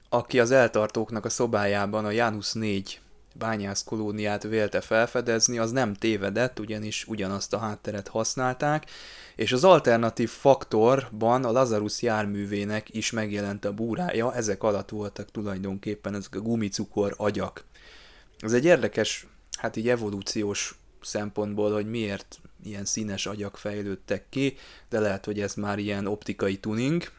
aki 0.09 0.41
az 0.41 0.51
eltartóknak 0.51 1.25
a 1.25 1.29
szobájában 1.29 2.05
a 2.05 2.11
Janus 2.11 2.53
4 2.53 3.01
bányász 3.39 3.85
kolóniát 3.85 4.43
vélte 4.43 4.81
felfedezni, 4.81 5.59
az 5.59 5.71
nem 5.71 5.95
tévedett, 5.95 6.59
ugyanis 6.59 7.07
ugyanazt 7.07 7.53
a 7.53 7.59
hátteret 7.59 8.09
használták, 8.09 8.91
és 9.37 9.53
az 9.53 9.65
alternatív 9.65 10.31
faktorban 10.31 11.45
a 11.45 11.53
Lazarus 11.53 12.03
járművének 12.03 12.95
is 12.95 13.11
megjelent 13.11 13.65
a 13.65 13.73
búrája, 13.73 14.35
ezek 14.35 14.63
alatt 14.63 14.89
voltak 14.89 15.31
tulajdonképpen 15.31 16.15
ezek 16.15 16.35
a 16.35 16.41
gumicukor 16.41 17.15
agyak. 17.17 17.65
Ez 18.39 18.53
egy 18.53 18.65
érdekes, 18.65 19.27
hát 19.59 19.77
így 19.77 19.89
evolúciós 19.89 20.79
szempontból, 21.01 21.73
hogy 21.73 21.91
miért 21.91 22.41
ilyen 22.65 22.85
színes 22.85 23.27
agyak 23.27 23.57
fejlődtek 23.57 24.25
ki, 24.29 24.57
de 24.89 25.01
lehet, 25.01 25.25
hogy 25.25 25.41
ez 25.41 25.55
már 25.55 25.79
ilyen 25.79 26.07
optikai 26.07 26.57
tuning, 26.57 27.11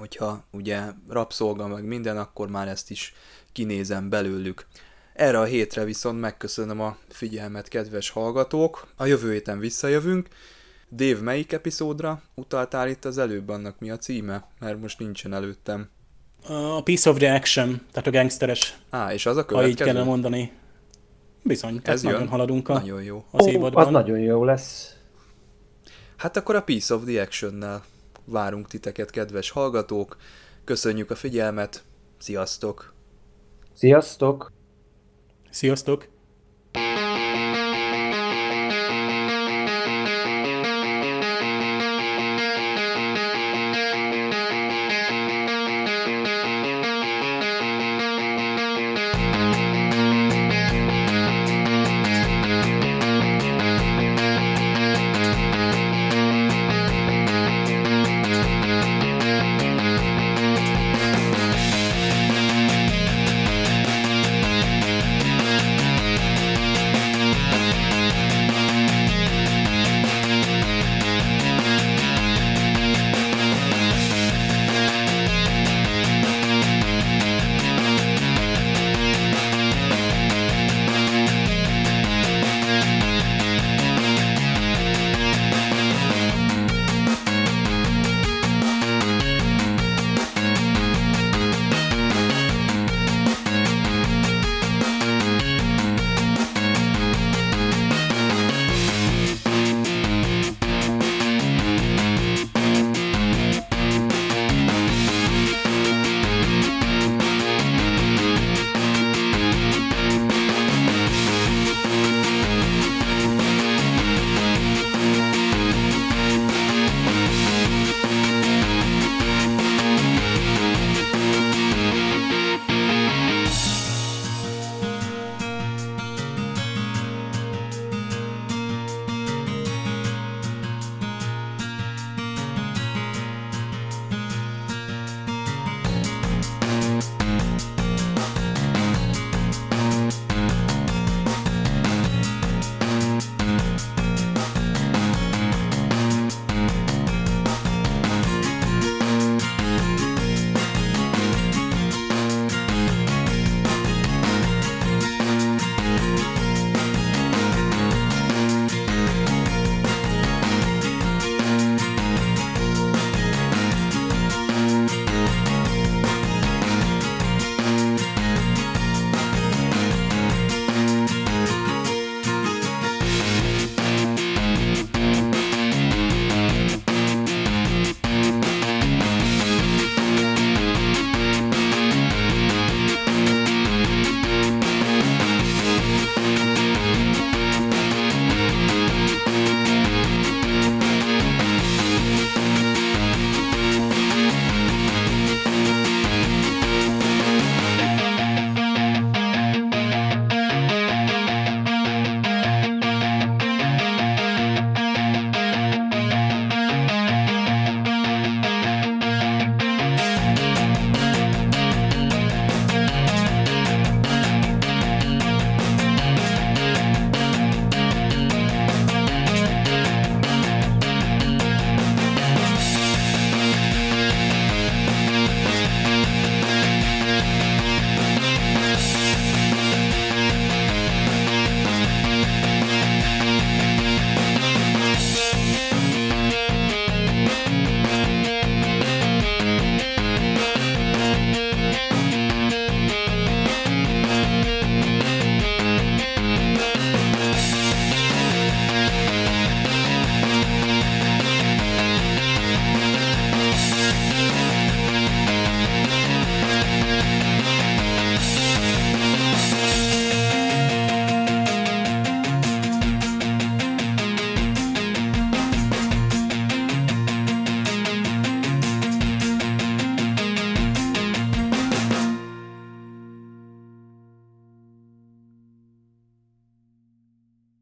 hogyha 0.00 0.44
ugye 0.50 0.80
rabszolga 1.08 1.66
meg 1.66 1.84
minden, 1.84 2.18
akkor 2.18 2.48
már 2.48 2.68
ezt 2.68 2.90
is 2.90 3.14
kinézem 3.52 4.08
belőlük. 4.08 4.66
Erre 5.14 5.38
a 5.38 5.44
hétre 5.44 5.84
viszont 5.84 6.20
megköszönöm 6.20 6.80
a 6.80 6.96
figyelmet, 7.08 7.68
kedves 7.68 8.10
hallgatók. 8.10 8.86
A 8.96 9.04
jövő 9.04 9.32
héten 9.32 9.58
visszajövünk. 9.58 10.28
Dave, 10.92 11.20
melyik 11.20 11.52
epizódra 11.52 12.22
utaltál 12.34 12.88
itt 12.88 13.04
az 13.04 13.18
előbb, 13.18 13.48
annak 13.48 13.78
mi 13.78 13.90
a 13.90 13.96
címe? 13.96 14.48
Mert 14.60 14.80
most 14.80 14.98
nincsen 14.98 15.32
előttem. 15.34 15.88
A 16.48 16.82
Piece 16.82 17.10
of 17.10 17.16
the 17.16 17.34
Action, 17.34 17.80
tehát 17.92 18.06
a 18.06 18.10
gangsteres. 18.10 18.78
Á, 18.90 19.12
és 19.12 19.26
az 19.26 19.36
a 19.36 19.44
következő? 19.44 19.62
Ha 19.62 19.80
így 19.80 19.86
kellene 19.86 20.04
mondani. 20.04 20.52
Bizony, 21.42 21.82
tehát 21.82 21.88
Ez 21.88 22.02
nagyon 22.02 22.20
jön? 22.20 22.28
haladunk 22.28 22.68
a, 22.68 22.72
nagyon 22.72 23.02
jó. 23.02 23.24
az 23.30 23.46
Ó, 23.46 23.48
évadban. 23.48 23.86
Az 23.86 23.92
nagyon 23.92 24.18
jó 24.18 24.44
lesz. 24.44 24.94
Hát 26.16 26.36
akkor 26.36 26.54
a 26.54 26.62
Piece 26.62 26.94
of 26.94 27.04
the 27.04 27.20
Action-nel 27.20 27.84
várunk 28.30 28.66
titeket, 28.66 29.10
kedves 29.10 29.50
hallgatók. 29.50 30.16
Köszönjük 30.64 31.10
a 31.10 31.14
figyelmet, 31.14 31.84
sziasztok! 32.18 32.94
Sziasztok! 33.74 34.52
Sziasztok! 35.50 36.19